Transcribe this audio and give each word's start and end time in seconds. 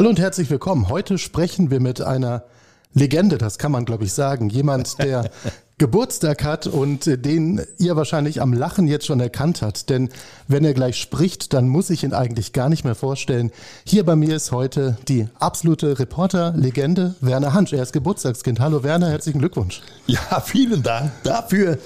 Hallo 0.00 0.08
und 0.08 0.18
herzlich 0.18 0.48
willkommen. 0.48 0.88
Heute 0.88 1.18
sprechen 1.18 1.70
wir 1.70 1.78
mit 1.78 2.00
einer 2.00 2.44
Legende, 2.94 3.36
das 3.36 3.58
kann 3.58 3.70
man 3.70 3.84
glaube 3.84 4.04
ich 4.04 4.14
sagen. 4.14 4.48
Jemand, 4.48 4.98
der 4.98 5.28
Geburtstag 5.76 6.42
hat 6.42 6.66
und 6.66 7.04
den 7.04 7.60
ihr 7.76 7.96
wahrscheinlich 7.96 8.40
am 8.40 8.54
Lachen 8.54 8.88
jetzt 8.88 9.04
schon 9.04 9.20
erkannt 9.20 9.60
hat. 9.60 9.90
Denn 9.90 10.08
wenn 10.48 10.64
er 10.64 10.72
gleich 10.72 10.96
spricht, 10.96 11.52
dann 11.52 11.68
muss 11.68 11.90
ich 11.90 12.02
ihn 12.02 12.14
eigentlich 12.14 12.54
gar 12.54 12.70
nicht 12.70 12.82
mehr 12.82 12.94
vorstellen. 12.94 13.50
Hier 13.84 14.06
bei 14.06 14.16
mir 14.16 14.36
ist 14.36 14.52
heute 14.52 14.96
die 15.06 15.28
absolute 15.38 15.98
Reporter-Legende 15.98 17.16
Werner 17.20 17.52
Hansch. 17.52 17.74
Er 17.74 17.82
ist 17.82 17.92
Geburtstagskind. 17.92 18.58
Hallo 18.58 18.82
Werner, 18.82 19.10
herzlichen 19.10 19.40
Glückwunsch. 19.40 19.82
Ja, 20.06 20.40
vielen 20.40 20.82
Dank 20.82 21.12
dafür. 21.24 21.76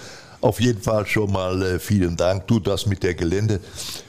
Auf 0.45 0.61
jeden 0.61 0.83
Fall 0.83 1.07
schon 1.07 1.33
mal 1.33 1.63
äh, 1.63 1.79
vielen 1.79 2.19
Dank. 2.19 2.47
Du 2.49 2.61
das 2.61 2.85
mit 2.85 3.03
der 3.03 3.15
Gelände. 3.15 3.61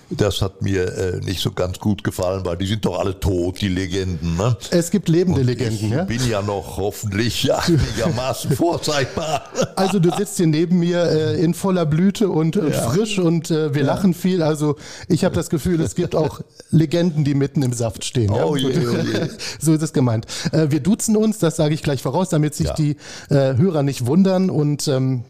Das 0.10 0.42
hat 0.42 0.62
mir 0.62 0.86
äh, 0.98 1.20
nicht 1.22 1.40
so 1.40 1.52
ganz 1.52 1.80
gut 1.80 2.04
gefallen, 2.04 2.44
weil 2.44 2.58
die 2.58 2.66
sind 2.66 2.84
doch 2.84 3.00
alle 3.00 3.18
tot, 3.18 3.62
die 3.62 3.70
Legenden. 3.70 4.36
Ne? 4.36 4.58
Es 4.70 4.92
gibt 4.92 5.08
lebende 5.08 5.40
und 5.40 5.48
Legenden, 5.48 5.86
ich 5.86 5.92
ja? 5.92 6.04
bin 6.04 6.30
ja 6.30 6.42
noch 6.42 6.76
hoffentlich 6.76 7.50
einigermaßen 7.68 8.52
vorzeigbar. 8.52 9.46
Also 9.78 10.00
du 10.00 10.12
sitzt 10.12 10.36
hier 10.36 10.48
neben 10.48 10.80
mir 10.80 11.04
äh, 11.06 11.42
in 11.42 11.54
voller 11.54 11.86
Blüte 11.86 12.28
und, 12.28 12.58
und 12.58 12.74
ja. 12.74 12.82
frisch 12.82 13.18
und 13.18 13.50
äh, 13.50 13.74
wir 13.74 13.84
ja. 13.84 13.88
lachen 13.88 14.14
viel. 14.14 14.44
Also 14.44 14.76
ich 15.08 15.24
habe 15.24 15.36
das 15.36 15.50
Gefühl, 15.50 15.80
es 15.80 15.96
gibt 15.96 16.16
auch 16.16 16.42
Legenden, 16.70 17.24
die 17.24 17.34
mitten 17.34 17.64
im 17.64 17.72
Saft 17.72 18.04
stehen. 18.04 18.32
Oh 18.32 18.58
je, 18.58 18.76
oh 18.76 18.98
je. 18.98 19.30
so 19.62 19.74
ist 19.74 19.82
es 19.82 19.94
gemeint. 19.94 20.26
Äh, 20.52 20.68
wir 20.70 20.82
duzen 20.82 21.16
uns, 21.16 21.40
das 21.40 21.56
sage 21.56 21.74
ich 21.74 21.82
gleich 21.82 22.02
voraus, 22.02 22.28
damit 22.28 22.56
sich 22.56 22.72
die 22.72 22.98
äh, 23.30 23.56
Hörer 23.56 23.84
nicht 23.84 24.06
wundern 24.06 24.50
und 24.50 24.90
ähm, 24.90 25.24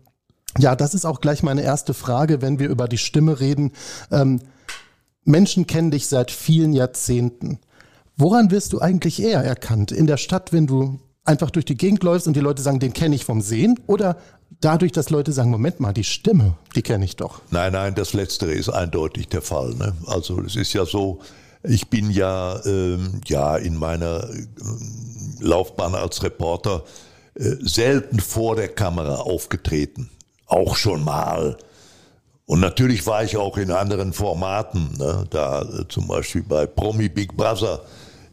ja, 0.58 0.76
das 0.76 0.94
ist 0.94 1.06
auch 1.06 1.22
gleich 1.22 1.44
meine 1.44 1.64
erste 1.64 1.94
Frage, 1.94 2.42
wenn 2.42 2.60
wir 2.60 2.70
über 2.70 2.88
die 2.88 2.98
Stimme 2.98 3.40
reden. 3.40 3.72
Ähm, 4.12 4.42
Menschen 5.24 5.68
kennen 5.68 5.92
dich 5.92 6.08
seit 6.08 6.32
vielen 6.32 6.74
Jahrzehnten. 6.74 7.60
Woran 8.16 8.52
wirst 8.52 8.74
du 8.74 8.80
eigentlich 8.80 9.22
eher 9.22 9.44
erkannt? 9.44 9.92
In 9.92 10.08
der 10.08 10.18
Stadt, 10.18 10.54
wenn 10.54 10.68
du 10.68 11.00
einfach 11.26 11.50
durch 11.50 11.66
die 11.66 11.76
Gegend 11.76 12.04
läufst 12.04 12.28
und 12.28 12.36
die 12.36 12.42
Leute 12.42 12.62
sagen, 12.62 12.80
den 12.80 12.94
kenne 12.94 13.16
ich 13.16 13.26
vom 13.26 13.42
Sehen? 13.42 13.80
Oder 13.88 14.18
dadurch, 14.62 14.92
dass 14.92 15.10
Leute 15.10 15.34
sagen, 15.34 15.50
Moment 15.50 15.80
mal, 15.80 15.94
die 15.94 16.04
Stimme, 16.04 16.54
die 16.76 16.82
kenne 16.82 17.04
ich 17.04 17.16
doch? 17.16 17.42
Nein, 17.52 17.74
nein, 17.74 17.96
das 17.96 18.14
Letztere 18.14 18.52
ist 18.52 18.70
eindeutig 18.70 19.28
der 19.28 19.42
Fall. 19.42 19.74
Ne? 19.74 19.94
Also 20.06 20.42
es 20.42 20.56
ist 20.56 20.74
ja 20.74 20.86
so, 20.86 21.20
ich 21.64 21.90
bin 21.90 22.12
ja, 22.12 22.64
ähm, 22.66 23.22
ja 23.26 23.58
in 23.58 23.76
meiner 23.76 24.30
äh, 24.30 24.46
Laufbahn 25.40 25.96
als 25.96 26.24
Reporter 26.24 26.84
äh, 27.34 27.56
selten 27.62 28.20
vor 28.20 28.56
der 28.56 28.70
Kamera 28.70 29.16
aufgetreten. 29.16 30.10
Auch 30.48 30.76
schon 30.76 31.04
mal 31.04 31.58
und 32.46 32.60
natürlich 32.60 33.06
war 33.08 33.24
ich 33.24 33.38
auch 33.38 33.58
in 33.58 33.72
anderen 33.72 34.14
Formaten, 34.14 34.94
ne? 34.98 35.26
da 35.30 35.62
äh, 35.62 35.88
zum 35.88 36.08
Beispiel 36.08 36.44
bei 36.44 36.68
Promi 36.68 37.10
Big 37.10 37.36
Brother 37.36 37.82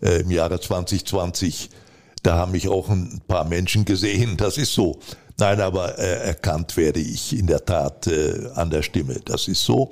äh, 0.02 0.20
im 0.20 0.30
Jahre 0.30 0.60
2020. 0.60 1.70
Da 2.22 2.36
haben 2.36 2.52
mich 2.52 2.68
auch 2.68 2.90
ein 2.90 3.22
paar 3.26 3.46
Menschen 3.46 3.84
gesehen, 3.84 4.36
das 4.36 4.58
ist 4.58 4.74
so. 4.74 4.98
Nein, 5.38 5.60
aber 5.60 5.98
äh, 5.98 6.26
erkannt 6.28 6.76
werde 6.76 7.00
ich 7.00 7.36
in 7.36 7.46
der 7.46 7.64
Tat 7.64 8.06
äh, 8.06 8.50
an 8.54 8.68
der 8.68 8.82
Stimme, 8.82 9.18
das 9.24 9.48
ist 9.48 9.64
so. 9.64 9.90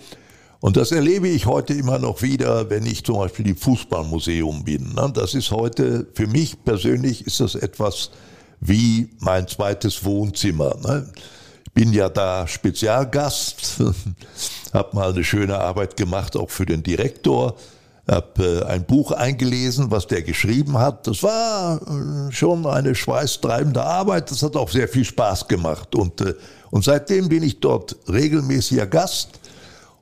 Und 0.60 0.76
das 0.76 0.92
erlebe 0.92 1.26
ich 1.26 1.46
heute 1.46 1.72
immer 1.72 1.98
noch 1.98 2.20
wieder, 2.20 2.68
wenn 2.68 2.84
ich 2.84 3.02
zum 3.02 3.16
Beispiel 3.16 3.48
im 3.48 3.56
Fußballmuseum 3.56 4.62
bin. 4.62 4.92
Ne? 4.92 5.10
Das 5.14 5.32
ist 5.32 5.50
heute, 5.50 6.06
für 6.12 6.26
mich 6.26 6.62
persönlich 6.62 7.26
ist 7.26 7.40
das 7.40 7.54
etwas 7.54 8.10
wie 8.60 9.08
mein 9.20 9.48
zweites 9.48 10.04
Wohnzimmer. 10.04 10.76
Ne? 10.82 11.10
Bin 11.74 11.92
ja 11.92 12.08
da 12.08 12.46
Spezialgast, 12.46 13.80
habe 14.72 14.96
mal 14.96 15.12
eine 15.12 15.24
schöne 15.24 15.58
Arbeit 15.58 15.96
gemacht, 15.96 16.36
auch 16.36 16.50
für 16.50 16.66
den 16.66 16.82
Direktor, 16.82 17.56
habe 18.08 18.62
äh, 18.62 18.64
ein 18.64 18.84
Buch 18.84 19.12
eingelesen, 19.12 19.90
was 19.90 20.06
der 20.06 20.22
geschrieben 20.22 20.78
hat. 20.78 21.06
Das 21.06 21.22
war 21.22 21.80
äh, 21.80 22.32
schon 22.32 22.66
eine 22.66 22.94
schweißtreibende 22.94 23.82
Arbeit, 23.82 24.30
das 24.30 24.42
hat 24.42 24.56
auch 24.56 24.68
sehr 24.68 24.88
viel 24.88 25.04
Spaß 25.04 25.48
gemacht. 25.48 25.94
Und, 25.94 26.20
äh, 26.20 26.34
und 26.70 26.84
seitdem 26.84 27.28
bin 27.28 27.42
ich 27.42 27.60
dort 27.60 27.96
regelmäßiger 28.08 28.86
Gast. 28.86 29.30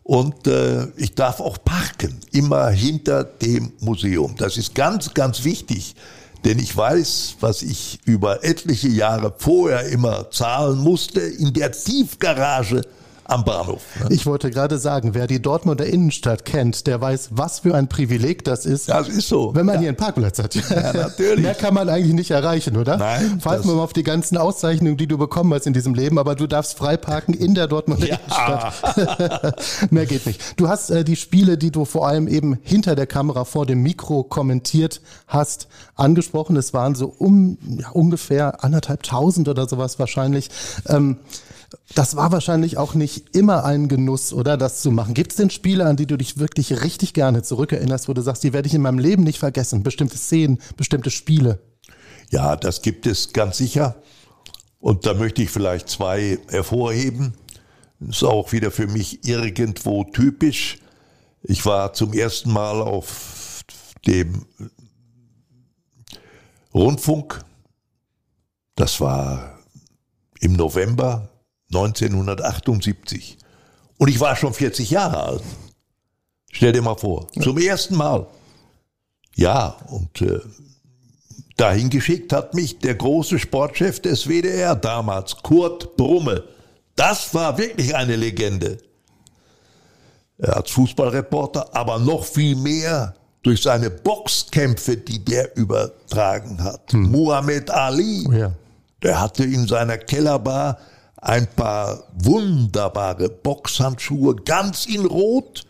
Und 0.03 0.47
äh, 0.47 0.87
ich 0.97 1.15
darf 1.15 1.39
auch 1.39 1.59
parken, 1.63 2.19
immer 2.33 2.71
hinter 2.71 3.25
dem 3.25 3.73
Museum. 3.81 4.35
Das 4.39 4.57
ist 4.57 4.75
ganz, 4.75 5.13
ganz 5.13 5.45
wichtig, 5.45 5.95
denn 6.45 6.59
ich 6.59 6.77
weiß, 6.77 7.37
was 7.41 7.63
ich 7.63 7.99
über 8.05 8.45
etliche 8.45 8.89
Jahre 8.89 9.35
vorher 9.37 9.89
immer 9.89 10.31
zahlen 10.31 10.79
musste 10.79 11.21
in 11.21 11.53
der 11.53 11.73
Tiefgarage 11.73 12.83
am 13.29 13.45
Bahnhof. 13.45 13.83
Ne? 14.01 14.07
Ich 14.09 14.25
wollte 14.25 14.51
gerade 14.51 14.79
sagen, 14.79 15.15
wer 15.15 15.27
die 15.27 15.41
Dortmunder 15.41 15.87
Innenstadt 15.87 16.47
kennt, 16.47 16.87
der 16.87 17.01
weiß, 17.01 17.29
was 17.33 17.61
für 17.61 17.75
ein 17.75 17.87
Privileg 17.87 18.43
das 18.43 18.65
ist. 18.65 18.89
Das 18.89 19.07
ist 19.07 19.29
so. 19.29 19.55
Wenn 19.55 19.67
man 19.67 19.77
ja. 19.77 19.81
hier 19.83 19.89
einen 19.91 19.99
Parkplatz 19.99 20.39
hat. 20.39 20.55
Ja, 20.55 20.93
natürlich. 20.95 21.45
Mehr 21.45 21.55
kann 21.55 21.75
man 21.75 21.91
eigentlich 21.91 22.15
nicht 22.15 22.31
erreichen, 22.31 22.77
oder? 22.77 22.97
Nein. 22.97 23.39
Falls 23.41 23.67
wir 23.67 23.75
mal 23.75 23.83
auf 23.83 23.93
die 23.93 24.03
ganzen 24.03 24.39
Auszeichnungen, 24.39 24.97
die 24.97 25.07
du 25.07 25.19
bekommen 25.19 25.53
hast 25.53 25.67
in 25.67 25.75
diesem 25.75 25.95
Leben, 25.95 26.19
aber 26.19 26.37
du 26.37 26.47
darfst 26.47 26.79
frei 26.79 26.97
parken 26.97 27.35
in 27.35 27.55
der 27.55 27.67
Dortmunder 27.67 28.07
ja. 28.07 28.17
Innenstadt. 28.17 29.63
Mehr 29.93 30.07
geht 30.07 30.25
nicht. 30.25 30.59
Du 30.59 30.69
hast 30.69 30.91
äh, 30.91 31.05
die 31.05 31.17
Spiele, 31.17 31.59
die 31.59 31.71
du 31.71 31.85
vor 31.85 32.09
allem 32.09 32.29
eben 32.29 32.59
hinter 32.63 32.97
der 32.97 33.07
Kamera 33.07 33.45
vor 33.45 33.67
dem 33.67 33.83
Mikro 33.83 34.25
kommentiert 34.25 35.03
hast, 35.27 35.69
angesprochen. 35.97 36.57
Es 36.57 36.73
waren 36.73 36.95
so 36.95 37.15
um 37.19 37.59
ja, 37.63 37.91
ungefähr 37.91 38.65
anderthalb 38.65 39.03
tausend 39.03 39.49
oder 39.49 39.69
sowas 39.69 39.99
wahrscheinlich. 39.99 40.49
Ähm, 40.89 41.19
das 41.95 42.17
war 42.17 42.33
wahrscheinlich 42.33 42.79
auch 42.79 42.95
nicht 42.95 43.37
immer 43.37 43.65
ein 43.65 43.89
Genuss, 43.89 44.33
oder 44.33 44.57
das 44.57 44.81
zu 44.81 44.91
machen. 44.91 45.15
Gibt 45.15 45.33
es 45.33 45.37
denn 45.37 45.51
Spiele, 45.51 45.85
an 45.85 45.97
die 45.97 46.07
du 46.07 46.17
dich 46.17 46.39
wirklich 46.39 46.83
richtig 46.83 47.13
gerne 47.13 47.43
zurückerinnerst, 47.43 48.09
wo 48.09 48.15
du 48.15 48.23
sagst, 48.23 48.43
die 48.45 48.53
werde 48.53 48.69
ich 48.69 48.75
in 48.75 48.83
meinem 48.83 48.99
Leben 48.99 49.25
nicht 49.25 49.39
vergessen? 49.39 49.83
Bestimmte 49.83 50.17
Szenen, 50.17 50.59
bestimmte 50.77 51.11
Spiele? 51.11 51.61
Ja, 52.31 52.57
das 52.57 52.83
gibt 52.83 53.07
es 53.07 53.33
ganz 53.33 53.59
sicher. 53.59 53.97
Und 54.81 55.07
da 55.07 55.15
möchte 55.15 55.43
ich 55.43 55.51
vielleicht 55.51 55.89
zwei 55.89 56.39
hervorheben. 56.49 57.35
Ist 58.01 58.23
auch 58.23 58.53
wieder 58.53 58.71
für 58.71 58.87
mich 58.87 59.27
irgendwo 59.27 60.05
typisch. 60.05 60.79
Ich 61.43 61.67
war 61.67 61.93
zum 61.93 62.13
ersten 62.13 62.53
Mal 62.53 62.81
auf 62.81 63.65
dem 64.07 64.47
Rundfunk. 66.73 67.45
Das 68.77 69.01
war 69.01 69.59
im 70.41 70.53
November 70.53 71.29
1978. 71.69 73.39
Und 73.99 74.09
ich 74.09 74.21
war 74.21 74.37
schon 74.37 74.55
40 74.55 74.91
Jahre 74.91 75.23
alt. 75.23 75.43
Stell 76.51 76.73
dir 76.73 76.83
mal 76.83 76.97
vor, 76.97 77.27
zum 77.41 77.59
ersten 77.59 77.97
Mal. 77.97 78.27
Ja, 79.35 79.77
und 79.89 80.23
äh, 80.23 80.41
dahin 81.57 81.91
geschickt 81.91 82.33
hat 82.33 82.55
mich 82.55 82.79
der 82.79 82.95
große 82.95 83.39
Sportchef 83.39 84.01
des 84.01 84.29
WDR 84.29 84.75
damals, 84.75 85.37
Kurt 85.37 85.97
Brumme. 85.97 86.45
Das 86.97 87.35
war 87.35 87.59
wirklich 87.59 87.95
eine 87.95 88.17
Legende. 88.17 88.79
Er 90.39 90.57
als 90.57 90.71
Fußballreporter, 90.71 91.75
aber 91.75 91.99
noch 91.99 92.25
viel 92.25 92.57
mehr 92.57 93.15
durch 93.43 93.63
seine 93.63 93.91
Boxkämpfe, 93.91 94.97
die 94.97 95.25
der 95.25 95.57
übertragen 95.57 96.63
hat. 96.63 96.93
Hm. 96.93 97.11
Muhammad 97.11 97.71
Ali, 97.71 98.27
oh 98.29 98.33
ja. 98.33 98.53
der 99.03 99.21
hatte 99.21 99.45
in 99.45 99.67
seiner 99.67 99.99
Kellerbar 99.99 100.79
ein 101.21 101.47
paar 101.49 102.05
wunderbare 102.17 103.29
Boxhandschuhe, 103.29 104.37
ganz 104.37 104.87
in 104.87 105.05
Rot. 105.05 105.65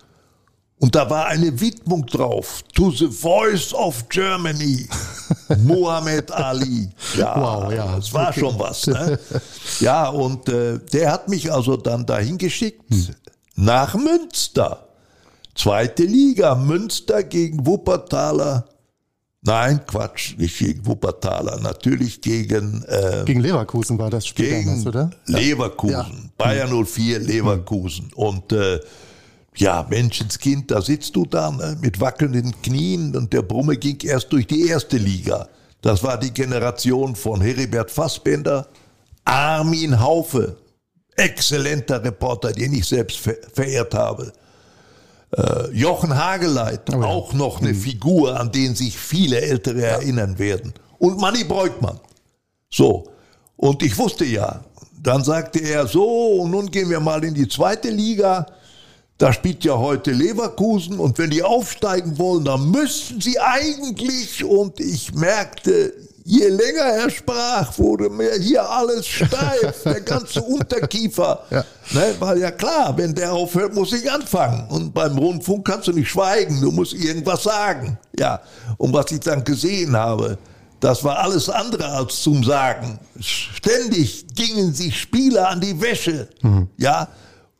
Und 0.80 0.94
da 0.94 1.10
war 1.10 1.26
eine 1.26 1.60
Widmung 1.60 2.06
drauf. 2.06 2.62
To 2.74 2.92
the 2.92 3.08
Voice 3.08 3.74
of 3.74 4.08
Germany. 4.08 4.88
Muhammad 5.64 6.30
Ali. 6.30 6.88
Ja, 7.16 7.34
wow, 7.40 7.72
ja. 7.72 7.96
Das 7.96 8.12
war 8.14 8.28
okay. 8.28 8.40
schon 8.40 8.58
was. 8.58 8.86
Ne? 8.86 9.18
Ja, 9.80 10.08
und 10.08 10.48
äh, 10.48 10.78
der 10.78 11.10
hat 11.10 11.28
mich 11.28 11.52
also 11.52 11.76
dann 11.76 12.06
dahin 12.06 12.38
geschickt. 12.38 12.84
Hm. 12.90 13.08
Nach 13.56 13.94
Münster. 13.96 14.86
Zweite 15.56 16.04
Liga. 16.04 16.54
Münster 16.54 17.24
gegen 17.24 17.66
Wuppertaler 17.66 18.68
Nein, 19.42 19.80
Quatsch, 19.86 20.36
nicht 20.36 20.58
gegen 20.58 20.84
Wuppertaler, 20.84 21.60
natürlich 21.60 22.20
gegen... 22.20 22.82
Äh, 22.88 23.22
gegen 23.24 23.40
Leverkusen 23.40 23.98
war 23.98 24.10
das 24.10 24.26
Spiel 24.26 24.50
gegen 24.50 24.66
damals, 24.66 24.86
oder? 24.86 25.10
Leverkusen, 25.26 25.94
ja. 25.94 26.30
Bayern 26.36 26.84
04, 26.84 27.20
Leverkusen. 27.20 28.06
Mhm. 28.06 28.12
Und 28.14 28.52
äh, 28.52 28.80
ja, 29.56 29.86
Menschenskind, 29.88 30.70
da 30.70 30.82
sitzt 30.82 31.14
du 31.14 31.24
da 31.24 31.50
ne, 31.50 31.78
mit 31.80 32.00
wackelnden 32.00 32.52
Knien 32.62 33.14
und 33.16 33.32
der 33.32 33.42
Brumme 33.42 33.76
ging 33.76 33.98
erst 34.02 34.32
durch 34.32 34.46
die 34.46 34.68
erste 34.68 34.96
Liga. 34.96 35.48
Das 35.82 36.02
war 36.02 36.18
die 36.18 36.32
Generation 36.32 37.14
von 37.14 37.40
Heribert 37.40 37.90
Fassbender, 37.90 38.66
Armin 39.24 40.00
Haufe, 40.00 40.56
exzellenter 41.16 42.02
Reporter, 42.02 42.52
den 42.52 42.72
ich 42.72 42.86
selbst 42.86 43.18
verehrt 43.52 43.94
habe. 43.94 44.32
Äh, 45.36 45.70
Jochen 45.72 46.16
Hageleit, 46.16 46.82
oh 46.90 47.00
ja. 47.00 47.06
auch 47.06 47.32
noch 47.34 47.60
eine 47.60 47.72
mhm. 47.72 47.80
Figur, 47.80 48.38
an 48.38 48.50
den 48.50 48.74
sich 48.74 48.96
viele 48.96 49.40
Ältere 49.40 49.80
ja. 49.80 49.88
erinnern 49.88 50.38
werden. 50.38 50.72
Und 50.98 51.18
Manny 51.18 51.44
Breukmann. 51.44 52.00
So. 52.70 53.08
Und 53.56 53.82
ich 53.82 53.96
wusste 53.98 54.24
ja, 54.24 54.64
dann 55.02 55.22
sagte 55.24 55.60
er 55.60 55.86
so, 55.86 56.40
und 56.42 56.50
nun 56.50 56.70
gehen 56.70 56.88
wir 56.90 57.00
mal 57.00 57.22
in 57.24 57.34
die 57.34 57.48
zweite 57.48 57.90
Liga. 57.90 58.46
Da 59.18 59.32
spielt 59.32 59.64
ja 59.64 59.76
heute 59.76 60.12
Leverkusen 60.12 60.98
und 60.98 61.18
wenn 61.18 61.30
die 61.30 61.42
aufsteigen 61.42 62.18
wollen, 62.18 62.44
dann 62.44 62.70
müssten 62.70 63.20
sie 63.20 63.38
eigentlich. 63.38 64.44
Und 64.44 64.80
ich 64.80 65.12
merkte, 65.12 65.92
je 66.28 66.48
länger 66.48 66.84
er 66.84 67.10
sprach, 67.10 67.78
wurde 67.78 68.10
mir 68.10 68.34
hier 68.34 68.68
alles 68.68 69.06
steif, 69.06 69.82
der 69.84 70.02
ganze 70.02 70.42
Unterkiefer. 70.42 71.44
Ja. 71.50 71.64
Ne, 71.92 72.14
weil 72.18 72.38
ja 72.38 72.50
klar, 72.50 72.94
wenn 72.96 73.14
der 73.14 73.32
aufhört, 73.32 73.74
muss 73.74 73.92
ich 73.94 74.10
anfangen. 74.10 74.68
Und 74.68 74.92
beim 74.92 75.16
Rundfunk 75.16 75.66
kannst 75.66 75.88
du 75.88 75.92
nicht 75.92 76.10
schweigen, 76.10 76.60
du 76.60 76.70
musst 76.70 76.92
irgendwas 76.92 77.44
sagen. 77.44 77.98
Ja, 78.18 78.40
und 78.76 78.92
was 78.92 79.10
ich 79.10 79.20
dann 79.20 79.42
gesehen 79.42 79.96
habe, 79.96 80.36
das 80.80 81.02
war 81.02 81.18
alles 81.18 81.48
andere 81.48 81.86
als 81.86 82.22
zum 82.22 82.44
Sagen. 82.44 82.98
Ständig 83.18 84.26
gingen 84.34 84.74
sich 84.74 85.00
Spieler 85.00 85.48
an 85.48 85.60
die 85.60 85.80
Wäsche. 85.80 86.28
Mhm. 86.42 86.68
Ja, 86.76 87.08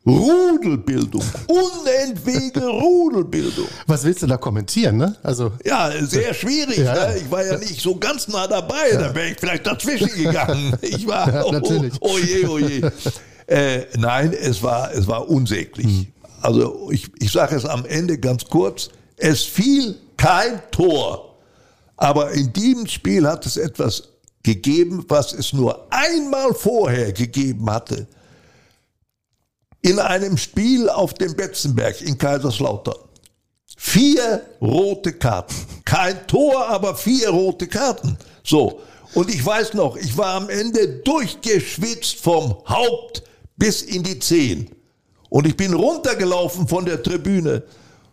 Rudelbildung, 0.09 1.23
unentwege 1.47 2.61
Rudelbildung. 2.67 3.67
Was 3.87 4.03
willst 4.03 4.23
du 4.23 4.27
da 4.27 4.37
kommentieren, 4.37 4.97
ne? 4.97 5.15
Also 5.23 5.51
ja, 5.63 5.91
sehr 6.01 6.33
schwierig. 6.33 6.79
Ja, 6.79 6.93
ne? 6.93 7.17
Ich 7.17 7.29
war 7.29 7.45
ja 7.45 7.57
nicht 7.57 7.79
so 7.79 7.95
ganz 7.95 8.27
nah 8.27 8.47
dabei, 8.47 8.91
ja. 8.91 8.99
da 8.99 9.15
wäre 9.15 9.29
ich 9.29 9.39
vielleicht 9.39 9.65
dazwischen 9.67 10.09
gegangen. 10.09 10.77
Ich 10.81 11.05
war, 11.05 11.31
ja, 11.31 11.51
natürlich. 11.51 11.93
Oh, 11.99 12.11
oh 12.13 12.17
je, 12.17 12.45
oh 12.47 12.57
je. 12.57 12.81
Äh, 13.47 13.85
nein, 13.97 14.33
es 14.33 14.61
war, 14.63 14.91
es 14.93 15.07
war 15.07 15.29
unsäglich. 15.29 15.85
Hm. 15.85 16.07
Also 16.41 16.89
ich, 16.91 17.09
ich 17.19 17.31
sage 17.31 17.55
es 17.55 17.65
am 17.65 17.85
Ende 17.85 18.17
ganz 18.17 18.45
kurz: 18.45 18.89
Es 19.17 19.43
fiel 19.43 19.95
kein 20.17 20.61
Tor, 20.71 21.35
aber 21.97 22.31
in 22.31 22.51
diesem 22.53 22.87
Spiel 22.87 23.27
hat 23.27 23.45
es 23.45 23.57
etwas 23.57 24.03
gegeben, 24.43 25.05
was 25.07 25.33
es 25.33 25.53
nur 25.53 25.87
einmal 25.91 26.53
vorher 26.53 27.11
gegeben 27.11 27.69
hatte 27.69 28.07
in 29.81 29.99
einem 29.99 30.37
Spiel 30.37 30.89
auf 30.89 31.13
dem 31.13 31.35
Betzenberg 31.35 32.01
in 32.01 32.17
Kaiserslautern. 32.17 32.95
Vier 33.77 34.45
rote 34.61 35.13
Karten. 35.13 35.55
Kein 35.85 36.27
Tor, 36.27 36.67
aber 36.67 36.95
vier 36.95 37.29
rote 37.29 37.67
Karten. 37.67 38.17
So. 38.43 38.81
Und 39.13 39.33
ich 39.33 39.43
weiß 39.43 39.73
noch, 39.73 39.95
ich 39.95 40.17
war 40.17 40.35
am 40.35 40.49
Ende 40.49 40.87
durchgeschwitzt 40.99 42.17
vom 42.17 42.57
Haupt 42.67 43.23
bis 43.55 43.81
in 43.81 44.03
die 44.03 44.19
Zehen. 44.19 44.69
Und 45.29 45.47
ich 45.47 45.55
bin 45.55 45.73
runtergelaufen 45.73 46.67
von 46.67 46.85
der 46.85 47.01
Tribüne. 47.01 47.63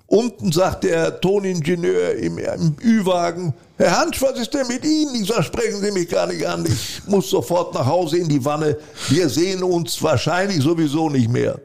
Unten 0.08 0.52
sagt 0.52 0.84
der 0.84 1.20
Toningenieur 1.20 2.14
im, 2.14 2.38
im 2.38 2.76
Ü-Wagen, 2.82 3.52
Herr 3.76 3.98
Hansch, 3.98 4.22
was 4.22 4.38
ist 4.38 4.54
denn 4.54 4.66
mit 4.68 4.84
Ihnen? 4.84 5.14
Ich 5.16 5.28
sage, 5.28 5.42
sprechen 5.42 5.80
Sie 5.82 5.90
mich 5.90 6.08
gar 6.08 6.26
nicht 6.26 6.46
an. 6.46 6.64
Ich 6.64 7.02
muss 7.06 7.28
sofort 7.28 7.74
nach 7.74 7.86
Hause 7.86 8.18
in 8.18 8.28
die 8.28 8.42
Wanne. 8.44 8.78
Wir 9.08 9.28
sehen 9.28 9.62
uns 9.62 10.00
wahrscheinlich 10.02 10.62
sowieso 10.62 11.10
nicht 11.10 11.28
mehr. 11.28 11.58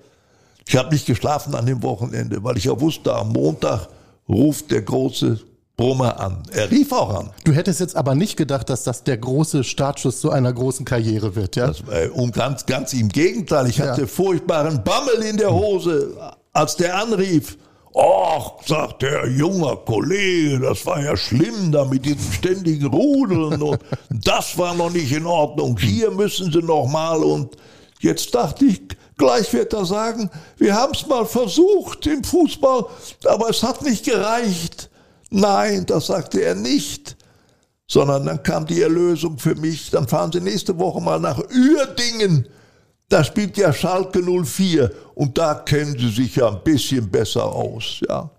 Ich 0.68 0.76
habe 0.76 0.94
nicht 0.94 1.06
geschlafen 1.06 1.54
an 1.56 1.66
dem 1.66 1.82
Wochenende, 1.84 2.44
weil 2.44 2.58
ich 2.58 2.66
ja 2.66 2.80
wusste, 2.80 3.14
am 3.14 3.30
Montag 3.30 3.88
ruft 4.28 4.72
der 4.72 4.82
große 4.82 5.40
Brummer 5.78 6.20
an. 6.20 6.44
Er 6.52 6.70
rief 6.70 6.92
auch 6.92 7.14
an. 7.14 7.30
Du 7.44 7.54
hättest 7.54 7.80
jetzt 7.80 7.96
aber 7.96 8.16
nicht 8.16 8.38
gedacht, 8.38 8.70
dass 8.70 8.84
das 8.84 9.04
der 9.04 9.18
große 9.18 9.64
Startschuss 9.64 10.20
zu 10.20 10.32
einer 10.32 10.54
großen 10.54 10.86
Karriere 10.86 11.36
wird, 11.36 11.56
ja? 11.56 11.68
Das, 11.68 11.82
äh, 11.92 12.10
und 12.10 12.34
ganz, 12.34 12.66
ganz 12.66 12.94
im 12.94 13.10
Gegenteil. 13.10 13.68
Ich 13.68 13.80
hatte 13.80 14.02
ja. 14.02 14.08
furchtbaren 14.08 14.84
Bammel 14.84 15.24
in 15.24 15.38
der 15.38 15.54
Hose, 15.54 16.16
als 16.54 16.76
der 16.76 16.98
anrief. 16.98 17.58
Ach, 17.94 18.52
sagt 18.66 19.02
der 19.02 19.28
junge 19.30 19.76
Kollege, 19.86 20.60
das 20.60 20.86
war 20.86 21.04
ja 21.04 21.18
schlimm 21.18 21.72
da 21.72 21.84
mit 21.84 22.06
diesem 22.06 22.32
ständigen 22.32 22.88
Rudeln 22.88 23.62
und 23.62 23.80
das 24.10 24.58
war 24.58 24.74
noch 24.74 24.92
nicht 24.92 25.12
in 25.12 25.26
Ordnung. 25.26 25.78
Hier 25.78 26.10
müssen 26.10 26.52
Sie 26.52 26.62
noch 26.62 26.88
mal 26.88 27.22
und 27.22 27.58
jetzt 28.00 28.34
dachte 28.34 28.66
ich, 28.66 28.82
gleich 29.18 29.52
wird 29.52 29.74
er 29.74 29.86
sagen, 29.86 30.30
wir 30.58 30.74
haben 30.74 30.94
es 30.94 31.06
mal 31.06 31.26
versucht 31.26 32.08
im 32.08 32.24
Fußball, 32.24 32.86
aber 33.26 33.50
es 33.50 33.62
hat 33.62 33.82
nicht 33.82 34.06
gereicht. 34.06 34.90
Nein, 35.30 35.86
das 35.86 36.08
sagte 36.08 36.42
er 36.42 36.56
nicht, 36.56 37.18
sondern 37.88 38.26
dann 38.26 38.42
kam 38.42 38.66
die 38.66 38.82
Erlösung 38.82 39.38
für 39.38 39.56
mich. 39.56 39.92
Dann 39.92 40.08
fahren 40.08 40.32
Sie 40.32 40.40
nächste 40.40 40.80
Woche 40.80 41.02
mal 41.02 41.20
nach 41.20 41.40
Uerdingen 41.40 42.48
da 43.12 43.24
spielt 43.24 43.58
ja 43.58 43.74
Schalke 43.74 44.22
04 44.22 44.92
und 45.16 45.38
da 45.38 45.56
kennen 45.56 45.98
sie 46.00 46.10
sich 46.10 46.38
ja 46.38 46.48
ein 46.48 46.64
bisschen 46.64 47.10
besser 47.10 47.46
aus, 47.46 48.00
ja. 48.08 48.30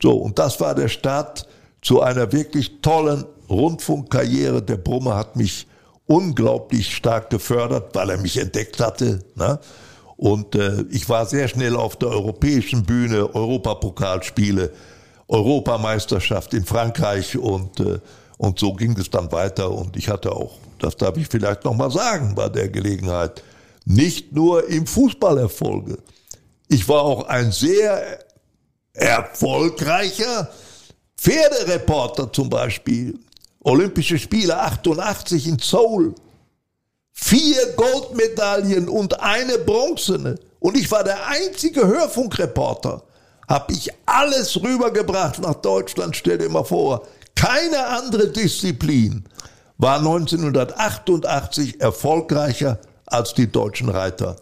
So, 0.00 0.12
und 0.12 0.38
das 0.38 0.58
war 0.60 0.74
der 0.74 0.88
Start 0.88 1.46
zu 1.82 2.00
einer 2.00 2.32
wirklich 2.32 2.80
tollen 2.80 3.24
Rundfunkkarriere. 3.50 4.62
Der 4.62 4.76
Brummer 4.76 5.16
hat 5.16 5.36
mich 5.36 5.66
unglaublich 6.06 6.94
stark 6.94 7.28
gefördert, 7.30 7.94
weil 7.94 8.10
er 8.10 8.18
mich 8.18 8.38
entdeckt 8.38 8.80
hatte. 8.80 9.20
Ne? 9.34 9.58
Und 10.16 10.54
äh, 10.54 10.84
ich 10.90 11.08
war 11.08 11.26
sehr 11.26 11.48
schnell 11.48 11.76
auf 11.76 11.96
der 11.96 12.08
europäischen 12.08 12.84
Bühne, 12.84 13.34
Europapokalspiele, 13.34 14.70
Europameisterschaft 15.28 16.54
in 16.54 16.64
Frankreich 16.64 17.36
und, 17.36 17.80
äh, 17.80 17.98
und 18.38 18.58
so 18.58 18.72
ging 18.72 18.96
es 18.98 19.10
dann 19.10 19.30
weiter. 19.32 19.70
Und 19.70 19.96
ich 19.96 20.08
hatte 20.08 20.32
auch, 20.32 20.52
das 20.78 20.96
darf 20.96 21.16
ich 21.16 21.28
vielleicht 21.28 21.64
nochmal 21.64 21.90
sagen 21.90 22.34
bei 22.34 22.48
der 22.48 22.68
Gelegenheit, 22.68 23.42
nicht 23.84 24.32
nur 24.32 24.68
im 24.68 24.86
Fußball 24.86 25.38
Erfolge. 25.38 25.98
Ich 26.68 26.88
war 26.88 27.02
auch 27.02 27.26
ein 27.26 27.50
sehr 27.52 28.20
erfolgreicher 28.92 30.50
Pferdereporter 31.16 32.32
zum 32.32 32.48
Beispiel. 32.48 33.18
Olympische 33.60 34.18
Spiele 34.18 34.58
88 34.58 35.48
in 35.48 35.58
Seoul. 35.58 36.14
Vier 37.12 37.74
Goldmedaillen 37.76 38.88
und 38.88 39.20
eine 39.20 39.58
bronzene. 39.58 40.38
Und 40.60 40.76
ich 40.76 40.90
war 40.90 41.04
der 41.04 41.26
einzige 41.26 41.86
Hörfunkreporter. 41.86 43.02
Hab 43.48 43.70
ich 43.70 43.90
alles 44.06 44.62
rübergebracht 44.62 45.40
nach 45.40 45.56
Deutschland, 45.56 46.16
stell 46.16 46.38
dir 46.38 46.48
mal 46.48 46.64
vor. 46.64 47.06
Keine 47.34 47.86
andere 47.86 48.28
Disziplin 48.28 49.24
war 49.76 49.98
1988 49.98 51.80
erfolgreicher 51.80 52.78
als 53.10 53.34
die 53.34 53.50
deutschen 53.50 53.88
Reiter. 53.88 54.36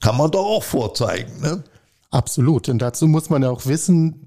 Kann 0.00 0.16
man 0.16 0.30
doch 0.30 0.44
auch 0.44 0.62
vorzeigen. 0.62 1.40
Ne? 1.40 1.62
Absolut. 2.10 2.68
Und 2.68 2.80
dazu 2.80 3.06
muss 3.06 3.30
man 3.30 3.42
ja 3.42 3.50
auch 3.50 3.66
wissen, 3.66 4.26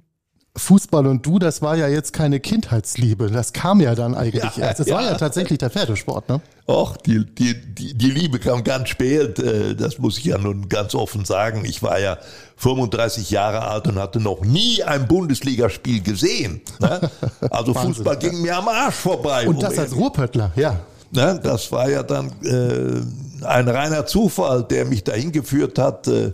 Fußball 0.59 1.07
und 1.07 1.25
du, 1.25 1.39
das 1.39 1.61
war 1.61 1.75
ja 1.75 1.87
jetzt 1.87 2.11
keine 2.11 2.39
Kindheitsliebe. 2.39 3.29
Das 3.29 3.53
kam 3.53 3.79
ja 3.81 3.95
dann 3.95 4.15
eigentlich 4.15 4.43
ja, 4.43 4.63
erst. 4.63 4.79
Das 4.79 4.87
ja. 4.87 4.95
war 4.95 5.03
ja 5.03 5.15
tatsächlich 5.15 5.59
der 5.59 5.69
Pferdesport, 5.69 6.27
ne? 6.27 6.41
Och, 6.67 6.97
die, 6.97 7.25
die, 7.25 7.55
die, 7.73 7.93
die 7.93 8.11
Liebe 8.11 8.39
kam 8.39 8.63
ganz 8.63 8.89
spät. 8.89 9.39
Äh, 9.39 9.75
das 9.75 9.99
muss 9.99 10.17
ich 10.17 10.25
ja 10.25 10.37
nun 10.37 10.67
ganz 10.67 10.95
offen 10.95 11.23
sagen. 11.25 11.65
Ich 11.65 11.81
war 11.81 11.99
ja 11.99 12.17
35 12.57 13.29
Jahre 13.31 13.61
alt 13.61 13.87
und 13.87 13.97
hatte 13.97 14.19
noch 14.19 14.41
nie 14.41 14.83
ein 14.83 15.07
Bundesligaspiel 15.07 16.01
gesehen. 16.01 16.61
Ne? 16.79 17.09
Also 17.49 17.73
Fußball 17.73 18.17
ging 18.17 18.41
mir 18.41 18.57
am 18.57 18.67
Arsch 18.67 18.95
vorbei. 18.95 19.47
Und 19.47 19.63
das 19.63 19.77
als 19.79 19.95
Ruhrpöttler, 19.95 20.51
ja. 20.55 20.79
Ne? 21.11 21.39
Das 21.41 21.71
war 21.71 21.89
ja 21.89 22.03
dann 22.03 22.27
äh, 22.43 23.01
ein 23.43 23.67
reiner 23.67 24.05
Zufall, 24.05 24.63
der 24.63 24.85
mich 24.85 25.03
dahin 25.03 25.31
geführt 25.31 25.79
hat. 25.79 26.07
Äh, 26.07 26.33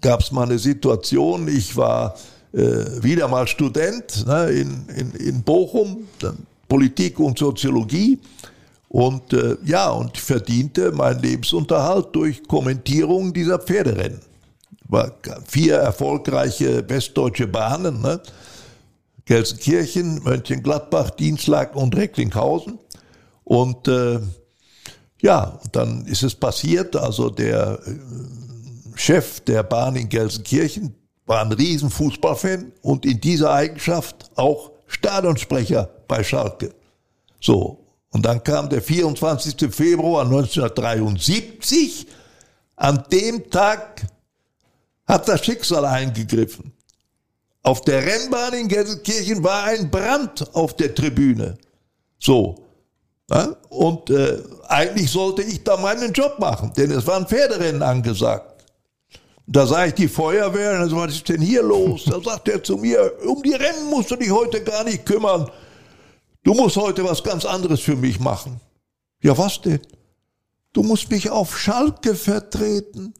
Gab 0.00 0.20
es 0.20 0.32
mal 0.32 0.42
eine 0.42 0.58
Situation, 0.58 1.48
ich 1.48 1.76
war 1.76 2.16
äh, 2.52 3.02
wieder 3.02 3.28
mal 3.28 3.46
Student 3.46 4.26
ne, 4.26 4.50
in, 4.50 4.86
in, 4.88 5.12
in 5.12 5.42
Bochum, 5.42 6.08
Politik 6.68 7.18
und 7.20 7.38
Soziologie. 7.38 8.18
Und 8.88 9.32
äh, 9.32 9.56
ja, 9.64 9.88
und 9.88 10.18
verdiente 10.18 10.92
meinen 10.92 11.22
Lebensunterhalt 11.22 12.08
durch 12.12 12.46
Kommentierung 12.46 13.32
dieser 13.32 13.58
Pferderennen. 13.58 14.20
War 14.88 15.12
vier 15.46 15.76
erfolgreiche 15.76 16.86
westdeutsche 16.88 17.46
Bahnen, 17.46 18.02
ne? 18.02 18.20
Gelsenkirchen, 19.24 20.22
Mönchengladbach, 20.24 21.10
Dienstlag 21.10 21.74
und 21.74 21.96
Recklinghausen. 21.96 22.78
Und 23.44 23.88
äh, 23.88 24.18
ja, 25.22 25.58
dann 25.70 26.04
ist 26.06 26.22
es 26.22 26.34
passiert, 26.34 26.94
also 26.96 27.30
der 27.30 27.78
äh, 27.86 28.96
Chef 28.96 29.40
der 29.40 29.62
Bahn 29.62 29.96
in 29.96 30.08
Gelsenkirchen 30.08 30.94
war 31.24 31.40
ein 31.40 31.52
riesen 31.52 31.90
Fußballfan 31.90 32.72
und 32.82 33.06
in 33.06 33.20
dieser 33.20 33.52
Eigenschaft 33.52 34.30
auch 34.34 34.72
Stadionsprecher 34.88 35.88
bei 36.08 36.22
Schalke. 36.22 36.74
So, 37.40 37.86
und 38.10 38.26
dann 38.26 38.42
kam 38.42 38.68
der 38.68 38.82
24. 38.82 39.72
Februar 39.72 40.24
1973. 40.24 42.06
An 42.76 43.04
dem 43.10 43.48
Tag 43.48 44.02
hat 45.06 45.28
das 45.28 45.44
Schicksal 45.44 45.84
eingegriffen. 45.84 46.72
Auf 47.62 47.82
der 47.82 48.04
Rennbahn 48.04 48.54
in 48.54 48.68
Gelsenkirchen 48.68 49.42
war 49.44 49.64
ein 49.64 49.88
Brand 49.88 50.52
auf 50.54 50.74
der 50.74 50.94
Tribüne. 50.94 51.56
So? 52.18 52.71
Und 53.68 54.10
äh, 54.10 54.38
eigentlich 54.68 55.10
sollte 55.10 55.42
ich 55.42 55.64
da 55.64 55.76
meinen 55.76 56.12
Job 56.12 56.38
machen, 56.38 56.72
denn 56.76 56.90
es 56.90 57.06
waren 57.06 57.26
Pferderennen 57.26 57.82
angesagt. 57.82 58.64
Da 59.46 59.66
sah 59.66 59.86
ich 59.86 59.94
die 59.94 60.08
Feuerwehr 60.08 60.80
und 60.80 60.88
so, 60.88 60.96
was 60.96 61.14
ist 61.14 61.28
denn 61.28 61.40
hier 61.40 61.62
los? 61.62 62.04
Da 62.04 62.20
sagt 62.20 62.48
er 62.48 62.62
zu 62.62 62.76
mir, 62.76 63.12
um 63.26 63.42
die 63.42 63.54
Rennen 63.54 63.90
musst 63.90 64.10
du 64.10 64.16
dich 64.16 64.30
heute 64.30 64.62
gar 64.62 64.84
nicht 64.84 65.04
kümmern. 65.04 65.50
Du 66.42 66.54
musst 66.54 66.76
heute 66.76 67.04
was 67.04 67.22
ganz 67.22 67.44
anderes 67.44 67.80
für 67.80 67.96
mich 67.96 68.20
machen. 68.20 68.60
Ja, 69.22 69.36
was 69.36 69.60
denn? 69.60 69.80
Du 70.72 70.82
musst 70.82 71.10
mich 71.10 71.30
auf 71.30 71.58
Schalke 71.58 72.14
vertreten. 72.14 73.14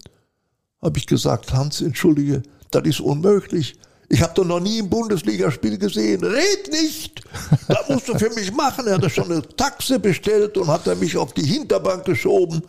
Habe 0.81 0.99
ich 0.99 1.07
gesagt, 1.07 1.53
Hans, 1.53 1.81
entschuldige, 1.81 2.43
das 2.71 2.85
ist 2.85 3.01
unmöglich. 3.01 3.77
Ich 4.12 4.21
habe 4.21 4.35
doch 4.35 4.45
noch 4.45 4.61
nie 4.61 4.83
ein 4.83 4.90
Bundesligaspiel 4.90 5.78
gesehen. 5.78 6.23
Red 6.23 6.71
nicht! 6.71 7.23
Das 7.66 7.88
musst 7.88 8.07
du 8.07 8.19
für 8.19 8.28
mich 8.35 8.52
machen. 8.52 8.87
Er 8.87 9.00
hat 9.00 9.11
schon 9.11 9.33
eine 9.33 9.40
Taxe 9.40 9.99
bestellt 9.99 10.59
und 10.59 10.69
hat 10.69 10.87
er 10.87 10.97
mich 10.97 11.16
auf 11.16 11.33
die 11.33 11.47
Hinterbank 11.47 12.04
geschoben. 12.04 12.62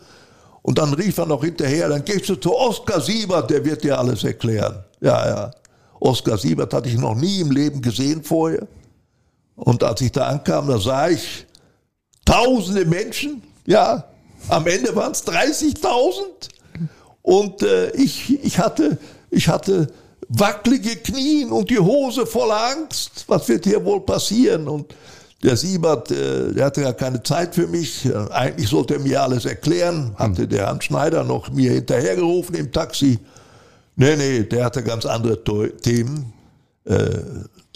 Und 0.62 0.78
dann 0.78 0.94
rief 0.94 1.18
er 1.18 1.26
noch 1.26 1.44
hinterher, 1.44 1.90
dann 1.90 2.02
gehst 2.02 2.30
du 2.30 2.36
zu 2.36 2.56
Oskar 2.56 2.98
Siebert, 2.98 3.50
der 3.50 3.62
wird 3.62 3.84
dir 3.84 3.98
alles 3.98 4.24
erklären. 4.24 4.84
Ja, 5.02 5.28
ja. 5.28 5.50
Oskar 6.00 6.38
Siebert 6.38 6.72
hatte 6.72 6.88
ich 6.88 6.96
noch 6.96 7.14
nie 7.14 7.42
im 7.42 7.50
Leben 7.50 7.82
gesehen 7.82 8.24
vorher. 8.24 8.66
Und 9.54 9.82
als 9.82 10.00
ich 10.00 10.12
da 10.12 10.28
ankam, 10.28 10.66
da 10.68 10.78
sah 10.78 11.10
ich 11.10 11.46
tausende 12.24 12.86
Menschen. 12.86 13.42
Ja, 13.66 14.04
am 14.48 14.66
Ende 14.66 14.96
waren 14.96 15.12
es 15.12 15.26
30.000. 15.26 16.22
Und 17.20 17.62
äh, 17.62 17.90
ich, 17.90 18.42
ich, 18.42 18.58
hatte, 18.58 18.96
ich 19.28 19.48
hatte 19.48 19.92
wackelige 20.28 20.96
Knien 20.96 21.50
und 21.50 21.70
die 21.70 21.78
Hose 21.78 22.26
voller 22.26 22.72
Angst. 22.76 23.24
Was 23.26 23.48
wird 23.48 23.64
hier 23.64 23.84
wohl 23.84 24.00
passieren? 24.00 24.68
Und 24.68 24.94
der 25.42 25.56
Siebert, 25.56 26.10
äh, 26.10 26.52
der 26.52 26.66
hatte 26.66 26.82
ja 26.82 26.92
keine 26.92 27.22
Zeit 27.22 27.54
für 27.54 27.66
mich. 27.66 28.08
Eigentlich 28.30 28.68
sollte 28.68 28.94
er 28.94 29.00
mir 29.00 29.22
alles 29.22 29.44
erklären. 29.44 30.14
Hatte 30.16 30.48
der 30.48 30.68
Hans 30.68 30.84
Schneider 30.84 31.24
noch 31.24 31.50
mir 31.50 31.72
hinterhergerufen 31.72 32.54
im 32.54 32.72
Taxi. 32.72 33.18
Nee, 33.96 34.16
nee, 34.16 34.42
der 34.42 34.64
hatte 34.64 34.82
ganz 34.82 35.06
andere 35.06 35.42
Themen 35.80 36.32
äh, 36.84 37.08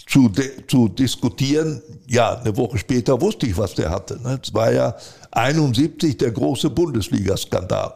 zu, 0.05 0.31
zu 0.67 0.87
diskutieren. 0.87 1.81
Ja, 2.07 2.39
eine 2.39 2.57
Woche 2.57 2.77
später 2.77 3.21
wusste 3.21 3.45
ich, 3.45 3.57
was 3.57 3.75
der 3.75 3.91
hatte. 3.91 4.19
Ne? 4.21 4.39
Es 4.43 4.53
war 4.53 4.71
ja 4.71 4.95
71 5.31 6.17
der 6.17 6.31
große 6.31 6.69
Bundesliga-Skandal. 6.71 7.93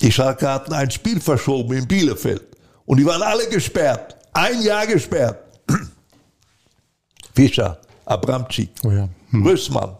Die 0.00 0.12
Schalke 0.12 0.48
hatten 0.48 0.72
ein 0.72 0.90
Spiel 0.90 1.20
verschoben 1.20 1.76
in 1.76 1.88
Bielefeld. 1.88 2.44
Und 2.88 2.96
die 2.96 3.04
waren 3.04 3.20
alle 3.22 3.46
gesperrt. 3.48 4.16
Ein 4.32 4.62
Jahr 4.62 4.86
gesperrt. 4.86 5.44
Fischer, 7.34 7.78
Abramczyk, 8.06 8.70
oh 8.82 8.90
ja. 8.90 9.06
hm. 9.30 9.46
Rüssmann, 9.46 9.94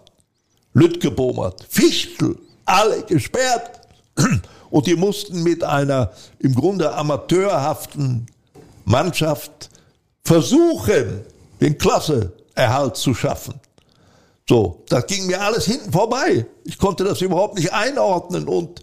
Lütke 0.72 1.10
Bomert, 1.10 1.66
Fichtel, 1.68 2.38
alle 2.64 3.02
gesperrt. 3.02 3.86
Und 4.70 4.86
die 4.86 4.96
mussten 4.96 5.42
mit 5.42 5.62
einer 5.62 6.12
im 6.38 6.54
Grunde 6.54 6.90
amateurhaften 6.94 8.26
Mannschaft 8.86 9.68
versuchen, 10.24 11.26
den 11.60 11.76
Klasseerhalt 11.76 12.96
zu 12.96 13.14
schaffen. 13.14 13.60
So, 14.48 14.82
das 14.88 15.06
ging 15.06 15.26
mir 15.26 15.42
alles 15.42 15.66
hinten 15.66 15.92
vorbei. 15.92 16.46
Ich 16.64 16.78
konnte 16.78 17.04
das 17.04 17.20
überhaupt 17.20 17.56
nicht 17.56 17.72
einordnen 17.72 18.48
und 18.48 18.82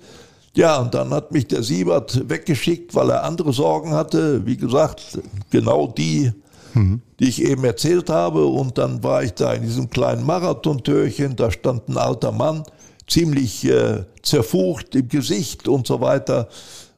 ja, 0.56 0.78
und 0.80 0.94
dann 0.94 1.10
hat 1.12 1.32
mich 1.32 1.48
der 1.48 1.64
Siebert 1.64 2.30
weggeschickt, 2.30 2.96
weil 2.96 3.10
er 3.10 3.24
andere 3.24 3.52
Sorgen 3.52 3.92
hatte. 3.92 4.46
Wie 4.46 4.56
gesagt, 4.56 5.20
genau 5.50 5.88
die, 5.88 6.32
mhm. 6.74 7.02
die 7.20 7.28
ich 7.28 7.44
eben 7.44 7.64
erzählt 7.66 8.10
habe. 8.10 8.46
Und 8.46 8.78
dann 8.78 9.04
war 9.04 9.22
ich 9.22 9.34
da 9.34 9.54
in 9.54 9.64
diesem 9.64 9.90
kleinen 9.90 10.26
Marathontürchen. 10.26 11.36
Da 11.36 11.52
stand 11.52 11.90
ein 11.90 11.98
alter 11.98 12.32
Mann, 12.32 12.64
ziemlich 13.06 13.66
äh, 13.66 14.06
zerfucht 14.22 14.96
im 14.96 15.10
Gesicht 15.10 15.68
und 15.68 15.88
so 15.88 16.00
weiter. 16.00 16.48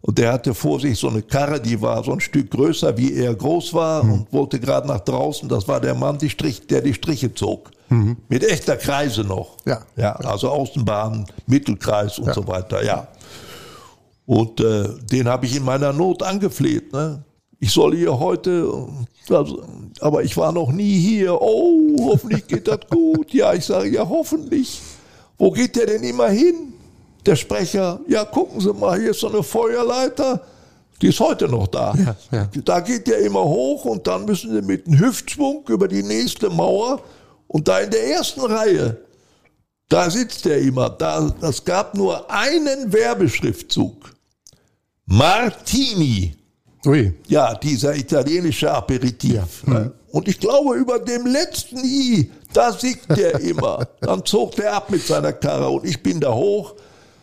Und 0.02 0.20
der 0.20 0.34
hatte 0.34 0.54
vor 0.54 0.80
sich 0.80 0.98
so 1.00 1.10
eine 1.10 1.24
Karre, 1.24 1.60
die 1.60 1.82
war 1.82 2.04
so 2.04 2.14
ein 2.14 2.20
Stück 2.20 2.52
größer, 2.52 2.96
wie 2.96 3.14
er 3.16 3.34
groß 3.34 3.74
war 3.74 4.04
mhm. 4.04 4.14
und 4.14 4.34
wollte 4.34 4.60
gerade 4.60 4.88
nach 4.88 5.00
draußen. 5.00 5.50
Das 5.50 5.68
war 5.68 5.82
der 5.82 5.96
Mann, 5.96 6.20
die 6.20 6.30
Strich, 6.30 6.68
der 6.68 6.82
die 6.82 6.94
Striche 6.94 7.34
zog. 7.34 7.72
Mhm. 7.90 8.18
Mit 8.30 8.44
echter 8.44 8.78
Kreise 8.78 9.22
noch. 9.24 9.58
Ja. 9.66 9.82
ja 9.96 10.16
also 10.16 10.50
Außenbahn, 10.50 11.26
Mittelkreis 11.48 12.20
und 12.20 12.28
ja. 12.28 12.34
so 12.34 12.48
weiter. 12.48 12.84
Ja. 12.84 13.08
Und 14.28 14.60
äh, 14.60 14.90
den 15.10 15.28
habe 15.28 15.46
ich 15.46 15.56
in 15.56 15.64
meiner 15.64 15.94
Not 15.94 16.22
angefleht. 16.22 16.92
Ne? 16.92 17.24
Ich 17.60 17.72
soll 17.72 17.96
hier 17.96 18.20
heute, 18.20 18.88
also, 19.30 19.64
aber 20.02 20.22
ich 20.22 20.36
war 20.36 20.52
noch 20.52 20.70
nie 20.70 21.00
hier. 21.00 21.42
Oh, 21.42 21.96
hoffentlich 22.12 22.46
geht 22.46 22.68
das 22.68 22.82
gut. 22.90 23.34
Ja, 23.34 23.54
ich 23.54 23.66
sage, 23.66 23.90
ja, 23.90 24.08
hoffentlich. 24.08 24.82
Wo 25.38 25.50
geht 25.50 25.78
der 25.78 25.86
denn 25.86 26.04
immer 26.04 26.28
hin? 26.28 26.74
Der 27.26 27.38
Sprecher, 27.38 28.02
ja, 28.08 28.26
gucken 28.26 28.60
Sie 28.60 28.74
mal, 28.74 29.00
hier 29.00 29.12
ist 29.12 29.22
so 29.22 29.30
eine 29.30 29.42
Feuerleiter. 29.42 30.42
Die 31.02 31.08
ist 31.08 31.22
heute 31.22 31.48
noch 31.48 31.68
da. 31.68 31.96
Ja, 31.96 32.16
ja. 32.32 32.50
Da 32.66 32.82
geht 32.82 33.08
der 33.08 33.20
immer 33.20 33.44
hoch 33.46 33.86
und 33.86 34.08
dann 34.08 34.26
müssen 34.26 34.52
Sie 34.52 34.62
mit 34.62 34.88
einem 34.88 35.00
Hüftschwung 35.00 35.64
über 35.70 35.88
die 35.88 36.04
nächste 36.04 36.50
Mauer 36.50 37.02
und 37.48 37.68
da 37.68 37.80
in 37.80 37.92
der 37.92 38.08
ersten 38.10 38.42
Reihe, 38.42 38.98
da 39.88 40.10
sitzt 40.10 40.46
er 40.48 40.58
immer. 40.58 40.90
Da, 40.90 41.34
das 41.40 41.64
gab 41.64 41.96
nur 41.96 42.30
einen 42.30 42.92
Werbeschriftzug. 42.92 44.17
Martini. 45.08 46.36
Ui. 46.86 47.14
Ja, 47.28 47.56
dieser 47.56 47.96
italienische 47.96 48.72
Aperitif. 48.72 49.64
Ja. 49.66 49.80
Mhm. 49.80 49.92
Und 50.12 50.28
ich 50.28 50.40
glaube, 50.40 50.76
über 50.76 51.00
dem 51.00 51.26
letzten 51.26 51.84
I, 51.84 52.32
da 52.54 52.72
siegt 52.72 53.10
der 53.18 53.40
immer. 53.40 53.88
Dann 54.02 54.24
zog 54.26 54.56
der 54.56 54.74
ab 54.74 54.90
mit 54.90 55.06
seiner 55.06 55.34
Karre 55.34 55.70
und 55.70 55.86
ich 55.86 56.02
bin 56.04 56.20
da 56.20 56.34
hoch, 56.34 56.76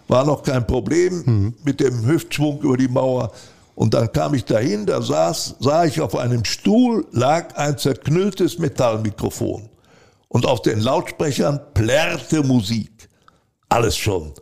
war 0.08 0.24
noch 0.24 0.42
kein 0.42 0.66
Problem 0.66 1.22
mhm. 1.24 1.54
mit 1.64 1.80
dem 1.80 2.06
Hüftschwung 2.06 2.60
über 2.62 2.76
die 2.76 2.88
Mauer. 2.88 3.32
Und 3.74 3.92
dann 3.92 4.10
kam 4.12 4.34
ich 4.34 4.44
dahin, 4.44 4.86
da 4.86 5.02
saß, 5.02 5.56
sah 5.60 5.84
ich 5.84 6.00
auf 6.00 6.16
einem 6.16 6.44
Stuhl 6.44 7.06
lag 7.10 7.56
ein 7.56 7.76
zerknülltes 7.76 8.58
Metallmikrofon. 8.58 9.68
Und 10.28 10.46
auf 10.46 10.62
den 10.62 10.80
Lautsprechern 10.80 11.60
plärrte 11.74 12.42
Musik. 12.42 13.08
Alles 13.68 13.96
schon 13.96 14.32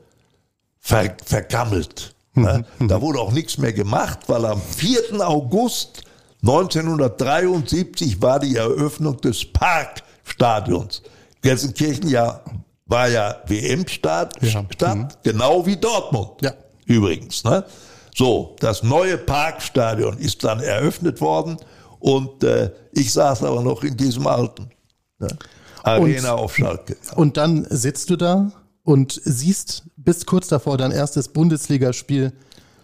ver 0.79 1.17
vergammelt. 1.25 2.15
Ne? 2.35 2.65
Da 2.81 3.01
wurde 3.01 3.19
auch 3.21 3.33
nichts 3.33 3.59
mehr 3.59 3.73
gemacht, 3.73 4.21
weil 4.27 4.45
am 4.47 4.61
4. 4.61 5.21
August 5.21 6.05
1973 6.43 8.21
war 8.23 8.41
die 8.41 8.57
Eröffnung 8.57 9.21
des 9.21 9.45
Parkstadions. 9.53 11.03
Gelsenkirchen 11.43 12.09
ja, 12.09 12.41
war 12.87 13.09
ja 13.09 13.37
WM-Stadt, 13.47 14.37
ja. 14.43 14.63
Mhm. 14.63 15.09
genau 15.23 15.67
wie 15.67 15.77
Dortmund. 15.77 16.41
Ja. 16.41 16.53
Übrigens. 16.87 17.45
Ne? 17.45 17.65
So, 18.15 18.57
das 18.61 18.83
neue 18.83 19.19
Parkstadion 19.19 20.19
ist 20.19 20.43
dann 20.45 20.61
eröffnet 20.61 21.21
worden 21.21 21.57
und 21.99 22.43
äh, 22.45 22.71
ich 22.93 23.13
saß 23.13 23.43
aber 23.45 23.63
noch 23.63 23.83
in 23.85 23.97
diesem 23.97 24.27
alten 24.27 24.71
ne? 25.19 25.29
Arena 25.83 26.33
und, 26.33 26.41
auf 26.41 26.57
Schalke. 26.57 26.97
Ja. 27.07 27.17
Und 27.17 27.37
dann 27.37 27.67
sitzt 27.71 28.11
du 28.11 28.17
da 28.17 28.53
und 28.83 29.21
siehst 29.25 29.85
bis 30.05 30.27
kurz 30.27 30.49
davor 30.49 30.79
dein 30.79 30.91
erstes 30.91 31.29
Bundesligaspiel 31.29 32.33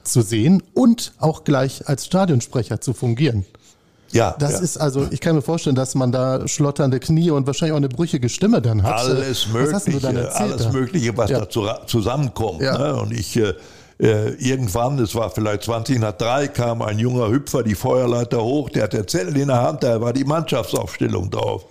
zu 0.05 0.23
sehen 0.23 0.63
und 0.75 1.13
auch 1.19 1.45
gleich 1.45 1.89
als 1.89 2.07
Stadionsprecher 2.07 2.81
zu 2.81 2.95
fungieren. 2.95 3.45
Ja. 4.11 4.35
Das 4.39 4.53
ja. 4.53 4.59
ist 4.61 4.79
also, 4.79 5.07
ich 5.11 5.21
kann 5.21 5.37
mir 5.37 5.43
vorstellen, 5.43 5.77
dass 5.77 5.95
man 5.95 6.13
da 6.13 6.49
schlotternde 6.49 6.99
Knie 6.99 7.31
und 7.31 7.47
wahrscheinlich 7.47 7.73
auch 7.73 7.79
eine 7.79 7.89
brüchige 7.91 8.29
Stimme 8.29 8.63
dann 8.63 8.83
hat. 8.83 9.01
Alles 9.01 9.49
Mögliche, 9.49 10.35
alles 10.35 10.63
da? 10.63 10.73
Mögliche, 10.73 11.17
was 11.17 11.31
ja. 11.31 11.45
da 11.45 11.87
zusammenkommt. 11.87 12.63
Ja. 12.63 12.79
Ne? 12.79 12.97
Und 12.97 13.13
ich, 13.13 13.37
äh, 13.37 13.55
äh, 14.01 14.31
irgendwann, 14.37 14.99
es 14.99 15.15
war 15.15 15.31
vielleicht 15.31 15.65
20 15.65 15.99
nach 15.99 16.13
drei, 16.13 16.49
kam 16.49 16.83
ein 16.83 16.99
junger 16.99 17.29
Hüpfer 17.29 17.63
die 17.63 17.75
Feuerleiter 17.75 18.43
hoch, 18.43 18.71
der 18.71 18.85
hat 18.85 18.93
der 18.93 19.07
Zettel 19.07 19.37
in 19.37 19.49
der 19.49 19.61
Hand, 19.61 19.83
da 19.83 20.01
war 20.01 20.13
die 20.13 20.25
Mannschaftsaufstellung 20.25 21.31
drauf. 21.31 21.67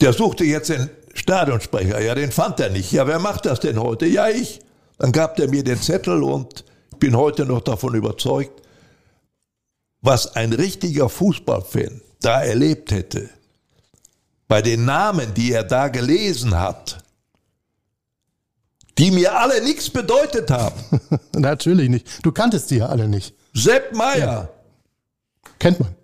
Der 0.00 0.12
suchte 0.12 0.44
jetzt 0.44 0.70
den 0.70 0.90
Stadionsprecher, 1.14 2.00
ja, 2.00 2.14
den 2.14 2.30
fand 2.30 2.60
er 2.60 2.70
nicht. 2.70 2.92
Ja, 2.92 3.06
wer 3.06 3.18
macht 3.18 3.46
das 3.46 3.60
denn 3.60 3.80
heute? 3.80 4.06
Ja, 4.06 4.28
ich. 4.28 4.60
Dann 4.98 5.12
gab 5.12 5.38
er 5.38 5.48
mir 5.48 5.64
den 5.64 5.80
Zettel 5.80 6.22
und 6.22 6.64
bin 6.98 7.16
heute 7.16 7.46
noch 7.46 7.62
davon 7.62 7.94
überzeugt, 7.94 8.62
was 10.02 10.36
ein 10.36 10.52
richtiger 10.52 11.08
Fußballfan 11.08 12.02
da 12.20 12.42
erlebt 12.42 12.92
hätte, 12.92 13.30
bei 14.46 14.62
den 14.62 14.84
Namen, 14.84 15.32
die 15.34 15.52
er 15.52 15.64
da 15.64 15.88
gelesen 15.88 16.58
hat, 16.58 17.02
die 18.98 19.10
mir 19.10 19.38
alle 19.38 19.62
nichts 19.62 19.88
bedeutet 19.88 20.50
haben. 20.50 20.80
Natürlich 21.32 21.88
nicht. 21.88 22.06
Du 22.22 22.32
kanntest 22.32 22.70
die 22.70 22.76
ja 22.76 22.86
alle 22.86 23.08
nicht. 23.08 23.34
Sepp 23.54 23.94
Meier. 23.94 24.18
Ja. 24.18 24.48
Kennt 25.58 25.80
man. 25.80 25.94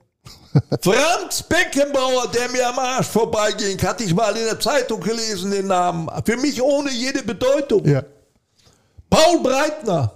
Franz 0.81 1.43
Beckenbauer, 1.43 2.29
der 2.29 2.49
mir 2.51 2.69
am 2.69 2.79
Arsch 2.79 3.07
vorbeiging, 3.07 3.81
hatte 3.83 4.05
ich 4.05 4.15
mal 4.15 4.37
in 4.37 4.45
der 4.45 4.61
Zeitung 4.61 5.01
gelesen, 5.01 5.51
den 5.51 5.67
Namen. 5.67 6.09
Für 6.25 6.37
mich 6.37 6.61
ohne 6.61 6.91
jede 6.91 7.23
Bedeutung. 7.23 7.87
Ja. 7.87 8.03
Paul 9.09 9.43
Breitner, 9.43 10.13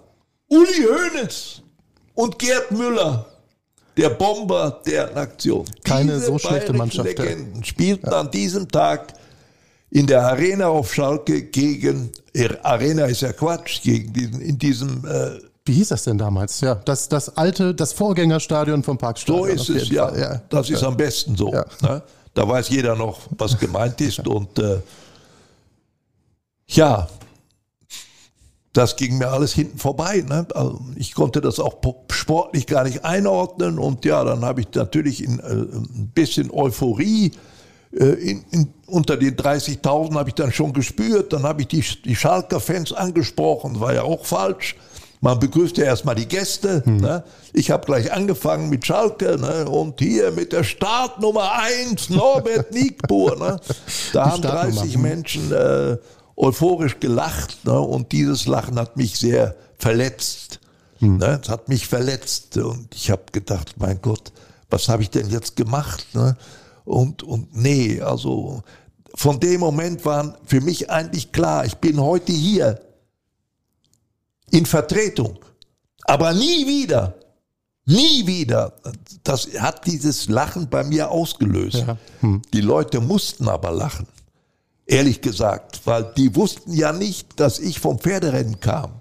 Uli 0.49 0.85
Hoeneß 0.85 1.63
und 2.15 2.39
Gerd 2.39 2.71
Müller, 2.73 3.27
der 3.97 4.11
Bomber 4.11 4.81
der 4.87 5.13
Nation. 5.13 5.65
Keine 5.85 6.15
Diese 6.15 6.27
so 6.27 6.39
schlechte 6.39 6.73
Mannschaft. 6.73 7.19
Legenden 7.19 7.65
spielten 7.65 8.11
ja. 8.11 8.21
an 8.21 8.31
diesem 8.31 8.69
Tag 8.69 9.15
in 9.91 10.07
der 10.07 10.23
Arena 10.23 10.69
auf 10.69 10.95
Schalke 10.95 11.43
gegen, 11.43 12.13
Arena 12.63 13.07
ist 13.07 13.23
ja 13.23 13.33
Quatsch, 13.33 13.83
gegen 13.83 14.13
diesen, 14.13 14.41
in 14.41 14.59
diesem 14.59 15.05
äh, 15.05 15.39
wie 15.71 15.75
hieß 15.75 15.89
das 15.89 16.03
denn 16.03 16.19
damals? 16.19 16.61
Ja, 16.61 16.75
das, 16.75 17.09
das 17.09 17.37
alte, 17.37 17.73
das 17.73 17.93
Vorgängerstadion 17.93 18.83
vom 18.83 18.99
Parkstadion. 18.99 19.57
So 19.57 19.73
ist 19.73 19.83
es, 19.83 19.89
ja. 19.89 20.13
ja. 20.17 20.43
Das 20.49 20.69
ist 20.69 20.83
am 20.83 20.97
besten 20.97 21.37
so. 21.37 21.53
Ja. 21.53 21.65
Ne? 21.81 22.03
Da 22.35 22.49
weiß 22.49 22.71
jeder 22.71 22.97
noch, 22.97 23.21
was 23.39 23.57
gemeint 23.57 24.01
ist. 24.01 24.27
Und 24.27 24.59
äh, 24.59 24.81
ja, 26.67 27.09
das 28.73 28.97
ging 28.97 29.19
mir 29.19 29.29
alles 29.29 29.53
hinten 29.53 29.79
vorbei. 29.79 30.25
Ne? 30.29 30.45
Also 30.55 30.81
ich 30.97 31.15
konnte 31.15 31.41
das 31.41 31.61
auch 31.61 31.77
sportlich 32.11 32.67
gar 32.67 32.83
nicht 32.83 33.05
einordnen 33.05 33.79
und 33.79 34.05
ja, 34.05 34.25
dann 34.25 34.45
habe 34.45 34.63
ich 34.63 34.75
natürlich 34.75 35.23
in, 35.23 35.39
äh, 35.39 35.53
ein 35.53 36.11
bisschen 36.13 36.51
Euphorie 36.51 37.31
äh, 37.93 38.07
in, 38.07 38.45
in, 38.51 38.75
unter 38.87 39.17
den 39.17 39.37
30.000 39.37 40.15
habe 40.15 40.31
ich 40.31 40.35
dann 40.35 40.51
schon 40.51 40.73
gespürt. 40.73 41.33
Dann 41.33 41.45
habe 41.45 41.63
ich 41.63 41.69
die, 41.69 41.85
die 42.05 42.17
Schalker-Fans 42.17 42.93
angesprochen, 42.93 43.79
war 43.79 43.95
ja 43.95 44.03
auch 44.03 44.27
falsch. 44.27 44.75
Man 45.23 45.39
begrüßt 45.39 45.77
ja 45.77 45.85
erstmal 45.85 46.15
die 46.15 46.27
Gäste. 46.27 46.83
Hm. 46.85 46.97
Ne? 46.97 47.23
Ich 47.53 47.71
habe 47.71 47.85
gleich 47.85 48.13
angefangen 48.13 48.71
mit 48.71 48.87
Schalke 48.87 49.37
ne? 49.39 49.69
und 49.69 50.01
hier 50.01 50.31
mit 50.31 50.53
der 50.53 50.65
Startnummer 50.65 51.53
1, 51.53 52.09
Norbert 52.11 52.73
Niekpur. 52.73 53.37
Ne? 53.37 53.61
Da 54.13 54.25
die 54.25 54.31
haben 54.31 54.43
30 54.43 54.95
hm. 54.95 55.03
Menschen 55.03 55.53
äh, 55.53 55.99
euphorisch 56.37 57.01
gelacht 57.01 57.65
ne? 57.65 57.79
und 57.79 58.13
dieses 58.13 58.47
Lachen 58.47 58.79
hat 58.79 58.97
mich 58.97 59.19
sehr 59.19 59.55
verletzt. 59.77 60.61
Hm. 61.01 61.19
Ne? 61.19 61.39
Es 61.43 61.51
hat 61.51 61.69
mich 61.69 61.87
verletzt 61.87 62.57
und 62.57 62.95
ich 62.95 63.11
habe 63.11 63.25
gedacht, 63.31 63.75
mein 63.77 64.01
Gott, 64.01 64.33
was 64.71 64.89
habe 64.89 65.03
ich 65.03 65.11
denn 65.11 65.29
jetzt 65.29 65.55
gemacht? 65.55 66.07
Ne? 66.15 66.35
Und, 66.87 67.23
und 67.23 67.55
nee, 67.55 68.01
also 68.01 68.63
von 69.15 69.39
dem 69.39 69.61
Moment 69.61 70.03
war 70.07 70.39
für 70.47 70.63
mich 70.63 70.89
eigentlich 70.89 71.31
klar, 71.31 71.67
ich 71.67 71.77
bin 71.77 72.01
heute 72.01 72.33
hier 72.33 72.81
in 74.51 74.67
Vertretung, 74.67 75.39
aber 76.05 76.33
nie 76.33 76.67
wieder, 76.67 77.15
nie 77.85 78.27
wieder. 78.27 78.73
Das 79.23 79.49
hat 79.59 79.87
dieses 79.87 80.29
Lachen 80.29 80.69
bei 80.69 80.85
mir 80.85 81.11
ausgelöst. 81.11 81.85
Ja. 81.87 81.97
Hm. 82.21 82.43
Die 82.53 82.61
Leute 82.61 83.01
mussten 83.01 83.49
aber 83.49 83.71
lachen, 83.71 84.07
ehrlich 84.87 85.21
gesagt, 85.21 85.81
weil 85.85 86.13
die 86.17 86.35
wussten 86.35 86.73
ja 86.73 86.93
nicht, 86.93 87.39
dass 87.39 87.59
ich 87.59 87.81
vom 87.81 87.99
Pferderennen 87.99 88.61
kam. 88.61 88.93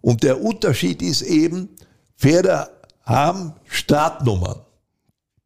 Und 0.00 0.22
der 0.22 0.42
Unterschied 0.42 1.00
ist 1.00 1.22
eben, 1.22 1.68
Pferde 2.16 2.68
haben 3.02 3.54
Startnummern 3.66 4.60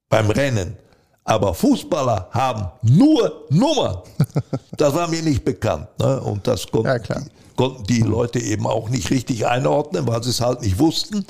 beim 0.09 0.31
Rennen. 0.31 0.77
Aber 1.25 1.55
Fußballer 1.55 2.29
haben 2.31 2.71
nur 2.83 3.47
Nummern. 3.51 4.03
Das 4.77 4.93
war 4.93 5.09
mir 5.09 5.23
nicht 5.23 5.43
bekannt. 5.43 5.89
Ne? 5.99 6.21
Und 6.21 6.47
das 6.47 6.67
konnten, 6.71 6.87
ja, 6.87 6.99
die, 6.99 7.31
konnten 7.57 7.85
die 7.85 8.03
Leute 8.03 8.39
eben 8.39 8.67
auch 8.67 8.89
nicht 8.89 9.11
richtig 9.11 9.47
einordnen, 9.47 10.07
weil 10.07 10.23
sie 10.23 10.31
es 10.31 10.41
halt 10.41 10.63
nicht 10.63 10.79
wussten. 10.79 11.25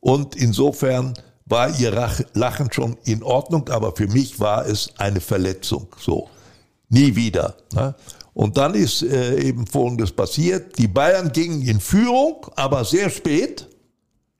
Und 0.00 0.36
insofern 0.36 1.14
war 1.46 1.78
ihr 1.78 1.90
Lachen 2.34 2.72
schon 2.72 2.96
in 3.04 3.22
Ordnung, 3.22 3.68
aber 3.68 3.94
für 3.96 4.06
mich 4.06 4.40
war 4.40 4.66
es 4.66 4.90
eine 4.98 5.20
Verletzung. 5.20 5.88
So, 5.98 6.28
nie 6.88 7.16
wieder. 7.16 7.56
Ne? 7.72 7.94
Und 8.32 8.56
dann 8.56 8.74
ist 8.74 9.02
äh, 9.02 9.40
eben 9.40 9.66
Folgendes 9.66 10.10
passiert. 10.10 10.76
Die 10.78 10.88
Bayern 10.88 11.32
gingen 11.32 11.62
in 11.62 11.80
Führung, 11.80 12.46
aber 12.56 12.84
sehr 12.84 13.08
spät. 13.10 13.68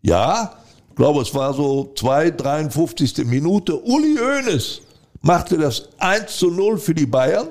Ja, 0.02 0.58
ich 0.90 0.96
glaube, 0.96 1.22
es 1.22 1.34
war 1.34 1.54
so 1.54 1.92
2, 1.96 2.32
53. 2.32 3.24
Minute. 3.24 3.80
Uli 3.80 4.16
Hoeneß 4.16 4.80
machte 5.22 5.56
das 5.56 5.88
1 5.98 6.36
zu 6.36 6.50
0 6.50 6.78
für 6.78 6.94
die 6.94 7.06
Bayern. 7.06 7.48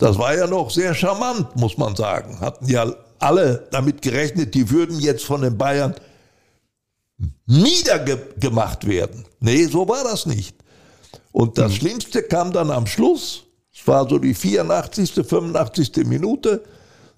Das 0.00 0.18
war 0.18 0.34
ja 0.36 0.46
noch 0.46 0.70
sehr 0.70 0.94
charmant, 0.94 1.54
muss 1.56 1.76
man 1.76 1.94
sagen. 1.94 2.40
Hatten 2.40 2.66
ja 2.66 2.92
alle 3.18 3.68
damit 3.70 4.00
gerechnet, 4.00 4.54
die 4.54 4.70
würden 4.70 4.98
jetzt 4.98 5.24
von 5.24 5.42
den 5.42 5.58
Bayern 5.58 5.94
niedergemacht 7.46 8.86
werden. 8.86 9.26
Nee, 9.40 9.66
so 9.66 9.86
war 9.86 10.02
das 10.02 10.24
nicht. 10.24 10.56
Und 11.32 11.58
das 11.58 11.72
mhm. 11.72 11.76
Schlimmste 11.76 12.22
kam 12.22 12.50
dann 12.50 12.70
am 12.70 12.86
Schluss. 12.86 13.44
Es 13.72 13.86
war 13.86 14.08
so 14.08 14.18
die 14.18 14.34
84., 14.34 15.12
85. 15.12 16.06
Minute. 16.06 16.64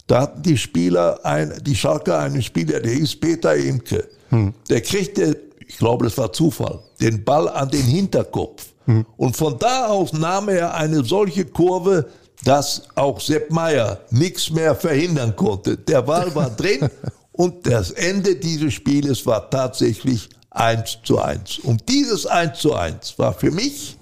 Da 0.05 0.21
hatten 0.21 0.43
die 0.43 0.57
Spieler, 0.57 1.19
ein, 1.23 1.53
die 1.61 1.75
Schalker 1.75 2.19
einen 2.19 2.41
Spieler, 2.41 2.81
der 2.81 2.91
hieß 2.91 3.15
Peter 3.15 3.55
Imke. 3.55 4.09
Mhm. 4.29 4.53
Der 4.69 4.81
kriegte, 4.81 5.39
ich 5.65 5.77
glaube, 5.77 6.03
das 6.03 6.17
war 6.17 6.33
Zufall, 6.33 6.79
den 6.99 7.23
Ball 7.23 7.47
an 7.47 7.69
den 7.69 7.85
Hinterkopf. 7.85 8.65
Mhm. 8.85 9.05
Und 9.15 9.37
von 9.37 9.57
da 9.57 9.87
aus 9.87 10.11
nahm 10.11 10.49
er 10.49 10.73
eine 10.73 11.05
solche 11.05 11.45
Kurve, 11.45 12.07
dass 12.43 12.83
auch 12.95 13.19
Sepp 13.19 13.51
Meier 13.51 13.99
nichts 14.09 14.49
mehr 14.49 14.75
verhindern 14.75 15.35
konnte. 15.35 15.77
Der 15.77 16.01
Ball 16.01 16.33
war 16.35 16.49
drin 16.57 16.89
und 17.31 17.65
das 17.65 17.91
Ende 17.91 18.35
dieses 18.35 18.73
Spieles 18.73 19.25
war 19.25 19.49
tatsächlich 19.49 20.29
1 20.51 20.99
zu 21.03 21.19
1. 21.19 21.59
Und 21.59 21.87
dieses 21.89 22.25
1 22.25 22.59
zu 22.59 22.73
1 22.73 23.17
war 23.17 23.33
für 23.33 23.51
mich 23.51 23.97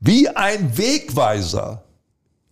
wie 0.00 0.28
ein 0.28 0.76
Wegweiser 0.76 1.82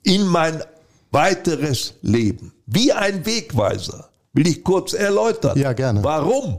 in 0.03 0.27
mein 0.27 0.63
weiteres 1.11 1.95
Leben. 2.03 2.53
Wie 2.67 2.93
ein 2.93 3.25
Wegweiser. 3.25 4.09
Will 4.33 4.49
ich 4.49 4.65
kurz 4.65 4.93
erläutern. 4.95 5.57
Ja, 5.57 5.73
gerne. 5.73 6.03
Warum? 6.03 6.59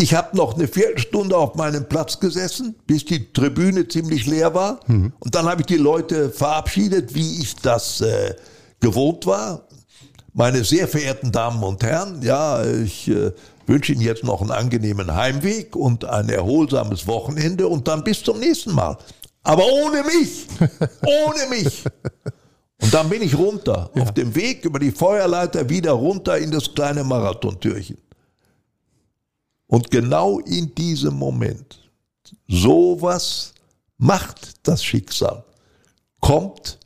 Ich 0.00 0.14
habe 0.14 0.36
noch 0.36 0.54
eine 0.54 0.68
Viertelstunde 0.68 1.36
auf 1.36 1.56
meinem 1.56 1.88
Platz 1.88 2.20
gesessen, 2.20 2.76
bis 2.86 3.04
die 3.04 3.32
Tribüne 3.32 3.88
ziemlich 3.88 4.26
leer 4.26 4.54
war. 4.54 4.78
Mhm. 4.86 5.12
Und 5.18 5.34
dann 5.34 5.46
habe 5.46 5.62
ich 5.62 5.66
die 5.66 5.76
Leute 5.76 6.30
verabschiedet, 6.30 7.16
wie 7.16 7.42
ich 7.42 7.56
das 7.56 8.00
äh, 8.00 8.36
gewohnt 8.78 9.26
war. 9.26 9.66
Meine 10.34 10.62
sehr 10.62 10.86
verehrten 10.86 11.32
Damen 11.32 11.64
und 11.64 11.82
Herren, 11.82 12.22
ja, 12.22 12.64
ich 12.64 13.08
äh, 13.08 13.32
wünsche 13.66 13.92
Ihnen 13.92 14.02
jetzt 14.02 14.22
noch 14.22 14.40
einen 14.40 14.52
angenehmen 14.52 15.12
Heimweg 15.12 15.74
und 15.74 16.04
ein 16.04 16.28
erholsames 16.28 17.08
Wochenende 17.08 17.66
und 17.66 17.88
dann 17.88 18.04
bis 18.04 18.22
zum 18.22 18.38
nächsten 18.38 18.74
Mal. 18.74 18.96
Aber 19.42 19.64
ohne 19.66 20.04
mich, 20.04 20.46
ohne 20.60 21.48
mich. 21.50 21.82
Und 22.80 22.94
dann 22.94 23.08
bin 23.08 23.20
ich 23.20 23.36
runter, 23.36 23.90
ja. 23.96 24.02
auf 24.02 24.14
dem 24.14 24.36
Weg 24.36 24.64
über 24.64 24.78
die 24.78 24.92
Feuerleiter 24.92 25.68
wieder 25.68 25.90
runter 25.90 26.38
in 26.38 26.52
das 26.52 26.72
kleine 26.72 27.02
Marathontürchen. 27.02 27.98
Und 29.68 29.90
genau 29.90 30.40
in 30.40 30.74
diesem 30.74 31.14
Moment, 31.14 31.78
sowas 32.48 33.52
macht 33.98 34.66
das 34.66 34.82
Schicksal, 34.82 35.44
kommt 36.20 36.78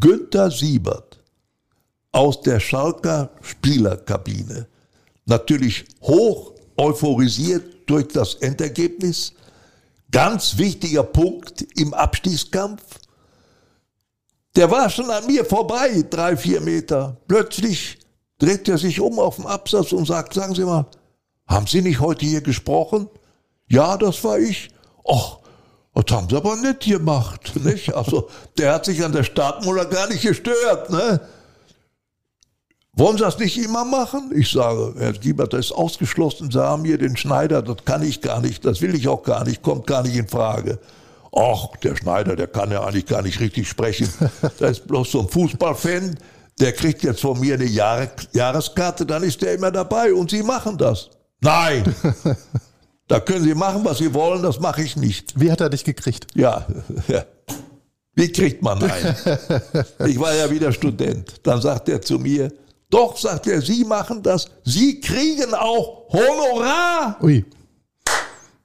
Günther 0.00 0.50
Siebert 0.50 1.20
aus 2.10 2.40
der 2.40 2.58
Schalker 2.58 3.30
Spielerkabine, 3.42 4.66
natürlich 5.26 5.84
hoch 6.00 6.52
euphorisiert 6.76 7.64
durch 7.86 8.08
das 8.08 8.34
Endergebnis, 8.36 9.34
ganz 10.10 10.56
wichtiger 10.56 11.02
Punkt 11.02 11.62
im 11.76 11.92
Abstiegskampf. 11.92 12.82
Der 14.56 14.70
war 14.70 14.88
schon 14.88 15.10
an 15.10 15.26
mir 15.26 15.44
vorbei, 15.44 16.04
drei, 16.08 16.36
vier 16.36 16.60
Meter. 16.60 17.16
Plötzlich 17.28 17.98
dreht 18.38 18.68
er 18.68 18.78
sich 18.78 19.00
um 19.00 19.18
auf 19.18 19.36
dem 19.36 19.46
Absatz 19.46 19.92
und 19.92 20.06
sagt, 20.06 20.34
sagen 20.34 20.54
Sie 20.54 20.64
mal, 20.64 20.86
haben 21.46 21.66
Sie 21.66 21.82
nicht 21.82 22.00
heute 22.00 22.26
hier 22.26 22.40
gesprochen? 22.40 23.08
Ja, 23.68 23.96
das 23.96 24.22
war 24.24 24.38
ich. 24.38 24.70
Och, 25.04 25.40
das 25.94 26.04
haben 26.10 26.28
Sie 26.28 26.36
aber 26.36 26.56
nicht 26.56 26.80
gemacht, 26.80 27.52
nicht? 27.64 27.94
Also, 27.94 28.28
der 28.58 28.74
hat 28.74 28.84
sich 28.84 29.04
an 29.04 29.12
der 29.12 29.24
Startmuller 29.24 29.86
gar 29.86 30.08
nicht 30.08 30.22
gestört, 30.22 30.90
ne? 30.90 31.20
Wollen 32.94 33.16
Sie 33.16 33.24
das 33.24 33.38
nicht 33.38 33.56
immer 33.56 33.86
machen? 33.86 34.30
Ich 34.34 34.50
sage, 34.50 34.94
Herr 34.98 35.14
Giebert, 35.14 35.54
das 35.54 35.66
ist 35.66 35.72
ausgeschlossen. 35.72 36.50
Sie 36.50 36.62
haben 36.62 36.84
hier 36.84 36.98
den 36.98 37.16
Schneider, 37.16 37.62
das 37.62 37.78
kann 37.86 38.02
ich 38.02 38.20
gar 38.20 38.42
nicht, 38.42 38.66
das 38.66 38.82
will 38.82 38.94
ich 38.94 39.08
auch 39.08 39.22
gar 39.22 39.44
nicht, 39.44 39.62
kommt 39.62 39.86
gar 39.86 40.02
nicht 40.02 40.14
in 40.14 40.28
Frage. 40.28 40.78
Ach, 41.34 41.68
der 41.82 41.96
Schneider, 41.96 42.36
der 42.36 42.48
kann 42.48 42.70
ja 42.70 42.84
eigentlich 42.84 43.06
gar 43.06 43.22
nicht 43.22 43.40
richtig 43.40 43.66
sprechen. 43.66 44.12
Der 44.60 44.68
ist 44.68 44.86
bloß 44.86 45.12
so 45.12 45.20
ein 45.20 45.28
Fußballfan, 45.28 46.18
der 46.60 46.72
kriegt 46.72 47.02
jetzt 47.02 47.22
von 47.22 47.40
mir 47.40 47.54
eine 47.54 47.64
Jahre, 47.64 48.10
Jahreskarte, 48.32 49.06
dann 49.06 49.22
ist 49.22 49.40
der 49.40 49.54
immer 49.54 49.70
dabei 49.70 50.12
und 50.12 50.30
Sie 50.30 50.42
machen 50.42 50.76
das. 50.76 51.08
Nein! 51.42 51.82
da 53.08 53.20
können 53.20 53.44
Sie 53.44 53.54
machen, 53.54 53.84
was 53.84 53.98
Sie 53.98 54.14
wollen, 54.14 54.42
das 54.42 54.60
mache 54.60 54.82
ich 54.82 54.96
nicht. 54.96 55.38
Wie 55.38 55.50
hat 55.50 55.60
er 55.60 55.68
dich 55.68 55.84
gekriegt? 55.84 56.28
Ja, 56.34 56.66
wie 58.14 58.30
kriegt 58.30 58.62
man 58.62 58.82
einen? 58.82 59.16
Ich 60.06 60.18
war 60.18 60.34
ja 60.34 60.50
wieder 60.50 60.72
Student. 60.72 61.34
Dann 61.42 61.60
sagt 61.60 61.88
er 61.88 62.00
zu 62.00 62.18
mir, 62.18 62.52
doch, 62.88 63.16
sagt 63.16 63.46
er, 63.46 63.60
Sie 63.60 63.84
machen 63.84 64.22
das, 64.22 64.46
Sie 64.64 65.00
kriegen 65.00 65.52
auch 65.54 66.08
Honorar. 66.12 67.18
Ui. 67.22 67.44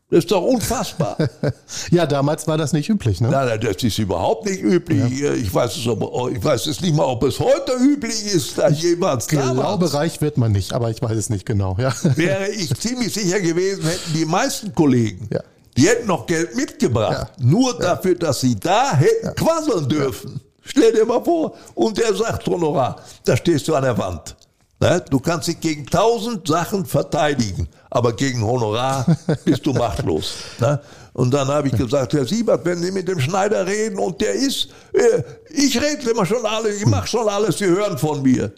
Das 0.09 0.19
ist 0.19 0.31
doch 0.31 0.41
unfassbar. 0.41 1.17
ja, 1.91 2.05
damals 2.05 2.47
war 2.47 2.57
das 2.57 2.71
nicht 2.71 2.87
üblich, 2.87 3.19
ne? 3.19 3.29
Nein, 3.29 3.47
nein 3.47 3.59
das 3.59 3.83
ist 3.83 3.99
überhaupt 3.99 4.45
nicht 4.45 4.61
üblich. 4.61 5.19
Ja. 5.19 5.33
Ich, 5.33 5.53
weiß 5.53 5.75
es 5.75 5.85
ich 5.85 6.43
weiß 6.43 6.67
es 6.67 6.79
nicht 6.79 6.95
mal, 6.95 7.03
ob 7.03 7.23
es 7.23 7.41
heute 7.41 7.73
üblich 7.73 8.25
ist, 8.25 8.57
da 8.57 8.69
jemals 8.69 9.25
Ich 9.25 9.31
glaube, 9.31 9.61
damals. 9.61 9.93
reich 9.93 10.21
wird 10.21 10.37
man 10.37 10.53
nicht, 10.53 10.71
aber 10.71 10.89
ich 10.91 11.01
weiß 11.01 11.17
es 11.17 11.29
nicht 11.29 11.45
genau. 11.45 11.75
Ja. 11.77 11.93
Wäre 12.15 12.47
ich 12.47 12.73
ziemlich 12.79 13.13
sicher 13.13 13.41
gewesen, 13.41 13.83
hätten 13.83 14.13
die 14.13 14.25
meisten 14.25 14.73
Kollegen, 14.73 15.27
ja. 15.29 15.41
die 15.75 15.89
hätten 15.89 16.07
noch 16.07 16.25
Geld 16.25 16.55
mitgebracht, 16.55 17.33
nur 17.39 17.77
dafür, 17.77 18.15
dass 18.15 18.39
sie 18.39 18.57
da 18.57 18.95
hätten 18.95 19.35
quasseln 19.35 19.89
dürfen. 19.89 20.39
Stell 20.63 20.93
dir 20.93 21.05
mal 21.05 21.23
vor, 21.23 21.53
und 21.75 21.97
der 21.97 22.13
sagt 22.13 22.47
Honorar, 22.47 23.01
da 23.25 23.35
stehst 23.35 23.67
du 23.67 23.75
an 23.75 23.83
der 23.83 23.97
Wand. 23.97 24.37
Ne? 24.79 25.03
Du 25.09 25.19
kannst 25.19 25.47
dich 25.47 25.59
gegen 25.59 25.85
tausend 25.85 26.47
Sachen 26.47 26.85
verteidigen, 26.85 27.67
aber 27.89 28.13
gegen 28.13 28.43
Honorar 28.43 29.05
bist 29.45 29.65
du 29.65 29.73
machtlos. 29.73 30.35
Ne? 30.59 30.79
Und 31.13 31.33
dann 31.33 31.47
habe 31.47 31.67
ich 31.67 31.75
gesagt, 31.75 32.13
Herr 32.13 32.25
Siebert, 32.25 32.65
wenn 32.65 32.77
Sie 32.77 32.91
mit 32.91 33.07
dem 33.07 33.19
Schneider 33.19 33.65
reden 33.65 33.97
und 33.97 34.21
der 34.21 34.33
ist, 34.33 34.69
äh, 34.93 35.23
ich 35.49 35.79
rede 35.79 36.09
immer 36.09 36.25
schon 36.25 36.45
alles, 36.45 36.79
ich 36.79 36.85
mache 36.85 37.07
schon 37.07 37.27
alles, 37.27 37.57
Sie 37.57 37.65
hören 37.65 37.97
von 37.97 38.21
mir. 38.21 38.51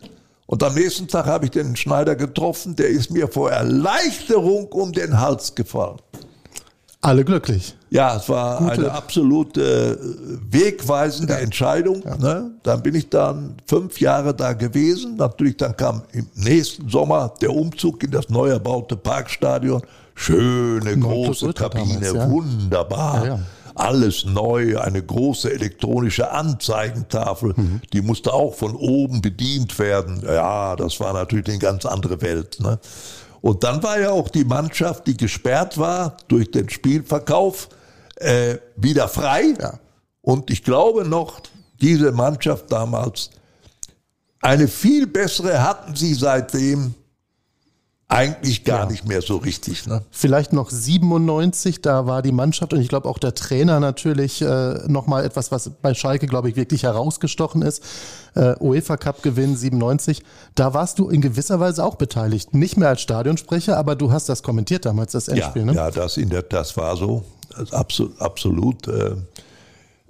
Und 0.45 0.63
am 0.63 0.73
nächsten 0.73 1.07
Tag 1.07 1.25
habe 1.25 1.45
ich 1.45 1.51
den 1.51 1.75
Schneider 1.75 2.15
getroffen, 2.15 2.75
der 2.75 2.87
ist 2.87 3.11
mir 3.11 3.27
vor 3.27 3.51
Erleichterung 3.51 4.67
um 4.67 4.91
den 4.91 5.19
Hals 5.19 5.53
gefallen. 5.55 5.99
Alle 7.01 7.23
glücklich. 7.23 7.75
Ja, 7.91 8.17
es 8.17 8.27
war 8.27 8.57
Gute. 8.57 8.71
eine 8.73 8.91
absolute 8.91 9.97
äh, 9.97 10.37
wegweisende 10.51 11.33
ja. 11.33 11.39
Entscheidung. 11.39 12.03
Ja. 12.03 12.17
Ne? 12.17 12.51
Dann 12.61 12.83
bin 12.83 12.93
ich 12.93 13.09
dann 13.09 13.55
fünf 13.65 14.01
Jahre 14.01 14.33
da 14.33 14.51
gewesen. 14.51 15.15
Natürlich, 15.15 15.55
dann 15.55 15.77
kam 15.77 16.01
im 16.11 16.27
nächsten 16.35 16.89
Sommer 16.89 17.33
der 17.41 17.55
Umzug 17.55 18.03
in 18.03 18.11
das 18.11 18.29
neu 18.29 18.49
erbaute 18.49 18.97
Parkstadion. 18.97 19.81
Schöne, 20.13 20.97
große 20.97 21.53
Kabine, 21.53 22.01
damals, 22.01 22.13
ja. 22.13 22.29
wunderbar. 22.29 23.39
Alles 23.75 24.25
neu, 24.25 24.77
eine 24.77 25.01
große 25.01 25.53
elektronische 25.53 26.31
Anzeigentafel, 26.31 27.53
mhm. 27.55 27.79
die 27.93 28.01
musste 28.01 28.33
auch 28.33 28.53
von 28.55 28.75
oben 28.75 29.21
bedient 29.21 29.79
werden. 29.79 30.21
Ja, 30.25 30.75
das 30.75 30.99
war 30.99 31.13
natürlich 31.13 31.47
eine 31.47 31.59
ganz 31.59 31.85
andere 31.85 32.21
Welt. 32.21 32.59
Ne? 32.59 32.77
Und 33.41 33.63
dann 33.63 33.81
war 33.83 33.99
ja 33.99 34.11
auch 34.11 34.29
die 34.29 34.43
Mannschaft, 34.43 35.07
die 35.07 35.15
gesperrt 35.15 35.77
war 35.77 36.17
durch 36.27 36.51
den 36.51 36.69
Spielverkauf, 36.69 37.69
äh, 38.15 38.57
wieder 38.75 39.07
frei. 39.07 39.53
Ja. 39.59 39.79
Und 40.21 40.51
ich 40.51 40.63
glaube 40.63 41.05
noch, 41.05 41.41
diese 41.81 42.11
Mannschaft 42.11 42.71
damals, 42.71 43.29
eine 44.41 44.67
viel 44.67 45.07
bessere 45.07 45.63
hatten 45.63 45.95
sie 45.95 46.13
seitdem 46.13 46.93
eigentlich 48.09 48.63
gar 48.63 48.85
ja. 48.85 48.85
nicht 48.89 49.07
mehr 49.07 49.21
so 49.21 49.37
richtig. 49.37 49.85
Ne? 49.85 50.01
Vielleicht 50.09 50.51
noch 50.51 50.71
97, 50.71 51.81
da 51.81 52.07
war 52.07 52.23
die 52.23 52.31
Mannschaft 52.31 52.73
und 52.73 52.81
ich 52.81 52.89
glaube 52.89 53.07
auch 53.07 53.19
der 53.19 53.35
Trainer 53.35 53.79
natürlich 53.79 54.41
äh, 54.41 54.79
nochmal 54.87 55.23
etwas, 55.23 55.51
was 55.51 55.69
bei 55.69 55.93
Schalke, 55.93 56.25
glaube 56.25 56.49
ich, 56.49 56.55
wirklich 56.55 56.83
herausgestochen 56.83 57.61
ist. 57.61 57.83
Äh, 58.35 58.55
UEFA 58.59 58.97
Cup 58.97 59.21
Gewinn 59.21 59.55
97, 59.55 60.23
da 60.55 60.73
warst 60.73 60.97
du 60.97 61.09
in 61.09 61.21
gewisser 61.21 61.59
Weise 61.59 61.85
auch 61.85 61.95
beteiligt. 61.95 62.55
Nicht 62.55 62.77
mehr 62.77 62.89
als 62.89 63.01
Stadionsprecher, 63.01 63.77
aber 63.77 63.95
du 63.95 64.11
hast 64.11 64.27
das 64.27 64.41
kommentiert 64.41 64.85
damals, 64.85 65.11
das 65.11 65.27
Endspiel. 65.27 65.61
Ja, 65.61 65.65
ne? 65.67 65.73
ja 65.75 65.91
das, 65.91 66.17
in 66.17 66.29
der, 66.29 66.41
das 66.41 66.75
war 66.77 66.97
so. 66.97 67.23
Das 67.55 67.73
absolut. 67.73 68.19
absolut 68.19 68.87
äh, 68.87 69.15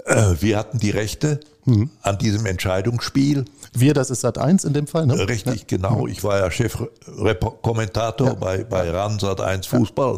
äh, 0.05 0.35
wir 0.39 0.57
hatten 0.57 0.79
die 0.79 0.89
Rechte 0.89 1.39
mhm. 1.65 1.89
an 2.01 2.17
diesem 2.17 2.45
Entscheidungsspiel. 2.45 3.45
Wir, 3.73 3.93
das 3.93 4.09
ist 4.09 4.21
Sat 4.21 4.37
1 4.37 4.63
in 4.63 4.73
dem 4.73 4.87
Fall, 4.87 5.05
ne? 5.05 5.27
Richtig, 5.27 5.67
genau. 5.67 6.07
Ich 6.07 6.23
war 6.23 6.39
ja 6.39 6.51
Chefkommentator 6.51 8.27
ja. 8.27 8.33
bei, 8.33 8.63
bei 8.63 8.89
RAN 8.89 9.19
Sat 9.19 9.41
1 9.41 9.67
Fußball. 9.67 10.17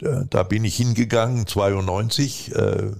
Ne? 0.00 0.26
Da, 0.28 0.42
bin 0.42 0.64
ich 0.64 0.76
hingegangen, 0.76 1.46
92. 1.46 2.54
Äh, 2.54 2.90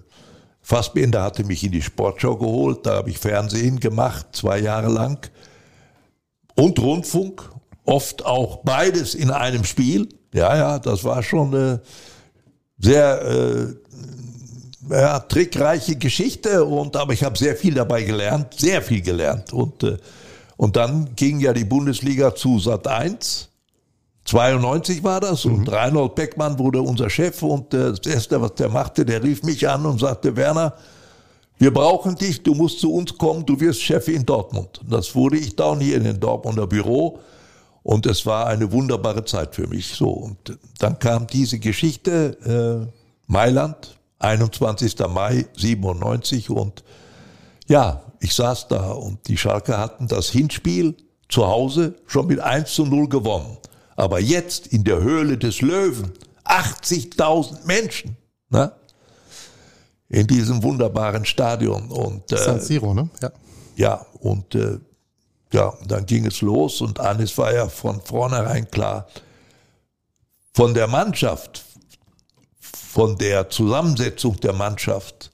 Fassbinder 0.62 1.22
hatte 1.22 1.44
mich 1.44 1.62
in 1.62 1.72
die 1.72 1.82
Sportschau 1.82 2.36
geholt. 2.36 2.86
Da 2.86 2.94
habe 2.94 3.10
ich 3.10 3.18
Fernsehen 3.18 3.78
gemacht, 3.78 4.28
zwei 4.32 4.58
Jahre 4.58 4.88
lang. 4.88 5.30
Und 6.54 6.78
Rundfunk, 6.78 7.50
oft 7.84 8.24
auch 8.24 8.64
beides 8.64 9.14
in 9.14 9.30
einem 9.30 9.64
Spiel. 9.64 10.08
Ja, 10.32 10.56
ja, 10.56 10.78
das 10.78 11.04
war 11.04 11.22
schon 11.22 11.54
eine 11.54 11.82
sehr 12.78 13.22
äh, 13.22 13.74
ja, 14.90 15.18
trickreiche 15.20 15.96
Geschichte 15.96 16.64
und 16.64 16.96
aber 16.96 17.12
ich 17.12 17.24
habe 17.24 17.36
sehr 17.36 17.56
viel 17.56 17.74
dabei 17.74 18.02
gelernt, 18.02 18.54
sehr 18.58 18.82
viel 18.82 19.00
gelernt 19.00 19.52
und 19.52 19.82
äh, 19.82 19.96
und 20.56 20.76
dann 20.76 21.14
ging 21.16 21.40
ja 21.40 21.52
die 21.52 21.64
Bundesliga 21.64 22.34
zu 22.34 22.58
Sat 22.58 22.86
1. 22.86 23.50
92 24.24 25.04
war 25.04 25.20
das 25.20 25.44
mhm. 25.44 25.54
und 25.54 25.72
Reinhold 25.72 26.14
Beckmann 26.14 26.58
wurde 26.58 26.80
unser 26.82 27.08
Chef 27.10 27.42
und 27.42 27.72
äh, 27.74 27.90
das 27.90 28.00
erste 28.06 28.40
was 28.40 28.54
der 28.54 28.68
machte, 28.68 29.04
der 29.04 29.22
rief 29.22 29.42
mich 29.42 29.68
an 29.68 29.86
und 29.86 30.00
sagte 30.00 30.34
Werner, 30.36 30.74
wir 31.58 31.72
brauchen 31.72 32.16
dich, 32.16 32.42
du 32.42 32.54
musst 32.54 32.80
zu 32.80 32.92
uns 32.92 33.16
kommen, 33.16 33.46
du 33.46 33.58
wirst 33.60 33.80
Chef 33.80 34.08
in 34.08 34.26
Dortmund. 34.26 34.80
Und 34.82 34.92
das 34.92 35.14
wurde 35.14 35.38
ich 35.38 35.56
dann 35.56 35.80
hier 35.80 35.96
in 35.96 36.04
den 36.04 36.20
Dortmunder 36.20 36.66
Büro 36.66 37.20
und 37.82 38.04
es 38.04 38.26
war 38.26 38.46
eine 38.46 38.70
wunderbare 38.72 39.24
Zeit 39.24 39.54
für 39.54 39.66
mich. 39.66 39.94
So 39.94 40.10
und 40.10 40.58
dann 40.78 40.98
kam 40.98 41.26
diese 41.26 41.58
Geschichte 41.58 42.88
äh, 42.88 42.92
Mailand 43.26 43.95
21. 44.18 44.98
Mai 45.08 45.46
97 45.56 46.50
und 46.50 46.84
ja, 47.66 48.02
ich 48.20 48.34
saß 48.34 48.68
da 48.68 48.92
und 48.92 49.26
die 49.28 49.36
Schalke 49.36 49.78
hatten 49.78 50.08
das 50.08 50.30
Hinspiel 50.30 50.96
zu 51.28 51.46
Hause 51.46 51.96
schon 52.06 52.28
mit 52.28 52.40
1 52.40 52.72
zu 52.72 52.86
0 52.86 53.08
gewonnen. 53.08 53.58
Aber 53.96 54.20
jetzt 54.20 54.68
in 54.68 54.84
der 54.84 55.00
Höhle 55.00 55.38
des 55.38 55.60
Löwen 55.60 56.12
80.000 56.44 57.66
Menschen 57.66 58.16
ne? 58.50 58.72
in 60.08 60.26
diesem 60.26 60.62
wunderbaren 60.62 61.24
Stadion. 61.24 61.90
Und, 61.90 62.30
äh, 62.30 62.36
San 62.36 62.60
Siro, 62.60 62.94
ne? 62.94 63.08
Ja. 63.20 63.32
Ja, 63.76 64.06
und 64.20 64.54
äh, 64.54 64.78
ja, 65.52 65.74
dann 65.86 66.06
ging 66.06 66.26
es 66.26 66.40
los 66.40 66.80
und 66.80 66.98
eines 66.98 67.36
war 67.36 67.52
ja 67.52 67.68
von 67.68 68.00
vornherein 68.00 68.70
klar, 68.70 69.06
von 70.54 70.72
der 70.72 70.86
Mannschaft, 70.86 71.64
von 72.96 73.18
der 73.18 73.50
Zusammensetzung 73.50 74.40
der 74.40 74.54
Mannschaft, 74.54 75.30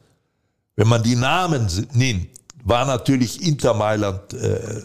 wenn 0.74 0.88
man 0.88 1.00
die 1.00 1.14
Namen 1.14 1.68
nimmt, 1.92 2.26
war 2.64 2.84
natürlich 2.84 3.40
Inter 3.40 3.72
Mailand 3.72 4.34
äh, 4.34 4.82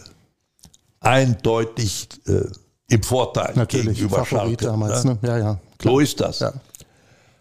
eindeutig 0.99 2.07
äh, 2.27 2.43
im 2.89 3.01
Vorteil 3.01 3.55
natürlich, 3.55 3.97
gegenüber 3.97 4.23
Favorit 4.23 4.61
Schalke. 4.61 4.65
Damals, 4.65 5.03
ne? 5.05 5.17
Ja, 5.23 5.37
ja, 5.39 5.59
klar. 5.79 5.93
So 5.93 5.99
ist 5.99 6.19
das. 6.19 6.37
Ja. 6.37 6.53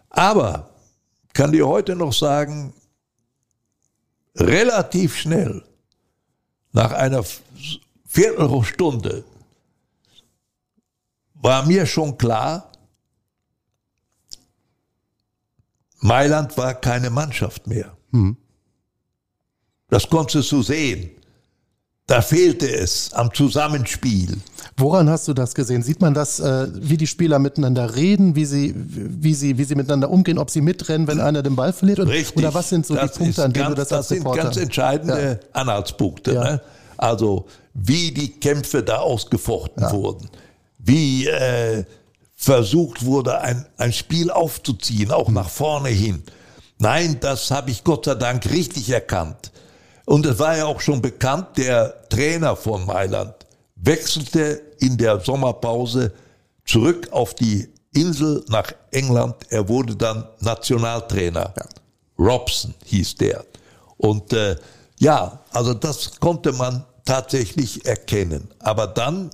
Aber 0.09 0.71
kann 1.33 1.51
dir 1.51 1.67
heute 1.67 1.95
noch 1.95 2.13
sagen, 2.13 2.73
relativ 4.37 5.17
schnell, 5.17 5.61
nach 6.71 6.93
einer 6.93 7.23
Viertelstunde, 8.07 9.23
war 11.35 11.63
mir 11.67 11.85
schon 11.85 12.17
klar, 12.17 12.66
Mailand 15.99 16.57
war 16.57 16.73
keine 16.73 17.09
Mannschaft 17.09 17.67
mehr. 17.67 17.95
Hm. 18.11 18.37
Das 19.89 20.09
konntest 20.09 20.51
du 20.51 20.61
sehen. 20.61 21.11
Da 22.07 22.21
fehlte 22.21 22.73
es 22.73 23.11
am 23.11 23.33
Zusammenspiel. 23.33 24.37
Woran 24.77 25.09
hast 25.09 25.27
du 25.27 25.33
das 25.33 25.53
gesehen? 25.53 25.83
Sieht 25.83 25.99
man 25.99 26.13
das, 26.13 26.39
äh, 26.39 26.67
wie 26.73 26.95
die 26.95 27.07
Spieler 27.07 27.37
miteinander 27.37 27.95
reden, 27.95 28.33
wie 28.33 28.45
sie, 28.45 28.73
wie, 28.75 29.33
sie, 29.33 29.57
wie 29.57 29.65
sie 29.65 29.75
miteinander 29.75 30.09
umgehen, 30.09 30.37
ob 30.37 30.49
sie 30.49 30.61
mitrennen, 30.61 31.05
wenn 31.07 31.19
einer 31.19 31.43
den 31.43 31.57
Ball 31.57 31.73
verliert? 31.73 31.99
Oder, 31.99 32.11
Richtig. 32.11 32.37
Oder 32.37 32.53
was 32.53 32.69
sind 32.69 32.85
so 32.85 32.95
das 32.95 33.11
die 33.11 33.19
Punkte, 33.19 33.43
an 33.43 33.51
denen 33.51 33.69
du 33.69 33.75
das 33.75 33.89
Das 33.89 34.07
sind 34.07 34.19
Reporter? 34.19 34.43
ganz 34.43 34.55
entscheidende 34.55 35.39
ja. 35.41 35.59
Anhaltspunkte. 35.59 36.33
Ja. 36.33 36.43
Ne? 36.43 36.61
Also 36.95 37.45
wie 37.73 38.11
die 38.11 38.39
Kämpfe 38.39 38.83
da 38.83 38.99
ausgefochten 38.99 39.83
ja. 39.83 39.91
wurden, 39.91 40.29
wie 40.79 41.27
äh, 41.27 41.83
versucht 42.37 43.03
wurde, 43.03 43.41
ein, 43.41 43.65
ein 43.77 43.91
Spiel 43.91 44.29
aufzuziehen, 44.29 45.11
auch 45.11 45.29
nach 45.29 45.49
vorne 45.49 45.89
hin. 45.89 46.23
Nein, 46.77 47.17
das 47.19 47.49
habe 47.49 47.71
ich 47.71 47.83
Gott 47.83 48.05
sei 48.05 48.15
Dank 48.15 48.45
richtig 48.49 48.89
erkannt. 48.91 49.51
Und 50.05 50.25
es 50.25 50.37
war 50.39 50.55
ja 50.55 50.65
auch 50.67 50.79
schon 50.79 51.01
bekannt, 51.01 51.57
der 51.57 52.07
Trainer 52.07 52.55
von 52.55 52.85
Mailand 52.85 53.33
wechselte 53.75 54.61
in 54.79 54.95
der 54.97 55.19
Sommerpause 55.19 56.13
zurück 56.63 57.09
auf 57.11 57.33
die 57.33 57.67
Insel 57.93 58.45
nach 58.47 58.71
England. 58.91 59.35
Er 59.49 59.67
wurde 59.67 59.95
dann 59.95 60.27
Nationaltrainer. 60.39 61.53
Ja. 61.57 61.65
Robson 62.19 62.73
hieß 62.85 63.15
der. 63.15 63.43
Und 63.97 64.31
äh, 64.33 64.55
ja, 64.99 65.39
also 65.51 65.73
das 65.73 66.19
konnte 66.19 66.53
man 66.53 66.85
tatsächlich 67.03 67.85
erkennen. 67.85 68.47
Aber 68.59 68.85
dann, 68.87 69.31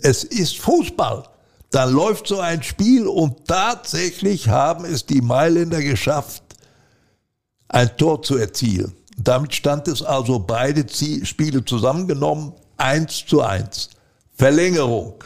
es 0.00 0.22
ist 0.22 0.58
Fußball 0.58 1.24
dann 1.70 1.92
läuft 1.92 2.28
so 2.28 2.40
ein 2.40 2.62
Spiel 2.62 3.06
und 3.06 3.46
tatsächlich 3.46 4.48
haben 4.48 4.84
es 4.84 5.04
die 5.04 5.20
Mailänder 5.20 5.82
geschafft, 5.82 6.42
ein 7.68 7.94
Tor 7.96 8.22
zu 8.22 8.36
erzielen. 8.36 8.94
Damit 9.16 9.54
stand 9.54 9.88
es 9.88 10.02
also 10.02 10.38
beide 10.38 10.86
Spiele 11.24 11.64
zusammengenommen 11.64 12.54
eins 12.76 13.26
zu 13.26 13.42
eins. 13.42 13.90
Verlängerung. 14.34 15.24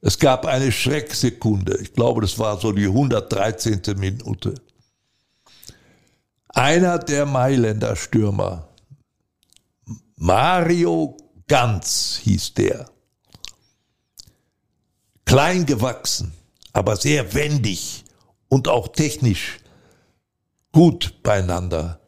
Es 0.00 0.18
gab 0.18 0.44
eine 0.44 0.70
Schrecksekunde. 0.70 1.78
Ich 1.80 1.92
glaube, 1.92 2.20
das 2.20 2.38
war 2.38 2.58
so 2.58 2.72
die 2.72 2.86
113. 2.86 3.80
Minute. 3.96 4.54
Einer 6.48 6.98
der 6.98 7.26
Mailänder 7.26 7.94
Stürmer, 7.96 8.68
Mario 10.16 11.16
Ganz 11.46 12.20
hieß 12.24 12.54
der, 12.54 12.90
klein 15.28 15.66
gewachsen, 15.66 16.32
aber 16.72 16.96
sehr 16.96 17.34
wendig 17.34 18.04
und 18.48 18.66
auch 18.66 18.88
technisch 18.88 19.58
gut 20.72 21.22
beieinander. 21.22 22.00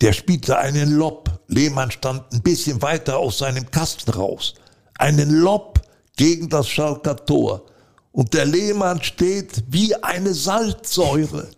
Der 0.00 0.12
spielte 0.12 0.56
einen 0.58 0.92
Lob. 0.92 1.28
Lehmann 1.48 1.90
stand 1.90 2.32
ein 2.32 2.42
bisschen 2.42 2.80
weiter 2.82 3.18
aus 3.18 3.38
seinem 3.38 3.68
Kasten 3.68 4.12
raus. 4.12 4.54
Einen 4.96 5.30
Lob 5.30 5.80
gegen 6.16 6.48
das 6.48 6.68
Schalker 6.68 7.16
Tor. 7.16 7.66
Und 8.12 8.32
der 8.32 8.44
Lehmann 8.44 9.02
steht 9.02 9.64
wie 9.68 9.94
eine 9.96 10.34
Salzsäure. 10.34 11.48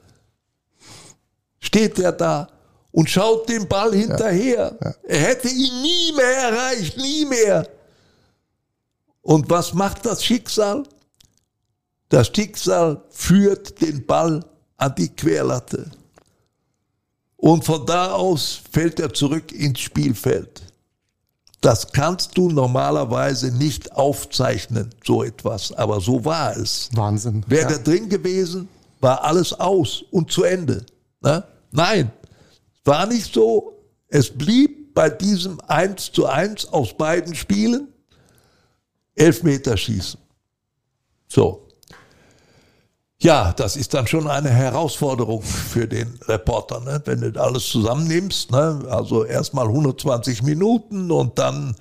Steht 1.61 1.99
er 1.99 2.13
da 2.13 2.49
und 2.93 3.11
schaut 3.11 3.49
dem 3.51 3.69
Ball 3.69 3.95
hinterher. 3.95 4.75
Ja. 4.81 4.89
Ja. 4.89 4.95
Er 5.07 5.21
hätte 5.21 5.49
ihn 5.49 5.83
nie 5.83 6.13
mehr 6.13 6.37
erreicht, 6.51 6.97
nie 6.97 7.27
mehr. 7.27 7.69
Und 9.27 9.51
was 9.51 9.75
macht 9.75 10.07
das 10.07 10.25
Schicksal? 10.25 10.85
Das 12.11 12.29
Schicksal 12.29 13.03
führt 13.11 13.81
den 13.81 14.07
Ball 14.07 14.45
an 14.77 14.95
die 14.97 15.09
Querlatte. 15.09 15.91
Und 17.37 17.65
von 17.65 17.85
da 17.85 18.13
aus 18.13 18.61
fällt 18.71 19.01
er 19.01 19.13
zurück 19.13 19.51
ins 19.51 19.81
Spielfeld. 19.81 20.63
Das 21.61 21.91
kannst 21.91 22.39
du 22.39 22.51
normalerweise 22.51 23.51
nicht 23.51 23.91
aufzeichnen, 23.91 24.95
so 25.05 25.25
etwas. 25.25 25.73
Aber 25.73 26.01
so 26.01 26.25
war 26.25 26.57
es. 26.57 26.89
Wahnsinn. 26.95 27.45
Wäre 27.49 27.73
ja. 27.73 27.79
drin 27.79 28.09
gewesen, 28.09 28.69
war 29.01 29.25
alles 29.25 29.53
aus 29.53 30.05
und 30.13 30.31
zu 30.31 30.45
Ende. 30.45 30.87
Na? 31.21 31.43
Nein, 31.73 32.13
war 32.85 33.07
nicht 33.07 33.35
so. 33.35 33.73
Es 34.07 34.31
blieb 34.31 34.95
bei 34.95 35.11
diesem 35.11 35.61
1 35.63 36.13
zu 36.13 36.27
1 36.27 36.67
aus 36.67 36.97
beiden 36.97 37.35
Spielen 37.35 37.89
Elfmeterschießen. 39.17 40.21
So. 41.29 41.67
Ja, 43.19 43.53
das 43.55 43.77
ist 43.77 43.95
dann 43.95 44.07
schon 44.07 44.29
eine 44.29 44.51
Herausforderung 44.51 45.43
für 45.43 45.89
den 45.89 46.19
Reporter, 46.29 46.81
ne? 46.81 47.01
wenn 47.07 47.23
du 47.23 47.41
alles 47.41 47.67
zusammennimmst. 47.67 48.51
Ne? 48.51 48.85
Also 48.91 49.25
erstmal 49.25 49.67
120 49.67 50.43
Minuten 50.43 51.11
und 51.11 51.39
dann 51.39 51.75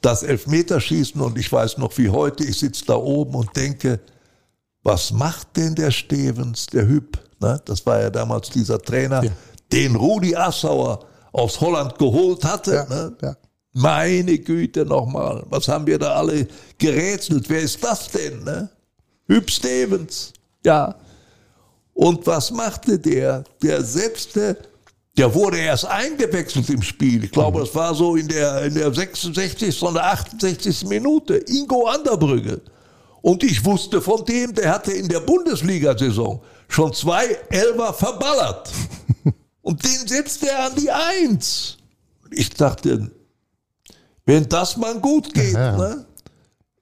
das 0.00 0.22
Elfmeterschießen. 0.22 1.20
Und 1.20 1.38
ich 1.38 1.50
weiß 1.50 1.78
noch 1.78 1.98
wie 1.98 2.08
heute, 2.08 2.44
ich 2.44 2.58
sitze 2.58 2.84
da 2.86 2.94
oben 2.94 3.34
und 3.34 3.54
denke, 3.56 4.00
was 4.84 5.10
macht 5.10 5.56
denn 5.56 5.74
der 5.74 5.90
Stevens, 5.90 6.66
der 6.66 6.86
Hüb? 6.86 7.18
Ne? 7.40 7.60
Das 7.64 7.84
war 7.84 8.00
ja 8.00 8.10
damals 8.10 8.50
dieser 8.50 8.80
Trainer, 8.80 9.24
ja. 9.24 9.32
den 9.72 9.96
Rudi 9.96 10.36
Assauer 10.36 11.00
aus 11.32 11.60
Holland 11.60 11.98
geholt 11.98 12.44
hatte. 12.44 12.74
Ja, 12.74 12.84
ne? 12.86 13.16
ja. 13.20 13.36
Meine 13.78 14.38
Güte 14.38 14.86
nochmal, 14.86 15.44
was 15.50 15.68
haben 15.68 15.86
wir 15.86 15.98
da 15.98 16.14
alle 16.14 16.48
gerätselt? 16.78 17.44
Wer 17.50 17.60
ist 17.60 17.84
das 17.84 18.08
denn? 18.10 18.42
Ne? 18.42 18.70
Hüb 19.26 19.50
Stevens. 19.50 20.32
Ja. 20.64 20.94
Und 21.92 22.26
was 22.26 22.50
machte 22.50 22.98
der? 22.98 23.44
Der 23.62 23.84
setzte, 23.84 24.56
der 25.18 25.34
wurde 25.34 25.58
erst 25.58 25.84
eingewechselt 25.84 26.70
im 26.70 26.80
Spiel. 26.80 27.24
Ich 27.24 27.30
glaube, 27.32 27.60
es 27.60 27.74
war 27.74 27.94
so 27.94 28.16
in 28.16 28.28
der, 28.28 28.62
in 28.62 28.76
der 28.76 28.94
66. 28.94 29.82
oder 29.82 30.06
68. 30.06 30.86
Minute. 30.86 31.36
Ingo 31.46 31.86
Anderbrügge. 31.86 32.62
Und 33.20 33.44
ich 33.44 33.62
wusste 33.62 34.00
von 34.00 34.24
dem, 34.24 34.54
der 34.54 34.70
hatte 34.70 34.92
in 34.92 35.06
der 35.06 35.20
Bundesliga-Saison 35.20 36.40
schon 36.68 36.94
zwei 36.94 37.26
Elfer 37.50 37.92
verballert. 37.92 38.72
Und 39.60 39.84
den 39.84 40.08
setzte 40.08 40.48
er 40.48 40.64
an 40.64 40.72
die 40.76 40.90
Eins. 40.90 41.76
Ich 42.30 42.48
dachte, 42.48 43.10
wenn 44.26 44.48
das 44.48 44.76
mal 44.76 44.98
gut 45.00 45.32
geht, 45.32 45.54
ja. 45.54 45.76
ne? 45.76 46.04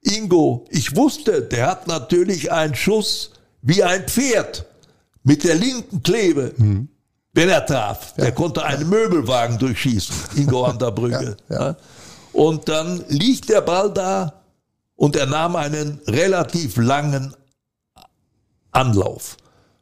Ingo, 0.00 0.66
ich 0.70 0.94
wusste, 0.96 1.42
der 1.42 1.66
hat 1.66 1.86
natürlich 1.86 2.50
einen 2.52 2.74
Schuss 2.74 3.30
wie 3.62 3.82
ein 3.82 4.06
Pferd 4.06 4.66
mit 5.22 5.44
der 5.44 5.54
linken 5.54 6.02
Klebe, 6.02 6.52
mhm. 6.56 6.88
wenn 7.32 7.48
er 7.48 7.64
traf. 7.64 8.12
Ja. 8.16 8.24
Der 8.24 8.32
konnte 8.32 8.62
einen 8.64 8.88
Möbelwagen 8.88 9.58
durchschießen, 9.58 10.14
Ingo 10.36 10.64
an 10.64 10.78
der 10.78 10.90
Brücke. 10.90 11.36
Ja, 11.48 11.68
ja. 11.68 11.76
Und 12.32 12.68
dann 12.68 13.02
liegt 13.08 13.48
der 13.48 13.60
Ball 13.60 13.92
da 13.92 14.42
und 14.96 15.16
er 15.16 15.26
nahm 15.26 15.56
einen 15.56 16.00
relativ 16.06 16.76
langen 16.76 17.34
Anlauf. 18.72 19.36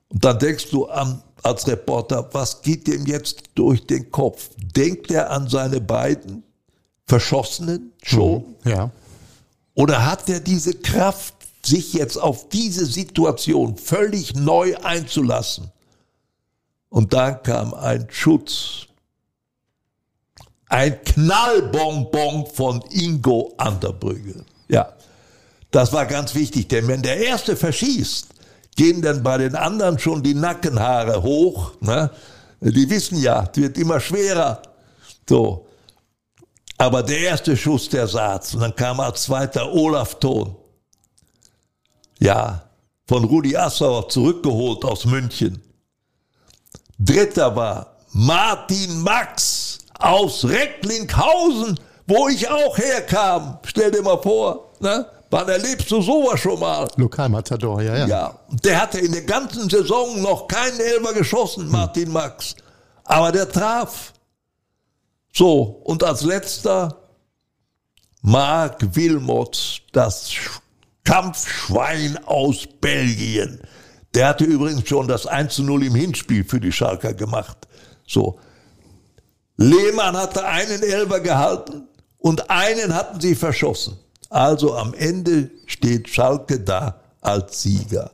Und 0.08 0.24
dann 0.24 0.38
denkst 0.38 0.70
du 0.70 0.86
an, 0.86 1.22
als 1.42 1.66
Reporter, 1.66 2.28
was 2.32 2.62
geht 2.62 2.86
dem 2.86 3.06
jetzt 3.06 3.42
durch 3.54 3.84
den 3.86 4.10
Kopf? 4.10 4.50
Denkt 4.76 5.10
er 5.10 5.30
an 5.30 5.48
seine 5.48 5.80
beiden 5.80 6.44
Verschossenen 7.06 7.92
schon? 8.02 8.56
Mhm. 8.64 8.70
Ja. 8.70 8.90
Oder 9.74 10.06
hat 10.06 10.28
er 10.28 10.40
diese 10.40 10.74
Kraft, 10.74 11.34
sich 11.64 11.92
jetzt 11.92 12.16
auf 12.16 12.48
diese 12.48 12.86
Situation 12.86 13.76
völlig 13.76 14.34
neu 14.34 14.76
einzulassen. 14.82 15.70
Und 16.88 17.12
dann 17.12 17.42
kam 17.42 17.72
ein 17.74 18.06
Schutz, 18.10 18.86
ein 20.68 21.02
Knallbonbon 21.04 22.46
von 22.46 22.82
Ingo 22.90 23.54
Anderbrügge. 23.56 24.44
Ja, 24.68 24.92
das 25.70 25.92
war 25.92 26.06
ganz 26.06 26.34
wichtig, 26.34 26.68
denn 26.68 26.88
wenn 26.88 27.02
der 27.02 27.18
Erste 27.18 27.56
verschießt, 27.56 28.26
gehen 28.76 29.00
dann 29.00 29.22
bei 29.22 29.38
den 29.38 29.54
anderen 29.54 29.98
schon 29.98 30.22
die 30.22 30.34
Nackenhaare 30.34 31.22
hoch. 31.22 31.72
Ne? 31.80 32.10
Die 32.60 32.88
wissen 32.90 33.18
ja, 33.20 33.48
es 33.50 33.60
wird 33.60 33.78
immer 33.78 34.00
schwerer. 34.00 34.62
So. 35.28 35.66
Aber 36.82 37.04
der 37.04 37.20
erste 37.20 37.56
Schuss, 37.56 37.88
der 37.88 38.08
saß. 38.08 38.54
Und 38.54 38.60
dann 38.62 38.74
kam 38.74 38.98
als 38.98 39.22
zweiter 39.22 39.72
Olaf 39.72 40.16
Thon 40.16 40.56
ja, 42.18 42.62
von 43.06 43.22
Rudi 43.22 43.56
Assauer 43.56 44.08
zurückgeholt 44.08 44.84
aus 44.84 45.04
München. 45.04 45.62
Dritter 46.98 47.54
war 47.54 47.98
Martin 48.10 49.00
Max 49.00 49.78
aus 50.00 50.44
Recklinghausen, 50.44 51.78
wo 52.08 52.28
ich 52.28 52.48
auch 52.50 52.76
herkam. 52.76 53.58
Stell 53.64 53.92
dir 53.92 54.02
mal 54.02 54.20
vor, 54.20 54.72
ne? 54.80 55.06
Wann 55.30 55.48
erlebst 55.48 55.88
du 55.88 56.02
sowas 56.02 56.40
schon 56.40 56.58
mal? 56.58 56.88
Lokalmatador, 56.96 57.80
ja, 57.80 57.96
ja. 57.96 58.06
Ja, 58.06 58.34
der 58.64 58.82
hatte 58.82 58.98
in 58.98 59.12
der 59.12 59.22
ganzen 59.22 59.70
Saison 59.70 60.20
noch 60.20 60.48
keinen 60.48 60.80
Elfer 60.80 61.14
geschossen, 61.14 61.70
Martin 61.70 62.06
hm. 62.06 62.12
Max. 62.12 62.56
Aber 63.04 63.30
der 63.30 63.48
traf. 63.48 64.12
So, 65.32 65.62
und 65.84 66.04
als 66.04 66.22
letzter 66.22 66.98
Marc 68.20 68.94
Wilmots, 68.94 69.80
das 69.92 70.30
Kampfschwein 71.04 72.18
aus 72.26 72.68
Belgien. 72.80 73.60
Der 74.14 74.28
hatte 74.28 74.44
übrigens 74.44 74.88
schon 74.88 75.08
das 75.08 75.26
1 75.26 75.54
zu 75.54 75.62
0 75.62 75.86
im 75.86 75.94
Hinspiel 75.94 76.44
für 76.44 76.60
die 76.60 76.70
Schalker 76.70 77.14
gemacht. 77.14 77.66
So. 78.06 78.38
Lehmann 79.56 80.16
hatte 80.16 80.46
einen 80.46 80.82
Elber 80.82 81.20
gehalten 81.20 81.88
und 82.18 82.50
einen 82.50 82.94
hatten 82.94 83.20
sie 83.20 83.34
verschossen. 83.34 83.96
Also 84.28 84.74
am 84.76 84.94
Ende 84.94 85.50
steht 85.66 86.08
Schalke 86.08 86.60
da 86.60 87.00
als 87.20 87.62
Sieger. 87.62 88.12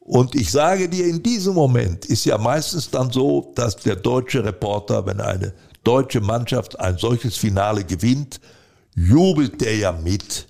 Und 0.00 0.34
ich 0.34 0.50
sage 0.50 0.88
dir, 0.88 1.06
in 1.06 1.22
diesem 1.22 1.54
Moment 1.54 2.06
ist 2.06 2.24
ja 2.24 2.38
meistens 2.38 2.90
dann 2.90 3.10
so, 3.10 3.52
dass 3.54 3.76
der 3.76 3.96
deutsche 3.96 4.42
Reporter, 4.42 5.04
wenn 5.04 5.20
eine 5.20 5.52
deutsche 5.88 6.20
Mannschaft 6.20 6.78
ein 6.78 6.98
solches 6.98 7.38
Finale 7.38 7.82
gewinnt, 7.82 8.40
jubelt 8.94 9.58
der 9.62 9.74
ja 9.74 9.90
mit. 9.90 10.46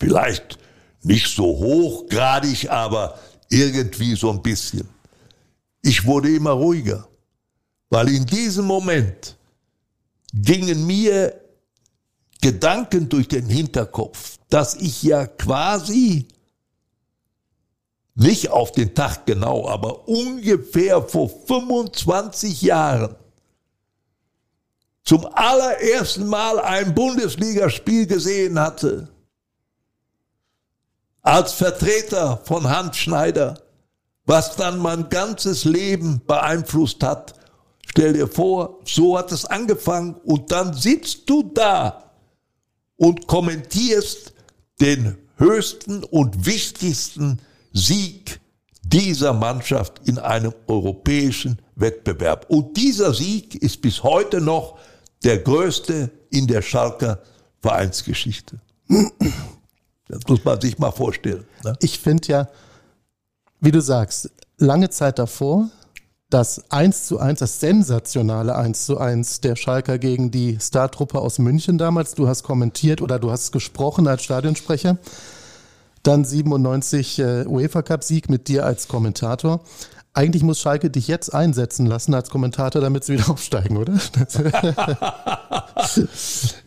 Vielleicht 0.00 0.58
nicht 1.02 1.26
so 1.26 1.44
hochgradig, 1.44 2.70
aber 2.70 3.18
irgendwie 3.50 4.14
so 4.16 4.30
ein 4.30 4.42
bisschen. 4.42 4.88
Ich 5.82 6.06
wurde 6.06 6.34
immer 6.34 6.52
ruhiger, 6.52 7.06
weil 7.90 8.08
in 8.08 8.24
diesem 8.24 8.64
Moment 8.64 9.36
gingen 10.32 10.86
mir 10.86 11.38
Gedanken 12.40 13.10
durch 13.10 13.28
den 13.28 13.44
Hinterkopf, 13.46 14.38
dass 14.48 14.76
ich 14.76 15.02
ja 15.02 15.26
quasi 15.26 16.26
nicht 18.14 18.48
auf 18.48 18.72
den 18.72 18.94
Tag 18.94 19.26
genau, 19.26 19.68
aber 19.68 20.08
ungefähr 20.08 21.02
vor 21.02 21.28
25 21.28 22.62
Jahren 22.62 23.14
zum 25.04 25.26
allerersten 25.32 26.26
Mal 26.26 26.60
ein 26.60 26.94
Bundesligaspiel 26.94 28.06
gesehen 28.06 28.58
hatte 28.58 29.08
als 31.22 31.52
Vertreter 31.52 32.40
von 32.44 32.68
Hans 32.68 32.96
Schneider, 32.96 33.60
was 34.26 34.56
dann 34.56 34.78
mein 34.78 35.08
ganzes 35.08 35.64
Leben 35.64 36.20
beeinflusst 36.26 37.02
hat. 37.02 37.34
Stell 37.88 38.12
dir 38.12 38.28
vor, 38.28 38.80
so 38.84 39.16
hat 39.16 39.32
es 39.32 39.44
angefangen 39.44 40.14
und 40.24 40.50
dann 40.50 40.74
sitzt 40.74 41.28
du 41.28 41.42
da 41.42 42.10
und 42.96 43.26
kommentierst 43.26 44.32
den 44.80 45.16
höchsten 45.36 46.04
und 46.04 46.46
wichtigsten 46.46 47.40
Sieg 47.72 48.40
dieser 48.82 49.32
Mannschaft 49.32 50.00
in 50.04 50.18
einem 50.18 50.54
europäischen 50.66 51.60
Wettbewerb. 51.76 52.46
Und 52.48 52.76
dieser 52.76 53.14
Sieg 53.14 53.54
ist 53.54 53.80
bis 53.80 54.02
heute 54.02 54.40
noch 54.40 54.78
der 55.24 55.38
größte 55.38 56.10
in 56.30 56.46
der 56.46 56.62
Schalker 56.62 57.20
Vereinsgeschichte. 57.60 58.60
Das 60.08 60.20
muss 60.28 60.44
man 60.44 60.60
sich 60.60 60.78
mal 60.78 60.90
vorstellen. 60.90 61.44
Ne? 61.64 61.76
Ich 61.80 61.98
finde 61.98 62.28
ja, 62.28 62.48
wie 63.60 63.70
du 63.70 63.80
sagst, 63.80 64.30
lange 64.58 64.90
Zeit 64.90 65.18
davor, 65.18 65.70
das 66.28 66.70
1 66.70 67.06
zu 67.06 67.18
1, 67.18 67.38
das 67.38 67.60
sensationale 67.60 68.56
1 68.56 68.86
zu 68.86 68.98
1 68.98 69.40
der 69.42 69.54
Schalker 69.54 69.98
gegen 69.98 70.30
die 70.30 70.58
Startruppe 70.60 71.20
aus 71.20 71.38
München 71.38 71.78
damals. 71.78 72.14
Du 72.14 72.26
hast 72.26 72.42
kommentiert 72.42 73.02
oder 73.02 73.18
du 73.18 73.30
hast 73.30 73.52
gesprochen 73.52 74.08
als 74.08 74.22
Stadionsprecher. 74.24 74.98
Dann 76.02 76.24
97 76.24 77.18
äh, 77.18 77.44
UEFA 77.46 77.82
Cup 77.82 78.02
Sieg 78.02 78.28
mit 78.28 78.48
dir 78.48 78.64
als 78.66 78.88
Kommentator. 78.88 79.60
Eigentlich 80.14 80.42
muss 80.42 80.60
Schalke 80.60 80.90
dich 80.90 81.08
jetzt 81.08 81.32
einsetzen 81.34 81.86
lassen 81.86 82.12
als 82.12 82.28
Kommentator, 82.28 82.82
damit 82.82 83.04
sie 83.04 83.14
wieder 83.14 83.30
aufsteigen, 83.30 83.78
oder? 83.78 83.94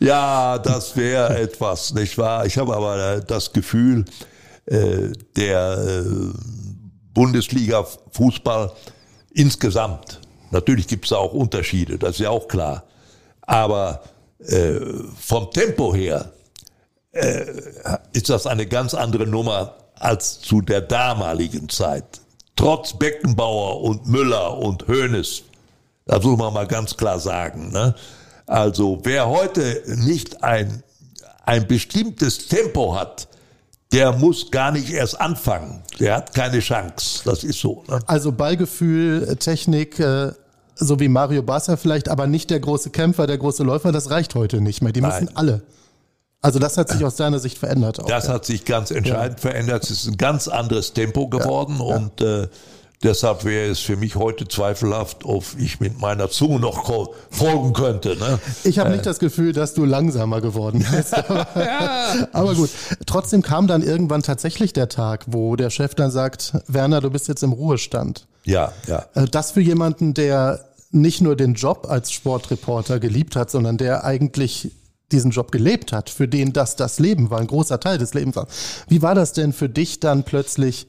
ja, 0.00 0.58
das 0.58 0.96
wäre 0.96 1.38
etwas, 1.38 1.94
nicht 1.94 2.18
wahr? 2.18 2.44
Ich 2.46 2.58
habe 2.58 2.74
aber 2.74 3.20
das 3.20 3.52
Gefühl, 3.52 4.04
äh, 4.66 5.12
der 5.36 5.78
äh, 5.78 6.04
Bundesliga-Fußball 7.14 8.72
insgesamt, 9.32 10.20
natürlich 10.50 10.88
gibt 10.88 11.04
es 11.04 11.10
da 11.10 11.16
auch 11.16 11.32
Unterschiede, 11.32 11.98
das 11.98 12.16
ist 12.16 12.20
ja 12.20 12.30
auch 12.30 12.48
klar, 12.48 12.82
aber 13.42 14.02
äh, 14.40 14.80
vom 15.18 15.50
Tempo 15.52 15.94
her 15.94 16.32
äh, 17.12 17.46
ist 18.12 18.28
das 18.28 18.46
eine 18.46 18.66
ganz 18.66 18.92
andere 18.92 19.26
Nummer 19.26 19.76
als 19.94 20.40
zu 20.40 20.60
der 20.60 20.80
damaligen 20.80 21.68
Zeit. 21.68 22.20
Trotz 22.56 22.94
Beckenbauer 22.94 23.82
und 23.82 24.06
Müller 24.06 24.56
und 24.58 24.88
Hoeneß, 24.88 25.42
das 26.06 26.24
muss 26.24 26.38
man 26.38 26.54
mal 26.54 26.66
ganz 26.66 26.96
klar 26.96 27.20
sagen. 27.20 27.70
Ne? 27.70 27.94
Also 28.46 29.00
wer 29.02 29.28
heute 29.28 29.82
nicht 29.86 30.42
ein, 30.42 30.82
ein 31.44 31.66
bestimmtes 31.66 32.48
Tempo 32.48 32.94
hat, 32.94 33.28
der 33.92 34.12
muss 34.12 34.50
gar 34.50 34.72
nicht 34.72 34.90
erst 34.90 35.20
anfangen. 35.20 35.82
Der 36.00 36.16
hat 36.16 36.34
keine 36.34 36.60
Chance. 36.60 37.20
Das 37.24 37.44
ist 37.44 37.60
so. 37.60 37.84
Ne? 37.88 38.00
Also 38.06 38.32
Ballgefühl, 38.32 39.36
Technik, 39.36 39.98
äh, 40.00 40.32
so 40.74 40.98
wie 41.00 41.08
Mario 41.08 41.42
Basser 41.42 41.76
vielleicht, 41.76 42.08
aber 42.08 42.26
nicht 42.26 42.50
der 42.50 42.60
große 42.60 42.90
Kämpfer, 42.90 43.26
der 43.26 43.38
große 43.38 43.62
Läufer, 43.62 43.92
das 43.92 44.10
reicht 44.10 44.34
heute 44.34 44.60
nicht 44.60 44.82
mehr. 44.82 44.92
Die 44.92 45.00
Nein. 45.00 45.24
müssen 45.24 45.36
alle. 45.36 45.62
Also 46.42 46.58
das 46.58 46.76
hat 46.76 46.90
sich 46.90 47.04
aus 47.04 47.16
deiner 47.16 47.38
Sicht 47.38 47.58
verändert. 47.58 48.00
Auch, 48.00 48.06
das 48.06 48.26
ja. 48.26 48.34
hat 48.34 48.44
sich 48.44 48.64
ganz 48.64 48.90
entscheidend 48.90 49.40
ja. 49.42 49.50
verändert. 49.50 49.84
Es 49.84 49.90
ist 49.90 50.06
ein 50.06 50.16
ganz 50.16 50.48
anderes 50.48 50.92
Tempo 50.92 51.28
geworden 51.28 51.76
ja. 51.78 51.96
und 51.96 52.20
äh, 52.20 52.48
deshalb 53.02 53.44
wäre 53.44 53.70
es 53.70 53.80
für 53.80 53.96
mich 53.96 54.16
heute 54.16 54.46
zweifelhaft, 54.46 55.24
ob 55.24 55.44
ich 55.58 55.80
mit 55.80 56.00
meiner 56.00 56.30
Zunge 56.30 56.60
noch 56.60 57.08
folgen 57.30 57.72
könnte. 57.72 58.16
Ne? 58.16 58.38
Ich 58.64 58.78
habe 58.78 58.90
äh. 58.90 58.92
nicht 58.92 59.06
das 59.06 59.18
Gefühl, 59.18 59.52
dass 59.52 59.74
du 59.74 59.84
langsamer 59.84 60.40
geworden 60.40 60.86
bist. 60.90 61.14
Aber, 61.14 61.48
aber 62.32 62.54
gut, 62.54 62.70
trotzdem 63.06 63.42
kam 63.42 63.66
dann 63.66 63.82
irgendwann 63.82 64.22
tatsächlich 64.22 64.72
der 64.72 64.88
Tag, 64.88 65.24
wo 65.26 65.56
der 65.56 65.70
Chef 65.70 65.94
dann 65.94 66.10
sagt, 66.10 66.54
Werner, 66.66 67.00
du 67.00 67.10
bist 67.10 67.28
jetzt 67.28 67.42
im 67.42 67.52
Ruhestand. 67.52 68.26
Ja, 68.44 68.72
ja. 68.86 69.06
Äh, 69.14 69.26
das 69.26 69.52
für 69.52 69.60
jemanden, 69.60 70.14
der 70.14 70.60
nicht 70.90 71.20
nur 71.20 71.36
den 71.36 71.54
Job 71.54 71.86
als 71.90 72.12
Sportreporter 72.12 73.00
geliebt 73.00 73.36
hat, 73.36 73.50
sondern 73.50 73.76
der 73.76 74.04
eigentlich 74.04 74.72
diesen 75.12 75.30
Job 75.30 75.52
gelebt 75.52 75.92
hat, 75.92 76.10
für 76.10 76.26
den 76.26 76.52
das 76.52 76.76
das 76.76 76.98
Leben 76.98 77.30
war, 77.30 77.38
ein 77.38 77.46
großer 77.46 77.78
Teil 77.78 77.98
des 77.98 78.14
Lebens 78.14 78.36
war. 78.36 78.48
Wie 78.88 79.02
war 79.02 79.14
das 79.14 79.32
denn 79.32 79.52
für 79.52 79.68
dich 79.68 80.00
dann 80.00 80.24
plötzlich 80.24 80.88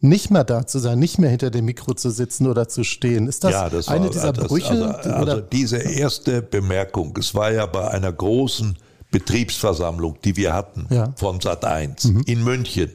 nicht 0.00 0.30
mehr 0.30 0.44
da 0.44 0.66
zu 0.66 0.78
sein, 0.78 0.98
nicht 0.98 1.18
mehr 1.18 1.30
hinter 1.30 1.50
dem 1.50 1.64
Mikro 1.64 1.94
zu 1.94 2.10
sitzen 2.10 2.46
oder 2.46 2.68
zu 2.68 2.84
stehen? 2.84 3.26
Ist 3.26 3.42
das, 3.44 3.52
ja, 3.52 3.68
das 3.68 3.88
eine 3.88 4.04
war, 4.04 4.10
dieser 4.10 4.32
das, 4.32 4.46
Brüche? 4.46 4.94
Also, 4.94 5.10
also 5.10 5.40
diese 5.40 5.78
erste 5.78 6.40
Bemerkung, 6.42 7.16
es 7.18 7.34
war 7.34 7.52
ja 7.52 7.66
bei 7.66 7.88
einer 7.88 8.12
großen 8.12 8.76
Betriebsversammlung, 9.10 10.18
die 10.22 10.36
wir 10.36 10.52
hatten 10.52 10.86
ja. 10.90 11.12
von 11.16 11.40
Sat 11.40 11.64
1 11.64 12.04
mhm. 12.04 12.22
in 12.26 12.44
München. 12.44 12.92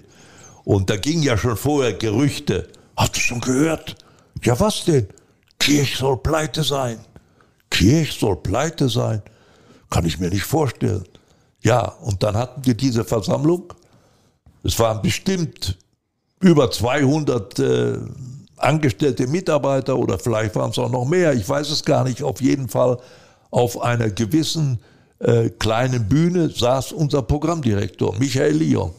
Und 0.63 0.89
da 0.89 0.95
ging 0.95 1.21
ja 1.21 1.38
schon 1.38 1.58
vorher 1.58 1.93
Gerüchte. 1.93 2.69
Hast 2.95 3.15
du 3.15 3.19
schon 3.19 3.41
gehört? 3.41 3.95
Ja, 4.43 4.58
was 4.60 4.86
denn? 4.86 5.08
Kirch 5.60 5.97
soll 5.97 6.17
pleite 6.17 6.63
sein. 6.63 6.99
Kirch 7.69 8.17
soll 8.19 8.38
pleite 8.38 8.88
sein. 8.88 9.21
Kann 9.93 10.08
ich 10.08 10.19
mir 10.19 10.32
nicht 10.32 10.45
vorstellen. 10.45 11.03
Ja, 11.62 11.84
und 12.01 12.23
dann 12.23 12.36
hatten 12.36 12.65
wir 12.65 12.73
diese 12.73 13.03
Versammlung. 13.03 13.71
Es 14.63 14.79
waren 14.79 15.03
bestimmt 15.03 15.77
über 16.39 16.71
200 16.71 17.60
äh, 17.60 17.97
angestellte 18.58 19.27
Mitarbeiter 19.27 19.95
oder 19.95 20.17
vielleicht 20.17 20.56
waren 20.56 20.71
es 20.71 20.79
auch 20.79 20.89
noch 20.89 21.06
mehr. 21.06 21.34
Ich 21.34 21.47
weiß 21.47 21.69
es 21.69 21.86
gar 21.86 22.06
nicht. 22.06 22.23
Auf 22.23 22.41
jeden 22.41 22.69
Fall 22.69 22.97
auf 23.51 23.79
einer 23.84 24.10
gewissen 24.10 24.79
äh, 25.19 25.49
kleinen 25.49 26.10
Bühne 26.10 26.49
saß 26.49 26.91
unser 26.93 27.21
Programmdirektor, 27.21 28.15
Michael 28.17 28.58
Lyon. 28.58 28.93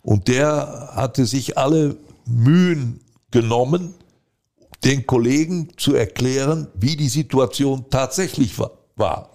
Und 0.00 0.28
der 0.28 0.92
hatte 0.94 1.26
sich 1.26 1.58
alle 1.58 1.96
Mühen 2.24 3.00
genommen, 3.30 3.92
den 4.82 5.06
Kollegen 5.06 5.68
zu 5.76 5.94
erklären, 5.94 6.68
wie 6.72 6.96
die 6.96 7.10
Situation 7.10 7.84
tatsächlich 7.90 8.58
war. 8.96 9.31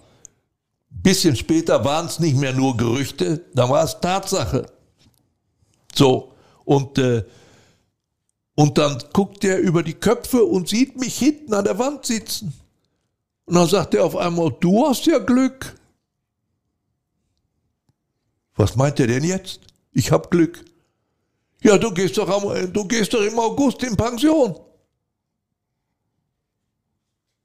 Bisschen 0.90 1.36
später 1.36 1.84
waren 1.84 2.06
es 2.06 2.18
nicht 2.18 2.36
mehr 2.36 2.52
nur 2.52 2.76
Gerüchte, 2.76 3.44
da 3.54 3.68
war 3.68 3.84
es 3.84 4.00
Tatsache. 4.00 4.66
So, 5.94 6.32
und, 6.64 6.98
äh, 6.98 7.24
und 8.54 8.78
dann 8.78 9.02
guckt 9.12 9.44
er 9.44 9.58
über 9.58 9.82
die 9.82 9.94
Köpfe 9.94 10.44
und 10.44 10.68
sieht 10.68 10.98
mich 10.98 11.18
hinten 11.18 11.54
an 11.54 11.64
der 11.64 11.78
Wand 11.78 12.06
sitzen. 12.06 12.52
Und 13.46 13.54
dann 13.54 13.68
sagt 13.68 13.94
er 13.94 14.04
auf 14.04 14.16
einmal, 14.16 14.54
du 14.60 14.86
hast 14.86 15.06
ja 15.06 15.18
Glück. 15.18 15.74
Was 18.56 18.76
meint 18.76 18.98
er 19.00 19.06
denn 19.06 19.24
jetzt? 19.24 19.60
Ich 19.92 20.10
hab 20.10 20.30
Glück. 20.30 20.64
Ja, 21.62 21.78
du 21.78 21.92
gehst 21.92 22.18
doch, 22.18 22.28
am, 22.28 22.72
du 22.72 22.84
gehst 22.84 23.14
doch 23.14 23.22
im 23.22 23.38
August 23.38 23.82
in 23.82 23.96
Pension. 23.96 24.58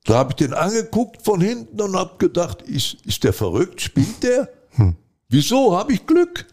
Da 0.05 0.15
habe 0.15 0.31
ich 0.31 0.35
den 0.35 0.53
angeguckt 0.53 1.23
von 1.23 1.39
hinten 1.39 1.81
und 1.81 1.95
habe 1.95 2.17
gedacht, 2.17 2.61
ist, 2.61 2.97
ist 3.05 3.23
der 3.23 3.33
verrückt? 3.33 3.81
Spinnt 3.81 4.21
der? 4.23 4.49
Hm. 4.71 4.95
Wieso 5.29 5.77
habe 5.77 5.93
ich 5.93 6.05
Glück? 6.05 6.45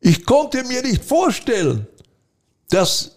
Ich 0.00 0.26
konnte 0.26 0.62
mir 0.64 0.82
nicht 0.82 1.02
vorstellen, 1.02 1.86
dass 2.68 3.12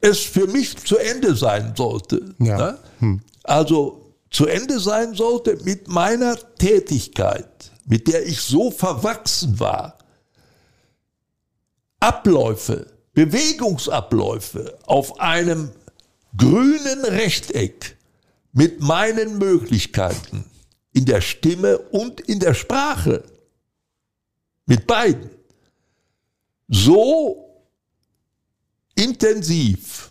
es 0.00 0.20
für 0.20 0.46
mich 0.46 0.76
zu 0.76 0.96
Ende 0.96 1.36
sein 1.36 1.74
sollte. 1.76 2.34
Ja. 2.38 2.56
Ne? 2.56 2.78
Hm. 3.00 3.20
Also 3.42 4.14
zu 4.30 4.46
Ende 4.46 4.80
sein 4.80 5.14
sollte 5.14 5.56
mit 5.64 5.88
meiner 5.88 6.36
Tätigkeit, 6.56 7.70
mit 7.84 8.08
der 8.08 8.26
ich 8.26 8.40
so 8.40 8.70
verwachsen 8.70 9.60
war. 9.60 9.98
Abläufe, 12.00 12.86
Bewegungsabläufe 13.12 14.78
auf 14.86 15.20
einem 15.20 15.70
grünen 16.36 17.04
Rechteck 17.04 17.96
mit 18.52 18.80
meinen 18.80 19.38
Möglichkeiten 19.38 20.44
in 20.92 21.04
der 21.04 21.20
Stimme 21.20 21.78
und 21.78 22.20
in 22.22 22.40
der 22.40 22.54
Sprache, 22.54 23.22
mit 24.64 24.86
beiden, 24.86 25.30
so 26.68 27.46
intensiv 28.94 30.10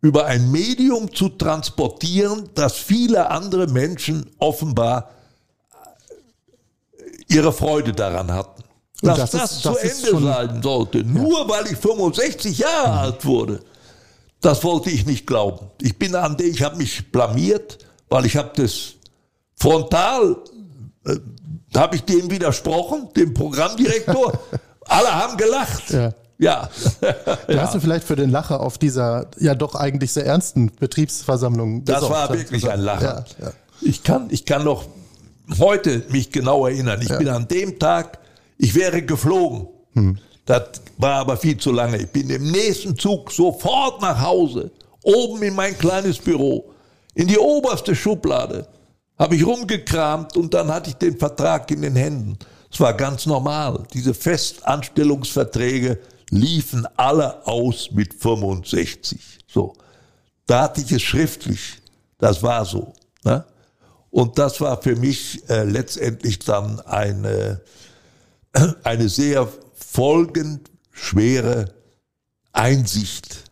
über 0.00 0.26
ein 0.26 0.50
Medium 0.50 1.12
zu 1.12 1.30
transportieren, 1.30 2.50
dass 2.54 2.76
viele 2.76 3.30
andere 3.30 3.66
Menschen 3.66 4.30
offenbar 4.38 5.10
ihre 7.28 7.52
Freude 7.52 7.92
daran 7.92 8.30
hatten. 8.30 8.62
Dass 9.00 9.18
das, 9.18 9.30
das, 9.30 9.52
ist, 9.52 9.64
das, 9.64 9.74
zu 9.74 10.08
Ende 10.10 10.22
sein 10.22 10.62
sollte, 10.62 11.02
nur 11.04 11.40
ja. 11.40 11.48
weil 11.48 11.66
ich 11.66 11.78
65 11.78 12.58
Jahre 12.58 13.00
alt 13.00 13.24
wurde. 13.24 13.60
Das 14.44 14.62
wollte 14.62 14.90
ich 14.90 15.06
nicht 15.06 15.26
glauben. 15.26 15.70
Ich 15.80 15.98
bin 15.98 16.14
an 16.14 16.36
der, 16.36 16.48
ich 16.48 16.62
habe 16.62 16.76
mich 16.76 17.10
blamiert, 17.10 17.78
weil 18.10 18.26
ich 18.26 18.36
habe 18.36 18.50
das 18.54 18.92
frontal, 19.56 20.36
äh, 21.06 21.16
habe 21.74 21.96
ich 21.96 22.02
dem 22.02 22.30
widersprochen, 22.30 23.08
dem 23.16 23.32
Programmdirektor. 23.32 24.38
Alle 24.82 25.14
haben 25.14 25.38
gelacht. 25.38 25.90
Ja. 25.90 26.12
Ja. 26.36 26.68
Da 27.48 27.62
hast 27.62 27.74
du 27.74 27.80
vielleicht 27.80 28.06
für 28.06 28.16
den 28.16 28.28
Lacher 28.28 28.60
auf 28.60 28.76
dieser 28.76 29.28
ja 29.38 29.54
doch 29.54 29.76
eigentlich 29.76 30.12
sehr 30.12 30.26
ernsten 30.26 30.70
Betriebsversammlung. 30.78 31.86
Das 31.86 32.02
war 32.02 32.30
wirklich 32.30 32.68
ein 32.68 32.80
Lacher. 32.80 33.24
Ja, 33.38 33.46
ja. 33.46 33.52
Ich 33.80 34.02
kann, 34.02 34.26
ich 34.28 34.44
kann 34.44 34.62
noch 34.62 34.84
heute 35.58 36.02
mich 36.10 36.32
genau 36.32 36.66
erinnern. 36.66 37.00
Ich 37.00 37.08
ja. 37.08 37.16
bin 37.16 37.28
an 37.30 37.48
dem 37.48 37.78
Tag, 37.78 38.18
ich 38.58 38.74
wäre 38.74 39.00
geflogen. 39.00 39.68
Hm. 39.94 40.18
Das 40.46 40.62
war 40.98 41.20
aber 41.20 41.36
viel 41.36 41.56
zu 41.56 41.72
lange. 41.72 41.98
Ich 41.98 42.08
bin 42.08 42.28
im 42.30 42.50
nächsten 42.50 42.96
Zug 42.96 43.32
sofort 43.32 44.02
nach 44.02 44.20
Hause, 44.20 44.70
oben 45.02 45.42
in 45.42 45.54
mein 45.54 45.76
kleines 45.78 46.18
Büro, 46.18 46.70
in 47.14 47.28
die 47.28 47.38
oberste 47.38 47.94
Schublade, 47.94 48.66
habe 49.18 49.36
ich 49.36 49.46
rumgekramt 49.46 50.36
und 50.36 50.52
dann 50.52 50.68
hatte 50.68 50.90
ich 50.90 50.96
den 50.96 51.16
Vertrag 51.16 51.70
in 51.70 51.82
den 51.82 51.96
Händen. 51.96 52.38
Es 52.70 52.80
war 52.80 52.92
ganz 52.92 53.26
normal. 53.26 53.84
Diese 53.94 54.12
Festanstellungsverträge 54.12 56.00
liefen 56.30 56.86
alle 56.96 57.46
aus 57.46 57.90
mit 57.92 58.12
65. 58.14 59.38
So. 59.46 59.74
Da 60.46 60.62
hatte 60.62 60.80
ich 60.80 60.90
es 60.90 61.02
schriftlich. 61.02 61.80
Das 62.18 62.42
war 62.42 62.64
so. 62.64 62.92
Ne? 63.24 63.44
Und 64.10 64.38
das 64.38 64.60
war 64.60 64.80
für 64.82 64.96
mich 64.96 65.48
äh, 65.48 65.62
letztendlich 65.62 66.40
dann 66.40 66.80
eine, 66.80 67.60
eine 68.82 69.08
sehr 69.08 69.48
folgenschwere 69.94 71.72
Einsicht, 72.52 73.44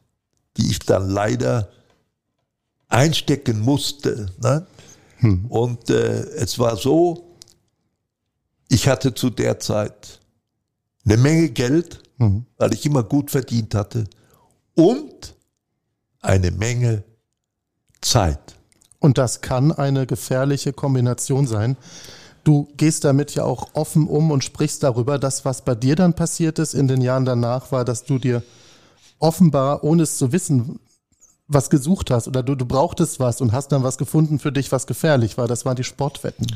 die 0.57 0.72
ich 0.72 0.80
dann 0.80 1.09
leider 1.09 1.70
einstecken 2.88 3.61
musste. 3.61 4.32
Ne? 4.43 4.66
Hm. 5.18 5.47
Und 5.47 5.88
äh, 5.88 6.22
es 6.34 6.59
war 6.59 6.76
so, 6.76 7.36
ich 8.68 8.88
hatte 8.88 9.14
zu 9.14 9.30
der 9.30 9.61
Zeit 9.61 10.20
eine 11.05 11.16
Menge 11.16 11.49
Geld, 11.51 12.03
hm. 12.18 12.45
weil 12.57 12.74
ich 12.74 12.84
immer 12.86 13.05
gut 13.05 13.30
verdient 13.30 13.76
hatte. 13.76 14.05
Und 14.74 15.36
eine 16.22 16.51
Menge 16.51 17.05
Zeit. 18.01 18.57
Und 18.99 19.16
das 19.16 19.43
kann 19.43 19.70
eine 19.70 20.09
gefährliche 20.09 20.72
Kombination 20.72 21.47
sein. 21.47 21.76
Du 22.45 22.68
gehst 22.76 23.05
damit 23.05 23.34
ja 23.34 23.45
auch 23.45 23.68
offen 23.74 24.09
um 24.09 24.30
und 24.30 24.43
sprichst 24.43 24.82
darüber, 24.82 25.18
dass 25.18 25.45
was 25.45 25.62
bei 25.62 25.74
dir 25.74 25.95
dann 25.95 26.14
passiert 26.14 26.59
ist 26.59 26.74
in 26.74 26.88
den 26.88 27.01
Jahren 27.01 27.24
danach 27.24 27.70
war, 27.70 27.84
dass 27.84 28.05
du 28.05 28.18
dir 28.18 28.43
offenbar, 29.18 29.84
ohne 29.84 30.03
es 30.03 30.18
zu 30.18 30.32
wissen, 30.32 30.80
was 31.47 31.70
gesucht 31.70 32.11
hast 32.11 32.28
oder 32.28 32.43
du, 32.43 32.55
du 32.55 32.66
brauchtest 32.66 33.20
was 33.20 33.40
und 33.40 33.53
hast 33.53 33.68
dann 33.68 33.82
was 33.82 33.99
gefunden 33.99 34.38
für 34.38 34.53
dich, 34.53 34.72
was 34.72 34.86
gefährlich 34.86 35.38
war. 35.38 35.47
Das 35.47 35.64
waren 35.64 35.76
die 35.76 35.84
Sportwetten. 35.84 36.47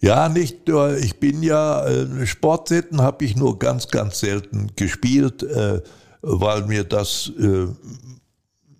Ja, 0.00 0.28
nicht 0.28 0.68
nur, 0.68 0.96
ich 0.96 1.18
bin 1.18 1.42
ja, 1.42 1.84
äh, 1.86 2.26
Sportwetten 2.26 3.02
habe 3.02 3.24
ich 3.24 3.34
nur 3.34 3.58
ganz, 3.58 3.88
ganz 3.88 4.20
selten 4.20 4.70
gespielt, 4.76 5.42
äh, 5.42 5.82
weil 6.22 6.66
mir 6.66 6.84
das 6.84 7.32
äh, 7.38 7.66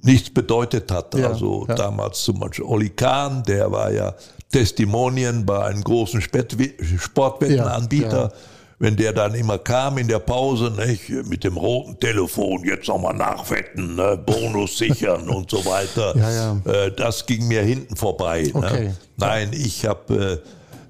nichts 0.02 0.30
bedeutet 0.30 0.90
hat. 0.92 1.14
Ja, 1.14 1.28
also 1.28 1.66
ja. 1.68 1.74
damals 1.74 2.22
zum 2.22 2.38
Beispiel 2.38 2.64
Oli 2.64 2.90
Kahn, 2.90 3.42
der 3.42 3.70
war 3.72 3.90
ja 3.90 4.14
Testimonien 4.50 5.44
bei 5.44 5.66
einem 5.66 5.82
großen 5.82 6.22
Sportwettenanbieter. 6.22 8.22
Ja, 8.22 8.32
wenn 8.80 8.96
der 8.96 9.12
dann 9.12 9.34
immer 9.34 9.58
kam 9.58 9.98
in 9.98 10.06
der 10.06 10.20
Pause, 10.20 10.70
nicht, 10.70 11.08
mit 11.26 11.42
dem 11.42 11.56
roten 11.56 11.98
Telefon, 11.98 12.62
jetzt 12.64 12.86
nochmal 12.86 13.14
nachwetten, 13.14 13.96
ne, 13.96 14.16
Bonus 14.24 14.78
sichern 14.78 15.28
und 15.28 15.50
so 15.50 15.64
weiter. 15.64 16.16
Ja, 16.16 16.30
ja. 16.30 16.56
Äh, 16.72 16.92
das 16.92 17.26
ging 17.26 17.48
mir 17.48 17.62
hinten 17.62 17.96
vorbei. 17.96 18.42
Ne? 18.42 18.54
Okay. 18.54 18.84
Ne? 18.84 18.96
Nein, 19.16 19.50
ich 19.52 19.84
habe 19.84 20.40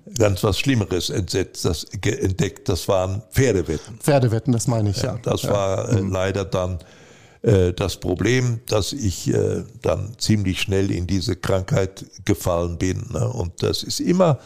äh, 0.05 0.11
ganz 0.19 0.45
was 0.45 0.59
Schlimmeres 0.59 1.09
entsetzt, 1.09 1.65
das, 1.65 1.85
entdeckt. 1.85 2.69
Das 2.69 2.89
waren 2.89 3.23
Pferdewetten. 3.31 3.99
Pferdewetten, 4.01 4.53
das 4.53 4.67
meine 4.67 4.91
ich, 4.91 4.99
ja. 4.99 5.15
ja. 5.15 5.19
Das 5.23 5.49
war 5.49 5.89
äh, 5.89 6.03
mhm. 6.03 6.13
leider 6.13 6.45
dann 6.45 6.81
das 7.41 7.99
Problem, 8.01 8.61
dass 8.67 8.93
ich 8.93 9.33
äh, 9.33 9.63
dann 9.81 10.15
ziemlich 10.19 10.61
schnell 10.61 10.91
in 10.91 11.07
diese 11.07 11.37
Krankheit 11.37 12.05
gefallen 12.25 12.79
bin. 12.79 13.05
Ne? 13.13 13.29
Und 13.29 13.63
das 13.63 13.85
ist 13.85 14.01
immer 14.01 14.39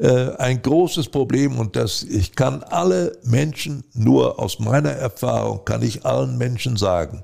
äh, 0.00 0.34
ein 0.36 0.62
großes 0.62 1.10
Problem 1.10 1.58
und 1.58 1.76
das, 1.76 2.02
ich 2.02 2.34
kann 2.34 2.62
alle 2.62 3.18
Menschen, 3.22 3.84
nur 3.92 4.38
aus 4.38 4.58
meiner 4.58 4.92
Erfahrung, 4.92 5.66
kann 5.66 5.82
ich 5.82 6.06
allen 6.06 6.38
Menschen 6.38 6.78
sagen, 6.78 7.22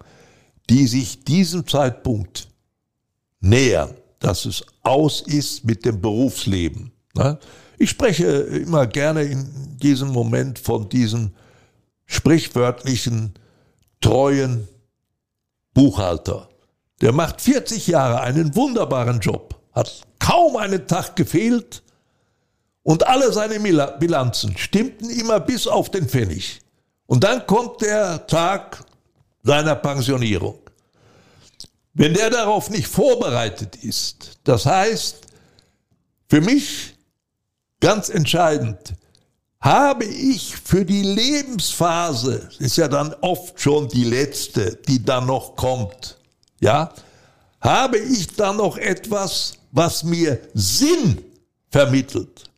die 0.68 0.86
sich 0.86 1.24
diesem 1.24 1.66
Zeitpunkt 1.66 2.48
nähern, 3.40 3.94
dass 4.18 4.44
es 4.44 4.62
aus 4.82 5.22
ist 5.22 5.64
mit 5.64 5.86
dem 5.86 6.02
Berufsleben. 6.02 6.92
Ne? 7.14 7.38
Ich 7.78 7.88
spreche 7.88 8.26
immer 8.26 8.86
gerne 8.86 9.22
in 9.22 9.78
diesem 9.78 10.08
Moment 10.08 10.58
von 10.58 10.90
diesem 10.90 11.30
sprichwörtlichen, 12.04 13.32
treuen 14.02 14.68
Buchhalter. 15.76 16.48
Der 17.02 17.12
macht 17.12 17.42
40 17.42 17.86
Jahre 17.86 18.22
einen 18.22 18.56
wunderbaren 18.56 19.20
Job, 19.20 19.54
hat 19.72 20.00
kaum 20.18 20.56
einen 20.56 20.88
Tag 20.88 21.16
gefehlt, 21.16 21.82
und 22.82 23.06
alle 23.06 23.32
seine 23.32 23.58
Bilanzen 23.98 24.56
stimmten 24.56 25.10
immer 25.10 25.40
bis 25.40 25.66
auf 25.66 25.90
den 25.90 26.08
Pfennig. 26.08 26.60
Und 27.06 27.24
dann 27.24 27.46
kommt 27.46 27.82
der 27.82 28.26
Tag 28.26 28.84
seiner 29.42 29.74
Pensionierung. 29.74 30.58
Wenn 31.92 32.14
der 32.14 32.30
darauf 32.30 32.70
nicht 32.70 32.86
vorbereitet 32.86 33.76
ist, 33.82 34.38
das 34.44 34.66
heißt, 34.66 35.18
für 36.28 36.40
mich 36.40 36.94
ganz 37.80 38.08
entscheidend, 38.08 38.94
habe 39.60 40.04
ich 40.04 40.56
für 40.56 40.84
die 40.84 41.02
Lebensphase, 41.02 42.48
ist 42.58 42.76
ja 42.76 42.88
dann 42.88 43.14
oft 43.20 43.60
schon 43.60 43.88
die 43.88 44.04
letzte, 44.04 44.78
die 44.88 45.04
dann 45.04 45.26
noch 45.26 45.56
kommt, 45.56 46.18
ja, 46.60 46.92
habe 47.60 47.98
ich 47.98 48.28
dann 48.28 48.58
noch 48.58 48.76
etwas, 48.76 49.54
was 49.72 50.04
mir 50.04 50.38
Sinn 50.54 51.22
vermittelt. 51.70 52.50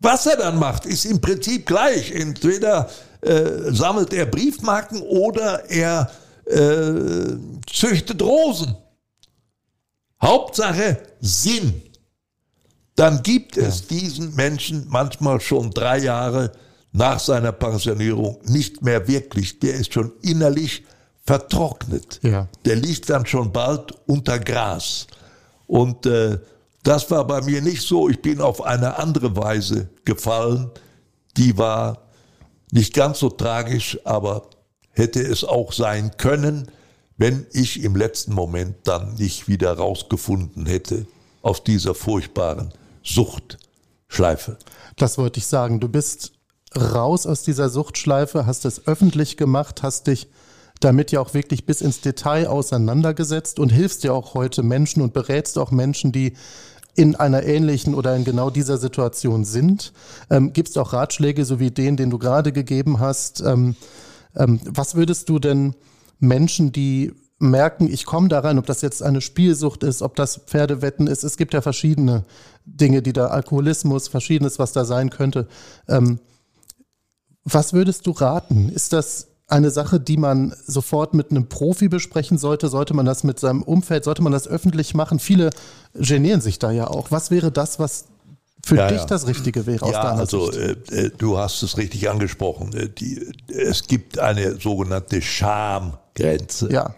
Was 0.00 0.26
er 0.26 0.36
dann 0.36 0.58
macht, 0.58 0.84
ist 0.84 1.04
im 1.04 1.20
Prinzip 1.20 1.64
gleich. 1.64 2.10
Entweder 2.10 2.90
äh, 3.20 3.72
sammelt 3.72 4.12
er 4.12 4.26
Briefmarken 4.26 5.00
oder 5.00 5.70
er 5.70 6.10
äh, 6.46 7.36
züchtet 7.72 8.20
Rosen. 8.20 8.74
Hauptsache 10.20 10.98
Sinn. 11.20 11.82
Dann 13.02 13.20
gibt 13.24 13.56
ja. 13.56 13.64
es 13.64 13.88
diesen 13.88 14.36
Menschen 14.36 14.86
manchmal 14.88 15.40
schon 15.40 15.72
drei 15.72 15.98
Jahre 15.98 16.52
nach 16.92 17.18
seiner 17.18 17.50
Pensionierung 17.50 18.38
nicht 18.44 18.80
mehr 18.80 19.08
wirklich. 19.08 19.58
Der 19.58 19.74
ist 19.74 19.92
schon 19.92 20.12
innerlich 20.22 20.84
vertrocknet. 21.24 22.20
Ja. 22.22 22.46
Der 22.64 22.76
liegt 22.76 23.10
dann 23.10 23.26
schon 23.26 23.50
bald 23.50 23.92
unter 24.06 24.38
Gras. 24.38 25.08
Und 25.66 26.06
äh, 26.06 26.38
das 26.84 27.10
war 27.10 27.26
bei 27.26 27.40
mir 27.42 27.60
nicht 27.60 27.82
so. 27.82 28.08
Ich 28.08 28.22
bin 28.22 28.40
auf 28.40 28.62
eine 28.62 28.96
andere 28.96 29.34
Weise 29.34 29.88
gefallen. 30.04 30.70
Die 31.36 31.58
war 31.58 32.04
nicht 32.70 32.94
ganz 32.94 33.18
so 33.18 33.30
tragisch, 33.30 33.98
aber 34.04 34.48
hätte 34.92 35.20
es 35.20 35.42
auch 35.42 35.72
sein 35.72 36.12
können, 36.18 36.70
wenn 37.16 37.48
ich 37.52 37.82
im 37.82 37.96
letzten 37.96 38.32
Moment 38.32 38.76
dann 38.84 39.14
nicht 39.14 39.48
wieder 39.48 39.72
rausgefunden 39.72 40.66
hätte 40.66 41.06
aus 41.42 41.64
dieser 41.64 41.96
furchtbaren 41.96 42.72
Suchtschleife. 43.02 44.58
Das 44.96 45.18
wollte 45.18 45.38
ich 45.38 45.46
sagen. 45.46 45.80
Du 45.80 45.88
bist 45.88 46.32
raus 46.76 47.26
aus 47.26 47.42
dieser 47.42 47.68
Suchtschleife, 47.68 48.46
hast 48.46 48.64
es 48.64 48.86
öffentlich 48.86 49.36
gemacht, 49.36 49.82
hast 49.82 50.06
dich 50.06 50.28
damit 50.80 51.12
ja 51.12 51.20
auch 51.20 51.34
wirklich 51.34 51.64
bis 51.64 51.80
ins 51.80 52.00
Detail 52.00 52.48
auseinandergesetzt 52.48 53.58
und 53.58 53.70
hilfst 53.70 54.04
ja 54.04 54.12
auch 54.12 54.34
heute 54.34 54.62
Menschen 54.62 55.02
und 55.02 55.12
berätst 55.12 55.58
auch 55.58 55.70
Menschen, 55.70 56.12
die 56.12 56.34
in 56.94 57.14
einer 57.16 57.44
ähnlichen 57.44 57.94
oder 57.94 58.14
in 58.16 58.24
genau 58.24 58.50
dieser 58.50 58.76
Situation 58.78 59.44
sind. 59.44 59.92
Ähm, 60.28 60.52
Gibt 60.52 60.68
es 60.70 60.76
auch 60.76 60.92
Ratschläge, 60.92 61.44
so 61.44 61.58
wie 61.58 61.70
den, 61.70 61.96
den 61.96 62.10
du 62.10 62.18
gerade 62.18 62.52
gegeben 62.52 63.00
hast? 63.00 63.40
Ähm, 63.40 63.76
ähm, 64.36 64.60
was 64.64 64.94
würdest 64.94 65.28
du 65.28 65.38
denn 65.38 65.74
Menschen, 66.18 66.72
die 66.72 67.12
merken, 67.42 67.92
ich 67.92 68.06
komme 68.06 68.28
da 68.28 68.40
rein, 68.40 68.58
ob 68.58 68.66
das 68.66 68.80
jetzt 68.82 69.02
eine 69.02 69.20
Spielsucht 69.20 69.82
ist, 69.82 70.02
ob 70.02 70.16
das 70.16 70.40
Pferdewetten 70.46 71.06
ist, 71.06 71.24
es 71.24 71.36
gibt 71.36 71.54
ja 71.54 71.60
verschiedene 71.60 72.24
Dinge, 72.64 73.02
die 73.02 73.12
da 73.12 73.26
Alkoholismus, 73.26 74.08
verschiedenes, 74.08 74.58
was 74.58 74.72
da 74.72 74.84
sein 74.84 75.10
könnte. 75.10 75.48
Ähm, 75.88 76.20
was 77.44 77.72
würdest 77.72 78.06
du 78.06 78.12
raten? 78.12 78.68
Ist 78.68 78.92
das 78.92 79.28
eine 79.48 79.70
Sache, 79.70 80.00
die 80.00 80.16
man 80.16 80.54
sofort 80.66 81.14
mit 81.14 81.30
einem 81.30 81.48
Profi 81.48 81.88
besprechen 81.88 82.38
sollte? 82.38 82.68
Sollte 82.68 82.94
man 82.94 83.04
das 83.04 83.24
mit 83.24 83.40
seinem 83.40 83.62
Umfeld, 83.62 84.04
sollte 84.04 84.22
man 84.22 84.32
das 84.32 84.46
öffentlich 84.46 84.94
machen? 84.94 85.18
Viele 85.18 85.50
genieren 85.94 86.40
sich 86.40 86.58
da 86.58 86.70
ja 86.70 86.86
auch. 86.86 87.10
Was 87.10 87.30
wäre 87.30 87.50
das, 87.50 87.78
was 87.78 88.06
für 88.64 88.76
ja, 88.76 88.88
dich 88.88 89.00
ja. 89.00 89.06
das 89.06 89.26
Richtige 89.26 89.66
wäre 89.66 89.84
aus 89.84 89.92
ja, 89.92 90.02
deiner 90.02 90.20
also, 90.20 90.52
Sicht? 90.52 90.92
Äh, 90.92 91.06
äh, 91.06 91.10
du 91.18 91.36
hast 91.36 91.62
es 91.62 91.76
richtig 91.76 92.08
angesprochen. 92.08 92.72
Äh, 92.74 92.88
die, 92.88 93.32
es 93.48 93.86
gibt 93.86 94.18
eine 94.18 94.60
sogenannte 94.60 95.20
Schamgrenze. 95.20 96.72
Ja. 96.72 96.94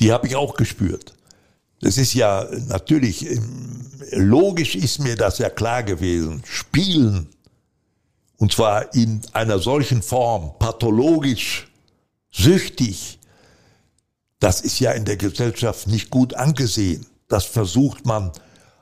Die 0.00 0.12
habe 0.12 0.26
ich 0.26 0.36
auch 0.36 0.54
gespürt. 0.54 1.14
Das 1.80 1.98
ist 1.98 2.14
ja 2.14 2.46
natürlich, 2.68 3.28
ähm, 3.28 3.90
logisch 4.12 4.76
ist 4.76 5.00
mir 5.00 5.16
das 5.16 5.38
ja 5.38 5.50
klar 5.50 5.82
gewesen. 5.82 6.42
Spielen 6.44 7.28
und 8.42 8.52
zwar 8.52 8.92
in 8.92 9.20
einer 9.32 9.60
solchen 9.60 10.02
Form, 10.02 10.58
pathologisch, 10.58 11.68
süchtig, 12.32 13.20
das 14.40 14.60
ist 14.60 14.80
ja 14.80 14.90
in 14.90 15.04
der 15.04 15.16
Gesellschaft 15.16 15.86
nicht 15.86 16.10
gut 16.10 16.34
angesehen. 16.34 17.06
Das 17.28 17.44
versucht 17.44 18.04
man 18.04 18.32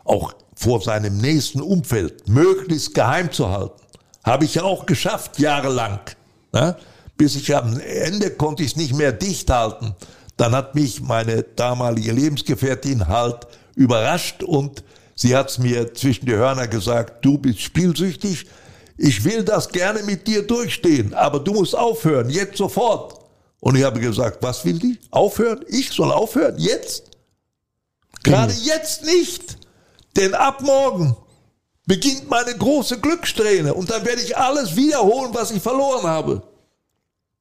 auch 0.05 0.33
vor 0.55 0.81
seinem 0.81 1.19
nächsten 1.19 1.61
Umfeld 1.61 2.27
möglichst 2.27 2.95
geheim 2.95 3.31
zu 3.31 3.51
halten. 3.51 3.79
Habe 4.25 4.47
ich 4.47 4.55
ja 4.55 4.63
auch 4.63 4.87
geschafft, 4.87 5.39
jahrelang. 5.39 6.01
Ne? 6.55 6.75
Bis 7.19 7.37
ich 7.37 7.55
am 7.55 7.79
Ende 7.79 8.31
konnte 8.31 8.63
ich 8.63 8.71
es 8.71 8.77
nicht 8.77 8.95
mehr 8.95 9.13
dicht 9.13 9.51
halten. 9.51 9.95
Dann 10.41 10.55
hat 10.55 10.75
mich 10.75 11.03
meine 11.03 11.43
damalige 11.43 12.13
Lebensgefährtin 12.13 13.09
halt 13.09 13.47
überrascht 13.75 14.43
und 14.43 14.83
sie 15.15 15.37
hat 15.37 15.51
es 15.51 15.59
mir 15.59 15.93
zwischen 15.93 16.25
die 16.25 16.33
Hörner 16.33 16.67
gesagt, 16.67 17.23
du 17.23 17.37
bist 17.37 17.61
spielsüchtig, 17.61 18.47
ich 18.97 19.23
will 19.23 19.45
das 19.45 19.69
gerne 19.69 20.03
mit 20.03 20.27
dir 20.27 20.47
durchstehen, 20.47 21.13
aber 21.13 21.41
du 21.41 21.53
musst 21.53 21.77
aufhören, 21.77 22.31
jetzt 22.31 22.57
sofort. 22.57 23.21
Und 23.61 23.77
ich 23.77 23.85
habe 23.85 24.01
gesagt, 24.01 24.43
was 24.43 24.65
will 24.65 24.79
die? 24.79 24.99
Aufhören? 25.11 25.63
Ich 25.69 25.91
soll 25.91 26.11
aufhören? 26.11 26.55
Jetzt? 26.57 27.11
Gerade 28.23 28.55
jetzt 28.55 29.05
nicht. 29.05 29.59
Denn 30.17 30.33
ab 30.33 30.63
morgen 30.63 31.19
beginnt 31.85 32.31
meine 32.31 32.57
große 32.57 32.99
Glückssträhne 32.99 33.75
und 33.75 33.91
dann 33.91 34.07
werde 34.07 34.23
ich 34.23 34.35
alles 34.39 34.75
wiederholen, 34.75 35.35
was 35.35 35.51
ich 35.51 35.63
verloren 35.63 36.05
habe. 36.05 36.43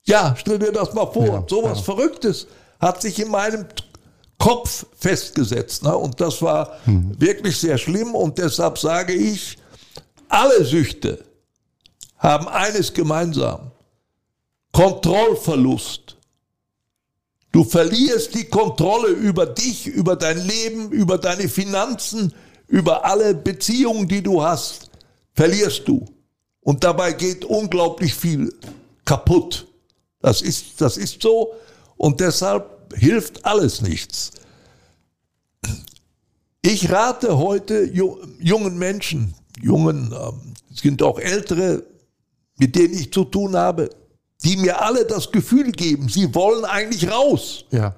Ja, 0.03 0.35
stell 0.37 0.59
dir 0.59 0.73
das 0.73 0.93
mal 0.93 1.05
vor. 1.05 1.25
Ja, 1.25 1.43
so 1.47 1.63
was 1.63 1.77
ja. 1.77 1.83
Verrücktes 1.85 2.45
hat 2.79 3.01
sich 3.01 3.19
in 3.19 3.29
meinem 3.29 3.65
Kopf 4.37 4.85
festgesetzt. 4.97 5.83
Ne? 5.83 5.95
Und 5.95 6.19
das 6.19 6.41
war 6.41 6.77
hm. 6.85 7.19
wirklich 7.19 7.57
sehr 7.57 7.77
schlimm. 7.77 8.15
Und 8.15 8.37
deshalb 8.37 8.77
sage 8.77 9.13
ich, 9.13 9.57
alle 10.29 10.63
Süchte 10.63 11.23
haben 12.17 12.47
eines 12.47 12.93
gemeinsam. 12.93 13.71
Kontrollverlust. 14.71 16.15
Du 17.51 17.63
verlierst 17.63 18.35
die 18.35 18.45
Kontrolle 18.45 19.09
über 19.09 19.45
dich, 19.47 19.87
über 19.87 20.15
dein 20.15 20.45
Leben, 20.45 20.91
über 20.91 21.17
deine 21.17 21.49
Finanzen, 21.49 22.33
über 22.67 23.03
alle 23.05 23.33
Beziehungen, 23.33 24.07
die 24.07 24.21
du 24.21 24.43
hast. 24.43 24.91
Verlierst 25.33 25.87
du. 25.87 26.05
Und 26.61 26.83
dabei 26.83 27.13
geht 27.13 27.43
unglaublich 27.43 28.13
viel 28.13 28.53
kaputt. 29.03 29.65
Das 30.21 30.41
ist, 30.41 30.79
das 30.79 30.97
ist 30.97 31.21
so. 31.21 31.53
Und 31.99 32.21
deshalb 32.21 32.95
hilft 32.95 33.45
alles 33.45 33.81
nichts. 33.81 34.31
Ich 36.61 36.89
rate 36.89 37.37
heute 37.37 37.83
jungen 37.83 38.77
Menschen, 38.77 39.33
jungen, 39.61 40.13
ähm, 40.13 40.53
es 40.73 40.79
sind 40.79 41.03
auch 41.03 41.19
ältere, 41.19 41.83
mit 42.57 42.73
denen 42.75 42.93
ich 42.93 43.11
zu 43.11 43.25
tun 43.25 43.55
habe, 43.55 43.89
die 44.45 44.55
mir 44.55 44.81
alle 44.81 45.05
das 45.05 45.29
Gefühl 45.29 45.73
geben, 45.73 46.07
sie 46.07 46.33
wollen 46.33 46.63
eigentlich 46.63 47.11
raus. 47.11 47.65
Ja. 47.69 47.93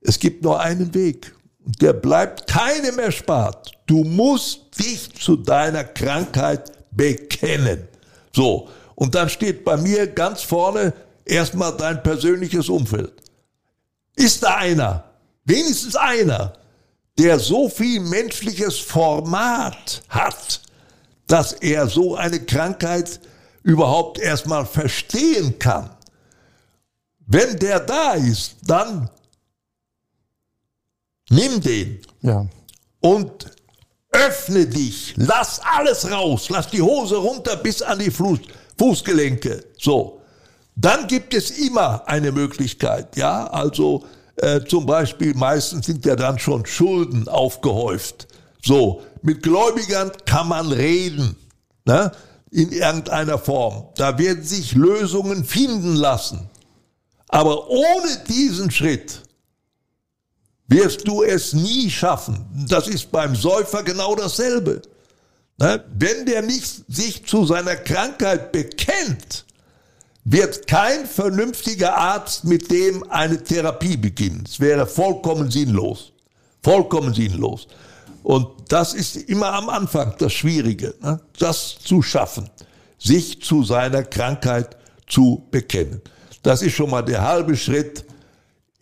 Es 0.00 0.18
gibt 0.18 0.42
nur 0.42 0.58
einen 0.58 0.94
Weg. 0.94 1.34
Und 1.66 1.82
der 1.82 1.92
bleibt 1.92 2.46
keinem 2.46 2.98
erspart. 2.98 3.72
Du 3.84 4.04
musst 4.04 4.78
dich 4.78 5.12
zu 5.20 5.36
deiner 5.36 5.84
Krankheit 5.84 6.72
bekennen. 6.92 7.88
So. 8.32 8.68
Und 8.94 9.14
dann 9.14 9.28
steht 9.28 9.66
bei 9.66 9.76
mir 9.76 10.06
ganz 10.06 10.40
vorne 10.40 10.94
erstmal 11.26 11.76
dein 11.76 12.02
persönliches 12.02 12.68
Umfeld. 12.68 13.12
Ist 14.14 14.42
da 14.42 14.56
einer, 14.56 15.04
wenigstens 15.44 15.96
einer, 15.96 16.54
der 17.18 17.38
so 17.38 17.68
viel 17.68 18.00
menschliches 18.00 18.78
Format 18.78 20.02
hat, 20.08 20.60
dass 21.26 21.52
er 21.52 21.88
so 21.88 22.16
eine 22.16 22.40
Krankheit 22.40 23.20
überhaupt 23.62 24.18
erstmal 24.18 24.64
verstehen 24.64 25.58
kann. 25.58 25.90
Wenn 27.26 27.58
der 27.58 27.80
da 27.80 28.12
ist, 28.12 28.56
dann 28.62 29.10
nimm 31.28 31.60
den 31.60 32.00
ja. 32.22 32.46
und 33.00 33.50
öffne 34.12 34.66
dich, 34.66 35.14
lass 35.16 35.60
alles 35.60 36.08
raus, 36.10 36.48
lass 36.48 36.70
die 36.70 36.80
Hose 36.80 37.16
runter 37.16 37.56
bis 37.56 37.82
an 37.82 37.98
die 37.98 38.10
Fuß, 38.10 38.38
Fußgelenke. 38.78 39.64
So, 39.78 40.22
dann 40.76 41.06
gibt 41.08 41.34
es 41.34 41.50
immer 41.50 42.06
eine 42.06 42.32
Möglichkeit, 42.32 43.16
ja, 43.16 43.46
also 43.48 44.04
äh, 44.36 44.60
zum 44.64 44.86
Beispiel 44.86 45.34
meistens 45.34 45.86
sind 45.86 46.04
ja 46.04 46.14
dann 46.14 46.38
schon 46.38 46.64
Schulden 46.66 47.26
aufgehäuft. 47.28 48.28
So, 48.62 49.02
mit 49.22 49.42
Gläubigern 49.42 50.12
kann 50.24 50.48
man 50.48 50.70
reden. 50.70 51.36
Ne? 51.84 52.12
in 52.50 52.72
irgendeiner 52.72 53.38
Form. 53.38 53.88
Da 53.96 54.18
werden 54.18 54.42
sich 54.42 54.72
Lösungen 54.72 55.44
finden 55.44 55.96
lassen. 55.96 56.48
Aber 57.28 57.68
ohne 57.68 58.24
diesen 58.28 58.70
Schritt 58.70 59.22
wirst 60.68 61.06
du 61.06 61.22
es 61.22 61.52
nie 61.52 61.90
schaffen. 61.90 62.66
Das 62.68 62.88
ist 62.88 63.10
beim 63.10 63.34
Säufer 63.34 63.82
genau 63.82 64.14
dasselbe. 64.14 64.82
Ne? 65.58 65.84
Wenn 65.94 66.26
der 66.26 66.42
nicht 66.42 66.84
sich 66.88 67.26
zu 67.26 67.44
seiner 67.46 67.76
Krankheit 67.76 68.52
bekennt, 68.52 69.45
wird 70.28 70.66
kein 70.66 71.06
vernünftiger 71.06 71.96
Arzt 71.96 72.42
mit 72.42 72.68
dem 72.72 73.08
eine 73.10 73.42
Therapie 73.44 73.96
beginnen. 73.96 74.42
Es 74.44 74.58
wäre 74.58 74.84
vollkommen 74.84 75.52
sinnlos. 75.52 76.12
Vollkommen 76.64 77.14
sinnlos. 77.14 77.68
Und 78.24 78.48
das 78.66 78.92
ist 78.92 79.14
immer 79.14 79.52
am 79.52 79.68
Anfang 79.68 80.16
das 80.18 80.32
Schwierige, 80.32 80.94
ne? 81.00 81.20
das 81.38 81.78
zu 81.78 82.02
schaffen, 82.02 82.50
sich 82.98 83.40
zu 83.40 83.62
seiner 83.62 84.02
Krankheit 84.02 84.76
zu 85.06 85.46
bekennen. 85.52 86.02
Das 86.42 86.60
ist 86.60 86.74
schon 86.74 86.90
mal 86.90 87.02
der 87.02 87.22
halbe 87.22 87.56
Schritt 87.56 88.04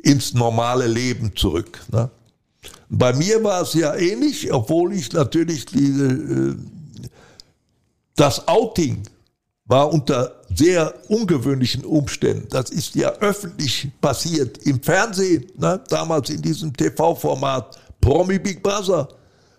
ins 0.02 0.32
normale 0.32 0.86
Leben 0.86 1.36
zurück. 1.36 1.78
Ne? 1.92 2.10
Bei 2.88 3.12
mir 3.12 3.44
war 3.44 3.60
es 3.60 3.74
ja 3.74 3.94
ähnlich, 3.94 4.50
obwohl 4.50 4.94
ich 4.94 5.12
natürlich 5.12 5.66
diese, 5.66 6.06
äh, 6.06 6.54
das 8.16 8.48
Outing 8.48 9.02
war 9.66 9.92
unter 9.92 10.43
sehr 10.54 10.94
ungewöhnlichen 11.08 11.84
Umständen. 11.84 12.48
Das 12.50 12.70
ist 12.70 12.94
ja 12.94 13.10
öffentlich 13.20 13.88
passiert 14.00 14.58
im 14.58 14.82
Fernsehen, 14.82 15.46
ne? 15.56 15.82
damals 15.88 16.30
in 16.30 16.42
diesem 16.42 16.72
TV-Format 16.72 17.78
Promi 18.00 18.38
Big 18.38 18.62
Brother. 18.62 19.08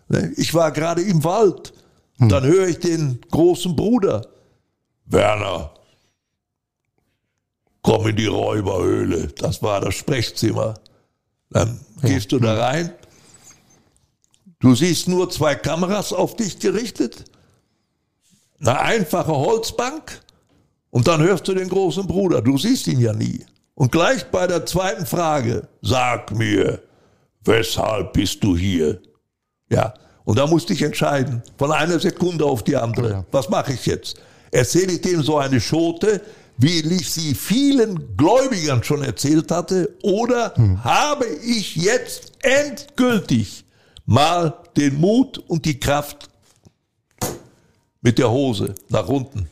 Ne? 0.07 0.31
Ich 0.37 0.53
war 0.53 0.71
gerade 0.71 1.01
im 1.01 1.23
Wald. 1.23 1.73
Hm. 2.17 2.29
Dann 2.29 2.43
höre 2.43 2.67
ich 2.67 2.79
den 2.79 3.19
großen 3.29 3.75
Bruder. 3.75 4.27
Werner, 5.07 5.71
komm 7.81 8.07
in 8.07 8.15
die 8.15 8.25
Räuberhöhle. 8.25 9.27
Das 9.27 9.61
war 9.61 9.81
das 9.81 9.95
Sprechzimmer. 9.95 10.75
Dann 11.49 11.79
gehst 12.01 12.31
du 12.31 12.39
da 12.39 12.53
hm. 12.53 12.59
rein. 12.59 12.91
Du 14.59 14.73
siehst 14.73 15.07
nur 15.07 15.29
zwei 15.29 15.55
Kameras 15.55 16.11
auf 16.13 16.35
dich 16.35 16.59
gerichtet. 16.59 17.25
Eine 18.59 18.79
einfache 18.79 19.35
Holzbank. 19.35 20.21
Und 20.95 21.09
dann 21.09 21.21
hörst 21.21 21.45
du 21.49 21.53
den 21.53 21.67
großen 21.67 22.07
Bruder. 22.07 22.41
Du 22.41 22.57
siehst 22.57 22.87
ihn 22.87 23.01
ja 23.01 23.11
nie. 23.11 23.45
Und 23.73 23.91
gleich 23.91 24.23
bei 24.27 24.47
der 24.47 24.65
zweiten 24.65 25.05
Frage, 25.05 25.67
sag 25.81 26.31
mir, 26.31 26.81
weshalb 27.43 28.13
bist 28.13 28.41
du 28.41 28.55
hier? 28.55 29.01
Ja. 29.69 29.93
Und 30.23 30.39
da 30.39 30.47
musste 30.47 30.71
ich 30.71 30.81
entscheiden, 30.81 31.43
von 31.57 31.73
einer 31.73 31.99
Sekunde 31.99 32.45
auf 32.45 32.63
die 32.63 32.77
andere. 32.77 33.09
Ja. 33.09 33.25
Was 33.29 33.49
mache 33.49 33.73
ich 33.73 33.85
jetzt? 33.85 34.21
Erzähle 34.51 34.93
ich 34.93 35.01
dem 35.01 35.21
so 35.21 35.37
eine 35.37 35.59
Schote, 35.59 36.21
wie 36.59 36.79
ich 36.79 37.11
sie 37.11 37.35
vielen 37.35 38.15
Gläubigern 38.15 38.81
schon 38.81 39.03
erzählt 39.03 39.51
hatte, 39.51 39.93
oder 40.01 40.55
hm. 40.55 40.81
habe 40.81 41.25
ich 41.25 41.75
jetzt 41.75 42.31
endgültig 42.41 43.65
mal 44.05 44.53
den 44.77 44.97
Mut 45.01 45.39
und 45.39 45.65
die 45.65 45.77
Kraft 45.77 46.29
mit 47.99 48.17
der 48.17 48.31
Hose 48.31 48.75
nach 48.87 49.09
unten? 49.09 49.49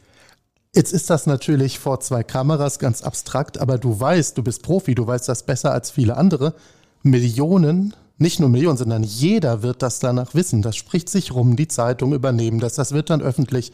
Jetzt 0.75 0.91
ist 0.91 1.09
das 1.09 1.27
natürlich 1.27 1.77
vor 1.79 1.99
zwei 1.99 2.23
Kameras 2.23 2.79
ganz 2.79 3.03
abstrakt, 3.03 3.59
aber 3.59 3.77
du 3.77 3.99
weißt, 3.99 4.37
du 4.37 4.43
bist 4.43 4.63
Profi, 4.63 4.95
du 4.95 5.05
weißt 5.05 5.29
das 5.29 5.43
besser 5.43 5.71
als 5.71 5.91
viele 5.91 6.17
andere. 6.17 6.55
Millionen 7.03 7.93
nicht 8.17 8.39
nur 8.39 8.49
Millionen, 8.49 8.77
sondern 8.77 9.03
jeder 9.03 9.63
wird 9.63 9.81
das 9.81 9.99
danach 9.99 10.33
wissen. 10.33 10.61
Das 10.61 10.75
spricht 10.75 11.09
sich 11.09 11.33
rum, 11.33 11.55
die 11.55 11.67
Zeitung 11.67 12.13
übernehmen 12.13 12.59
das, 12.59 12.75
das 12.75 12.91
wird 12.91 13.09
dann 13.09 13.21
öffentlich. 13.21 13.71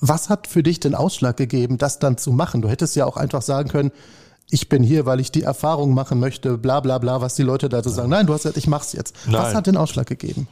Was 0.00 0.28
hat 0.28 0.46
für 0.46 0.62
dich 0.62 0.80
den 0.80 0.94
Ausschlag 0.94 1.36
gegeben, 1.36 1.78
das 1.78 1.98
dann 1.98 2.16
zu 2.16 2.32
machen? 2.32 2.62
Du 2.62 2.68
hättest 2.68 2.96
ja 2.96 3.06
auch 3.06 3.16
einfach 3.16 3.42
sagen 3.42 3.68
können, 3.68 3.92
ich 4.50 4.68
bin 4.68 4.82
hier, 4.82 5.04
weil 5.04 5.20
ich 5.20 5.30
die 5.30 5.42
Erfahrung 5.42 5.92
machen 5.92 6.20
möchte, 6.20 6.56
bla 6.56 6.80
bla 6.80 6.98
bla, 6.98 7.20
was 7.20 7.34
die 7.34 7.42
Leute 7.42 7.68
dazu 7.68 7.90
sagen. 7.90 8.08
Nein, 8.08 8.26
du 8.26 8.32
hast 8.32 8.42
gesagt, 8.42 8.56
ich 8.56 8.66
mach's 8.66 8.92
jetzt. 8.92 9.14
Nein. 9.26 9.34
Was 9.34 9.54
hat 9.54 9.66
den 9.66 9.76
Ausschlag 9.76 10.06
gegeben? 10.06 10.48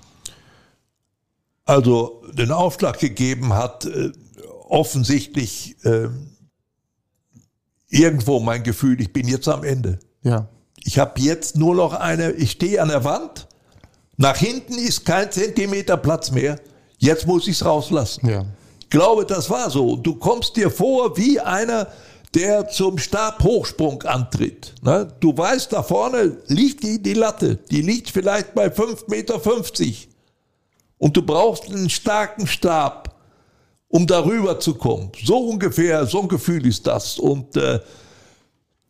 Also 1.65 2.23
den 2.33 2.53
Ausschlag 2.53 2.99
gegeben 2.99 3.55
hat 3.55 3.87
äh, 3.87 4.13
offensichtlich 4.67 5.77
äh, 5.85 6.09
irgendwo 7.89 8.41
mein 8.41 8.63
Gefühl, 8.63 9.01
ich 9.01 9.13
bin 9.13 9.27
jetzt 9.29 9.49
am 9.49 9.65
Ende. 9.65 9.99
Ja. 10.23 10.49
Ich 10.85 10.99
habe 10.99 11.21
jetzt 11.21 11.57
nur 11.57 11.75
noch 11.75 11.95
eine, 11.95 12.33
ich 12.33 12.53
stehe 12.53 12.83
an 12.83 12.89
der 12.89 13.05
Wand, 13.05 13.47
nach 14.17 14.37
hinten 14.37 14.75
ist 14.75 15.05
kein 15.05 15.31
Zentimeter 15.31 15.97
Platz 15.97 16.31
mehr, 16.31 16.61
jetzt 16.99 17.27
muss 17.27 17.47
ich 17.47 17.57
es 17.57 17.65
rauslassen. 17.65 18.29
Ja. 18.29 18.45
Ich 18.81 18.91
glaube, 18.91 19.27
das 19.27 19.51
war 19.51 19.71
so. 19.71 19.97
Du 19.97 20.15
kommst 20.15 20.57
dir 20.57 20.71
vor 20.71 21.17
wie 21.17 21.41
einer, 21.41 21.89
der 22.35 22.69
zum 22.69 22.99
Stabhochsprung 22.99 24.03
antritt. 24.03 24.75
Ne? 24.83 25.13
Du 25.21 25.37
weißt, 25.37 25.73
da 25.73 25.83
vorne 25.83 26.37
liegt 26.47 26.83
die, 26.83 27.03
die 27.03 27.15
Latte, 27.15 27.57
die 27.71 27.83
liegt 27.83 28.11
vielleicht 28.11 28.55
bei 28.55 28.67
5,50 28.67 29.09
Meter. 29.09 29.41
Und 30.99 31.17
du 31.17 31.23
brauchst 31.23 31.69
einen 31.69 31.91
starken 31.91 32.47
Stab, 32.47 33.16
um 33.89 34.07
darüber 34.07 34.59
zu 34.61 34.75
kommen. 34.75 35.13
So 35.25 35.39
ungefähr, 35.39 36.07
so 36.07 36.23
ein 36.23 36.29
Gefühl 36.29 36.67
ist 36.67 36.87
das. 36.87 37.19
Und 37.19 37.57
äh, 37.57 37.81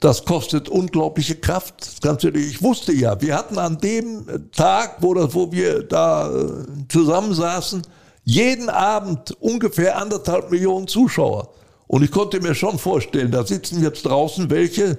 das 0.01 0.25
kostet 0.25 0.69
unglaubliche 0.69 1.37
Kraft. 1.37 2.03
Ganz 2.03 2.25
ehrlich, 2.25 2.47
ich 2.49 2.63
wusste 2.63 2.93
ja, 2.93 3.21
wir 3.21 3.35
hatten 3.35 3.59
an 3.59 3.79
dem 3.79 4.51
Tag, 4.53 4.97
wo, 5.01 5.15
das, 5.15 5.35
wo 5.35 5.51
wir 5.53 5.83
da 5.83 6.31
äh, 6.31 6.65
zusammensaßen, 6.89 7.83
jeden 8.25 8.69
Abend 8.69 9.37
ungefähr 9.41 9.99
anderthalb 9.99 10.51
Millionen 10.51 10.89
Zuschauer. 10.89 11.51
Und 11.87 12.03
ich 12.03 12.11
konnte 12.11 12.41
mir 12.41 12.55
schon 12.55 12.79
vorstellen, 12.79 13.31
da 13.31 13.47
sitzen 13.47 13.83
jetzt 13.83 14.05
draußen 14.05 14.51
welche, 14.51 14.99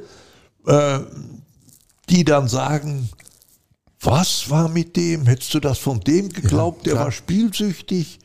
äh, 0.65 0.99
die 2.09 2.23
dann 2.23 2.47
sagen, 2.47 3.09
was 3.99 4.49
war 4.49 4.69
mit 4.69 4.95
dem? 4.95 5.25
Hättest 5.25 5.53
du 5.53 5.59
das 5.59 5.77
von 5.79 5.99
dem 5.99 6.29
geglaubt? 6.29 6.87
Ja, 6.87 6.93
der 6.93 7.03
war 7.03 7.11
spielsüchtig, 7.11 8.19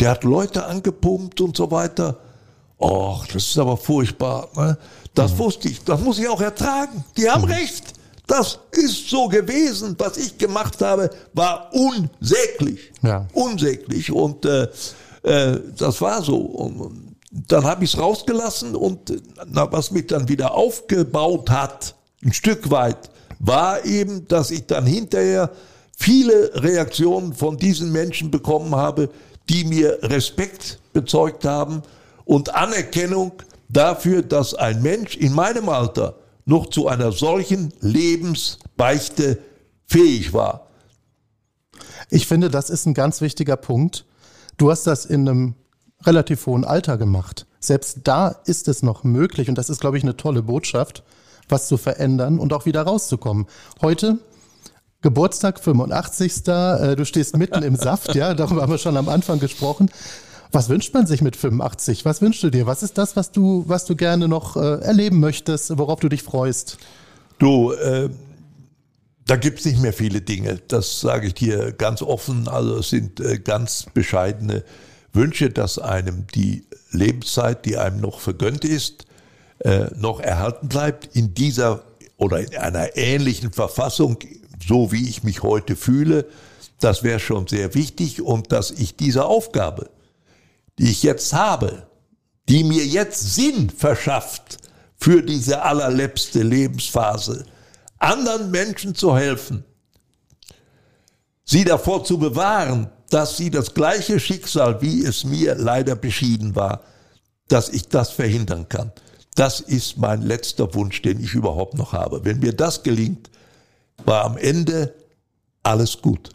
der 0.00 0.10
hat 0.10 0.24
Leute 0.24 0.64
angepumpt 0.64 1.40
und 1.40 1.56
so 1.56 1.70
weiter. 1.70 2.16
Och, 2.80 3.26
das 3.26 3.44
ist 3.44 3.58
aber 3.58 3.76
furchtbar. 3.76 4.48
Ne? 4.56 4.78
Das 5.14 5.34
mhm. 5.34 5.38
wusste 5.38 5.68
ich, 5.68 5.84
das 5.84 6.00
muss 6.00 6.18
ich 6.18 6.28
auch 6.28 6.40
ertragen. 6.40 7.04
Die 7.16 7.28
haben 7.28 7.44
mhm. 7.44 7.52
recht. 7.52 7.92
Das 8.26 8.58
ist 8.70 9.10
so 9.10 9.28
gewesen. 9.28 9.96
Was 9.98 10.16
ich 10.16 10.38
gemacht 10.38 10.80
habe, 10.80 11.10
war 11.34 11.70
unsäglich. 11.72 12.92
Ja. 13.02 13.26
Unsäglich. 13.34 14.10
Und 14.10 14.44
äh, 14.44 14.68
äh, 15.24 15.60
das 15.76 16.00
war 16.00 16.22
so. 16.22 16.36
Und 16.36 17.16
dann 17.30 17.64
habe 17.64 17.84
ich 17.84 17.94
es 17.94 18.00
rausgelassen 18.00 18.74
und 18.74 19.12
na, 19.46 19.70
was 19.70 19.90
mich 19.90 20.06
dann 20.06 20.28
wieder 20.28 20.54
aufgebaut 20.54 21.50
hat, 21.50 21.94
ein 22.24 22.32
Stück 22.32 22.70
weit, 22.70 23.10
war 23.38 23.84
eben, 23.84 24.26
dass 24.28 24.50
ich 24.50 24.66
dann 24.66 24.86
hinterher 24.86 25.50
viele 25.96 26.50
Reaktionen 26.54 27.34
von 27.34 27.56
diesen 27.56 27.92
Menschen 27.92 28.30
bekommen 28.30 28.74
habe, 28.74 29.10
die 29.50 29.64
mir 29.64 29.98
Respekt 30.02 30.78
bezeugt 30.92 31.44
haben 31.44 31.82
und 32.24 32.54
Anerkennung 32.54 33.32
dafür, 33.68 34.22
dass 34.22 34.54
ein 34.54 34.80
Mensch 34.80 35.16
in 35.16 35.34
meinem 35.34 35.68
Alter 35.68 36.14
noch 36.44 36.70
zu 36.70 36.86
einer 36.86 37.10
solchen 37.10 37.72
Lebensbeichte 37.80 39.38
fähig 39.86 40.32
war. 40.32 40.68
Ich 42.10 42.28
finde, 42.28 42.48
das 42.48 42.70
ist 42.70 42.86
ein 42.86 42.94
ganz 42.94 43.20
wichtiger 43.20 43.56
Punkt. 43.56 44.04
Du 44.56 44.70
hast 44.70 44.86
das 44.86 45.04
in 45.04 45.28
einem 45.28 45.54
relativ 46.04 46.46
hohen 46.46 46.64
Alter 46.64 46.96
gemacht. 46.96 47.46
Selbst 47.58 48.00
da 48.04 48.28
ist 48.28 48.68
es 48.68 48.82
noch 48.82 49.02
möglich, 49.02 49.48
und 49.48 49.56
das 49.56 49.68
ist, 49.68 49.80
glaube 49.80 49.98
ich, 49.98 50.04
eine 50.04 50.16
tolle 50.16 50.42
Botschaft, 50.42 51.02
was 51.48 51.66
zu 51.66 51.76
verändern 51.76 52.38
und 52.38 52.52
auch 52.52 52.66
wieder 52.66 52.82
rauszukommen. 52.82 53.46
Heute 53.82 54.18
Geburtstag 55.02 55.60
85. 55.60 56.46
Äh, 56.46 56.96
du 56.96 57.04
stehst 57.04 57.36
mitten 57.36 57.62
im 57.62 57.76
Saft, 57.76 58.14
ja, 58.14 58.34
darüber 58.34 58.62
haben 58.62 58.72
wir 58.72 58.78
schon 58.78 58.96
am 58.96 59.08
Anfang 59.08 59.40
gesprochen. 59.40 59.90
Was 60.52 60.68
wünscht 60.68 60.92
man 60.92 61.06
sich 61.06 61.22
mit 61.22 61.36
85? 61.36 62.04
Was 62.04 62.20
wünschst 62.20 62.42
du 62.42 62.50
dir? 62.50 62.66
Was 62.66 62.82
ist 62.82 62.98
das, 62.98 63.16
was 63.16 63.30
du, 63.30 63.64
was 63.66 63.84
du 63.84 63.96
gerne 63.96 64.28
noch 64.28 64.56
äh, 64.56 64.80
erleben 64.80 65.20
möchtest, 65.20 65.78
worauf 65.78 66.00
du 66.00 66.08
dich 66.08 66.22
freust? 66.22 66.76
Du, 67.38 67.72
äh, 67.72 68.10
da 69.26 69.36
gibt 69.36 69.60
es 69.60 69.64
nicht 69.64 69.80
mehr 69.80 69.92
viele 69.92 70.20
Dinge. 70.20 70.60
Das 70.68 71.00
sage 71.00 71.28
ich 71.28 71.34
dir 71.34 71.72
ganz 71.72 72.02
offen. 72.02 72.48
Also 72.48 72.78
es 72.78 72.90
sind 72.90 73.20
äh, 73.20 73.38
ganz 73.38 73.86
bescheidene 73.94 74.64
Wünsche, 75.12 75.50
dass 75.50 75.78
einem 75.78 76.26
die 76.34 76.64
Lebenszeit, 76.90 77.64
die 77.64 77.78
einem 77.78 78.00
noch 78.00 78.20
vergönnt 78.20 78.64
ist, 78.64 79.06
äh, 79.60 79.86
noch 79.96 80.20
erhalten 80.20 80.68
bleibt 80.68 81.14
in 81.14 81.32
dieser 81.32 81.84
oder 82.16 82.40
in 82.40 82.56
einer 82.56 82.96
ähnlichen 82.96 83.52
Verfassung, 83.52 84.18
so 84.66 84.92
wie 84.92 85.08
ich 85.08 85.22
mich 85.22 85.42
heute 85.42 85.76
fühle. 85.76 86.26
Das 86.80 87.02
wäre 87.02 87.20
schon 87.20 87.46
sehr 87.46 87.74
wichtig 87.74 88.22
und 88.22 88.52
dass 88.52 88.70
ich 88.70 88.96
diese 88.96 89.24
Aufgabe, 89.24 89.90
die 90.78 90.90
ich 90.90 91.02
jetzt 91.02 91.32
habe, 91.32 91.86
die 92.48 92.64
mir 92.64 92.84
jetzt 92.84 93.34
Sinn 93.34 93.70
verschafft 93.70 94.58
für 94.96 95.22
diese 95.22 95.62
allerletzte 95.62 96.42
Lebensphase, 96.42 97.46
anderen 97.98 98.50
Menschen 98.50 98.94
zu 98.94 99.16
helfen, 99.16 99.64
sie 101.44 101.64
davor 101.64 102.04
zu 102.04 102.18
bewahren, 102.18 102.90
dass 103.10 103.36
sie 103.36 103.50
das 103.50 103.74
gleiche 103.74 104.20
Schicksal, 104.20 104.80
wie 104.80 105.04
es 105.04 105.24
mir 105.24 105.54
leider 105.54 105.96
beschieden 105.96 106.54
war, 106.54 106.82
dass 107.48 107.68
ich 107.68 107.88
das 107.88 108.10
verhindern 108.10 108.68
kann. 108.68 108.92
Das 109.34 109.60
ist 109.60 109.96
mein 109.98 110.22
letzter 110.22 110.74
Wunsch, 110.74 111.02
den 111.02 111.20
ich 111.22 111.34
überhaupt 111.34 111.74
noch 111.74 111.92
habe. 111.92 112.24
Wenn 112.24 112.38
mir 112.38 112.52
das 112.52 112.82
gelingt, 112.82 113.30
war 114.04 114.24
am 114.24 114.36
Ende 114.36 114.94
alles 115.62 116.00
gut. 116.02 116.30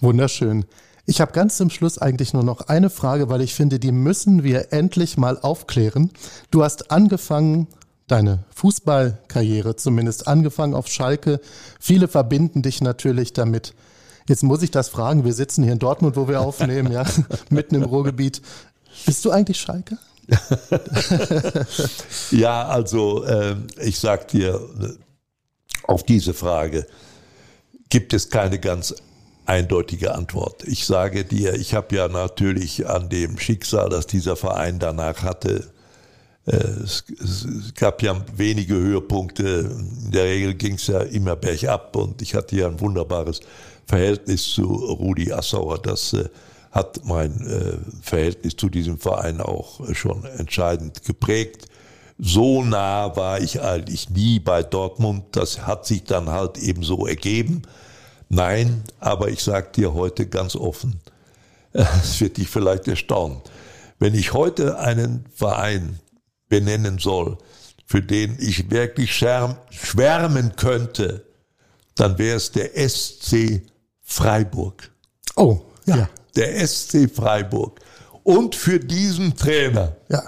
Wunderschön. 0.00 0.64
Ich 1.04 1.20
habe 1.20 1.32
ganz 1.32 1.56
zum 1.56 1.70
Schluss 1.70 1.98
eigentlich 1.98 2.32
nur 2.32 2.44
noch 2.44 2.68
eine 2.68 2.90
Frage, 2.90 3.28
weil 3.28 3.40
ich 3.40 3.54
finde, 3.54 3.78
die 3.78 3.92
müssen 3.92 4.44
wir 4.44 4.72
endlich 4.72 5.16
mal 5.16 5.38
aufklären. 5.38 6.10
Du 6.50 6.62
hast 6.62 6.90
angefangen 6.90 7.66
deine 8.06 8.44
Fußballkarriere, 8.54 9.76
zumindest 9.76 10.28
angefangen 10.28 10.74
auf 10.74 10.86
Schalke. 10.88 11.40
Viele 11.80 12.08
verbinden 12.08 12.62
dich 12.62 12.80
natürlich 12.80 13.32
damit. 13.32 13.74
Jetzt 14.28 14.44
muss 14.44 14.62
ich 14.62 14.70
das 14.70 14.88
fragen. 14.88 15.24
Wir 15.24 15.32
sitzen 15.32 15.64
hier 15.64 15.72
in 15.72 15.78
Dortmund, 15.78 16.16
wo 16.16 16.28
wir 16.28 16.40
aufnehmen, 16.40 16.92
ja, 16.92 17.04
mitten 17.50 17.74
im 17.74 17.82
Ruhrgebiet. 17.82 18.40
Bist 19.06 19.24
du 19.24 19.30
eigentlich 19.30 19.60
Schalke? 19.60 19.98
ja, 22.30 22.68
also 22.68 23.24
äh, 23.24 23.56
ich 23.80 23.98
sag 23.98 24.28
dir, 24.28 24.60
auf 25.92 26.02
diese 26.02 26.34
Frage 26.34 26.86
gibt 27.90 28.14
es 28.14 28.30
keine 28.30 28.58
ganz 28.58 28.94
eindeutige 29.44 30.14
Antwort. 30.14 30.66
Ich 30.66 30.86
sage 30.86 31.24
dir, 31.24 31.54
ich 31.54 31.74
habe 31.74 31.94
ja 31.94 32.08
natürlich 32.08 32.86
an 32.86 33.08
dem 33.08 33.38
Schicksal, 33.38 33.90
das 33.90 34.06
dieser 34.06 34.36
Verein 34.36 34.78
danach 34.78 35.22
hatte, 35.22 35.70
äh, 36.46 36.56
es, 36.56 37.04
gab 37.74 38.02
ja 38.02 38.16
wenige 38.34 38.74
Höhepunkte. 38.74 39.70
In 40.04 40.10
der 40.10 40.24
Regel 40.24 40.54
ging 40.54 40.74
es 40.74 40.86
ja 40.86 41.00
immer 41.00 41.36
bergab 41.36 41.94
und 41.94 42.22
ich 42.22 42.34
hatte 42.34 42.56
ja 42.56 42.68
ein 42.68 42.80
wunderbares 42.80 43.40
Verhältnis 43.86 44.48
zu 44.48 44.64
Rudi 44.64 45.32
Assauer. 45.32 45.78
Das 45.78 46.14
äh, 46.14 46.28
hat 46.70 47.04
mein 47.04 47.32
äh, 47.46 47.76
Verhältnis 48.00 48.56
zu 48.56 48.70
diesem 48.70 48.98
Verein 48.98 49.40
auch 49.40 49.80
schon 49.94 50.24
entscheidend 50.24 51.04
geprägt. 51.04 51.66
So 52.24 52.62
nah 52.62 53.16
war 53.16 53.40
ich 53.40 53.60
eigentlich 53.60 54.08
nie 54.08 54.38
bei 54.38 54.62
Dortmund. 54.62 55.24
Das 55.32 55.66
hat 55.66 55.86
sich 55.86 56.04
dann 56.04 56.30
halt 56.30 56.56
eben 56.56 56.84
so 56.84 57.04
ergeben. 57.04 57.62
Nein, 58.28 58.84
aber 59.00 59.28
ich 59.30 59.42
sage 59.42 59.70
dir 59.74 59.92
heute 59.92 60.28
ganz 60.28 60.54
offen, 60.54 61.00
es 61.72 62.20
wird 62.20 62.36
dich 62.36 62.48
vielleicht 62.48 62.86
erstaunen. 62.86 63.40
Wenn 63.98 64.14
ich 64.14 64.34
heute 64.34 64.78
einen 64.78 65.24
Verein 65.34 65.98
benennen 66.48 67.00
soll, 67.00 67.38
für 67.86 68.02
den 68.02 68.36
ich 68.38 68.70
wirklich 68.70 69.12
schwärmen 69.16 70.54
könnte, 70.54 71.26
dann 71.96 72.18
wäre 72.18 72.36
es 72.36 72.52
der 72.52 72.88
SC 72.88 73.62
Freiburg. 74.00 74.92
Oh, 75.34 75.60
ja. 75.86 75.96
ja. 75.96 76.10
Der 76.36 76.66
SC 76.68 77.10
Freiburg. 77.12 77.80
Und 78.22 78.54
für 78.54 78.78
diesen 78.78 79.36
Trainer, 79.36 79.96
ja. 80.08 80.22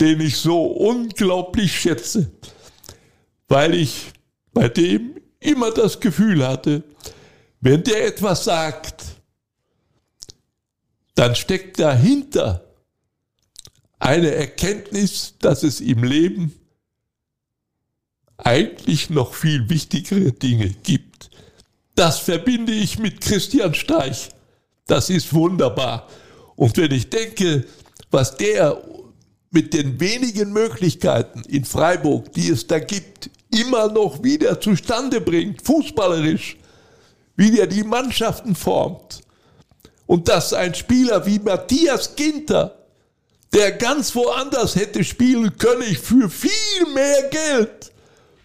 Den 0.00 0.20
ich 0.20 0.36
so 0.36 0.64
unglaublich 0.66 1.80
schätze, 1.80 2.30
weil 3.48 3.74
ich 3.74 4.12
bei 4.52 4.68
dem 4.68 5.16
immer 5.40 5.70
das 5.70 6.00
Gefühl 6.00 6.46
hatte, 6.46 6.82
wenn 7.60 7.82
der 7.82 8.06
etwas 8.06 8.44
sagt, 8.44 9.04
dann 11.14 11.34
steckt 11.34 11.78
dahinter 11.78 12.64
eine 13.98 14.30
Erkenntnis, 14.32 15.34
dass 15.40 15.62
es 15.62 15.80
im 15.80 16.04
Leben 16.04 16.54
eigentlich 18.36 19.08
noch 19.08 19.34
viel 19.34 19.68
wichtigere 19.70 20.32
Dinge 20.32 20.68
gibt. 20.68 21.30
Das 21.94 22.18
verbinde 22.18 22.72
ich 22.72 22.98
mit 22.98 23.22
Christian 23.22 23.74
Streich. 23.74 24.28
Das 24.86 25.08
ist 25.08 25.32
wunderbar. 25.32 26.06
Und 26.54 26.76
wenn 26.76 26.92
ich 26.92 27.08
denke, 27.08 27.64
was 28.10 28.36
der 28.36 28.78
mit 29.56 29.72
den 29.72 29.98
wenigen 30.00 30.52
Möglichkeiten 30.52 31.40
in 31.48 31.64
Freiburg, 31.64 32.30
die 32.34 32.50
es 32.50 32.66
da 32.66 32.78
gibt, 32.78 33.30
immer 33.50 33.90
noch 33.90 34.22
wieder 34.22 34.60
zustande 34.60 35.18
bringt, 35.18 35.62
fußballerisch, 35.62 36.58
wie 37.36 37.52
der 37.52 37.66
die 37.66 37.82
Mannschaften 37.82 38.54
formt. 38.54 39.22
Und 40.04 40.28
dass 40.28 40.52
ein 40.52 40.74
Spieler 40.74 41.24
wie 41.24 41.38
Matthias 41.38 42.14
Ginter 42.16 42.76
der 43.54 43.72
ganz 43.72 44.14
woanders 44.14 44.76
hätte 44.76 45.02
spielen 45.02 45.56
können, 45.56 45.96
für 45.96 46.28
viel 46.28 46.92
mehr 46.92 47.30
Geld 47.30 47.92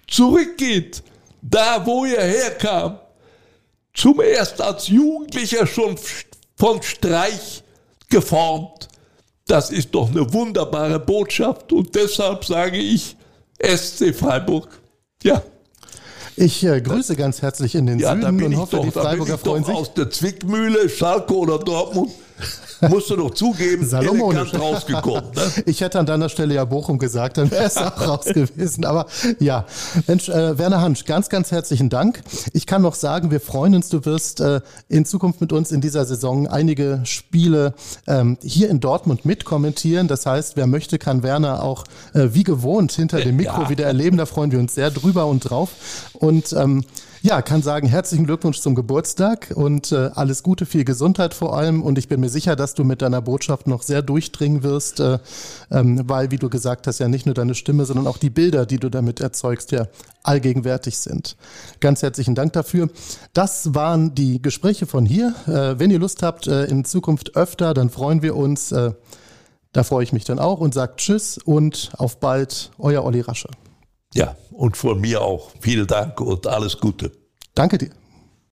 zurückgeht, 0.08 1.04
da 1.42 1.86
wo 1.86 2.06
er 2.06 2.24
herkam, 2.24 3.00
zum 3.94 4.22
erst 4.22 4.62
als 4.62 4.88
Jugendlicher 4.88 5.68
schon 5.68 5.98
von 6.56 6.82
Streich 6.82 7.64
geformt. 8.08 8.88
Das 9.48 9.72
ist 9.72 9.92
doch 9.92 10.10
eine 10.10 10.32
wunderbare 10.34 11.00
Botschaft 11.00 11.74
und 11.74 11.96
deshalb 11.96 12.46
sage 12.46 12.78
ich 12.78 13.16
SC 13.62 14.14
Freiburg. 14.14 14.68
Ja. 15.24 15.42
Ich 16.36 16.64
äh, 16.64 16.82
grüße 16.82 17.16
ganz 17.16 17.42
herzlich 17.42 17.76
in 17.76 17.86
den 17.86 18.00
ja, 18.00 18.16
Süden 18.16 18.44
und 18.44 18.58
hoffe, 18.58 18.78
doch, 18.78 18.86
die 18.86 18.92
Freiburger 18.92 19.38
freuen 19.38 19.64
sich. 19.64 19.76
Aus 19.76 19.94
der 19.94 20.10
Zwickmühle, 20.10 20.90
Schalke 20.90 21.36
oder 21.36 21.60
Dortmund 21.60 22.12
musst 22.90 23.10
du 23.10 23.16
doch 23.16 23.32
zugeben, 23.32 23.88
elegant 23.92 24.60
rausgekommen. 24.60 25.32
Ne? 25.36 25.64
Ich 25.66 25.82
hätte 25.82 26.00
an 26.00 26.06
deiner 26.06 26.30
Stelle 26.30 26.56
ja 26.56 26.66
Bochum 26.66 26.98
gesagt, 26.98 27.38
dann 27.38 27.52
wäre 27.52 27.66
es 27.66 27.78
auch 27.78 28.08
raus 28.08 28.26
gewesen. 28.26 28.86
Aber 28.86 29.06
ja, 29.40 29.66
Mensch, 30.08 30.30
äh, 30.30 30.58
Werner 30.58 30.82
Hansch, 30.82 31.06
ganz, 31.06 31.30
ganz 31.30 31.52
herzlichen 31.52 31.90
Dank. 31.90 32.22
Ich 32.54 32.66
kann 32.66 32.82
noch 32.82 32.96
sagen, 32.96 33.32
wir 33.32 33.40
freuen 33.40 33.76
uns, 33.76 33.90
du 33.90 34.04
wirst 34.06 34.40
äh, 34.42 34.62
in 34.90 35.06
Zukunft 35.06 35.42
mit 35.42 35.54
uns 35.54 35.72
in 35.72 35.82
dieser 35.82 36.06
Saison 36.06 36.48
einige 36.48 37.02
Spiele 37.04 37.74
ähm, 38.08 38.38
hier 38.44 38.70
in 38.70 38.80
Dortmund 38.80 39.26
mitkommentieren. 39.26 40.08
Das 40.08 40.26
heißt, 40.26 40.58
wer 40.58 40.68
möchte, 40.68 40.98
kann 40.98 41.24
Werner 41.24 41.64
auch 41.64 41.84
äh, 42.14 42.30
wie 42.32 42.44
gewohnt 42.44 42.92
hinter 42.92 43.20
dem 43.20 43.36
Mikro 43.38 43.64
ja. 43.64 43.70
wieder 43.70 43.86
erleben. 43.86 44.18
Da 44.18 44.26
freuen 44.26 44.52
wir 44.52 44.60
uns 44.60 44.76
sehr 44.76 44.92
drüber 44.92 45.26
und 45.26 45.42
drauf. 45.42 45.72
Und 46.14 46.54
ähm, 46.54 46.84
ja, 47.24 47.44
kann 47.44 47.62
sagen, 47.62 47.88
herzlichen 47.88 48.26
Glückwunsch 48.26 48.60
zum 48.60 48.74
Geburtstag 48.74 49.52
und 49.54 49.92
äh, 49.92 50.10
alles 50.16 50.42
Gute, 50.42 50.66
viel 50.66 50.84
Gesundheit 50.84 51.36
vor 51.36 51.56
allem. 51.56 51.84
Und 51.84 52.00
ich 52.00 52.08
bin 52.08 52.20
mir 52.20 52.30
sicher, 52.30 52.56
dass 52.56 52.74
du 52.74 52.84
mit 52.84 53.04
deiner 53.04 53.22
Botschaft 53.22 53.68
noch 53.68 53.84
sehr 53.84 54.02
durchdringen 54.02 54.64
wirst, 54.64 55.00
äh, 55.00 55.20
ähm, 55.70 56.02
weil, 56.10 56.32
wie 56.32 56.38
du 56.38 56.50
gesagt 56.50 56.88
hast, 56.88 56.98
ja 57.00 57.08
nicht 57.08 57.28
nur 57.28 57.36
deine 57.36 57.54
Stimme, 57.54 57.86
sondern 57.86 58.08
auch 58.08 58.18
die 58.18 58.32
Bilder, 58.32 58.66
die 58.66 58.78
du 58.78 58.90
damit 58.90 59.20
erzeugst, 59.20 59.72
ja 59.72 59.86
allgegenwärtig 60.24 60.98
sind. 60.98 61.38
Ganz 61.80 62.02
herzlichen 62.02 62.34
Dank 62.34 62.54
dafür. 62.54 62.90
Das 63.34 63.76
waren 63.76 64.16
die 64.16 64.42
Gespräche 64.42 64.88
von 64.88 65.06
hier. 65.06 65.36
Äh, 65.46 65.78
wenn 65.80 65.92
ihr 65.92 66.00
Lust 66.00 66.24
habt, 66.24 66.48
äh, 66.48 66.66
in 66.66 66.86
Zukunft 66.86 67.36
öfter, 67.36 67.76
dann 67.76 67.92
freuen 67.92 68.24
wir 68.24 68.36
uns. 68.36 68.72
Äh, 68.72 68.94
da 69.74 69.84
freue 69.84 70.04
ich 70.04 70.12
mich 70.12 70.26
dann 70.26 70.40
auch 70.40 70.60
und 70.60 70.74
sagt 70.74 71.00
Tschüss 71.00 71.38
und 71.38 71.92
auf 71.98 72.20
bald, 72.20 72.72
euer 72.80 73.04
Olli 73.04 73.22
Rasche. 73.22 73.48
Ja, 74.14 74.36
und 74.52 74.78
von 74.78 75.00
mir 75.00 75.22
auch 75.22 75.52
vielen 75.60 75.88
Dank 75.88 76.20
und 76.20 76.48
alles 76.48 76.80
Gute. 76.80 77.12
Danke 77.56 77.78
dir. 77.78 77.92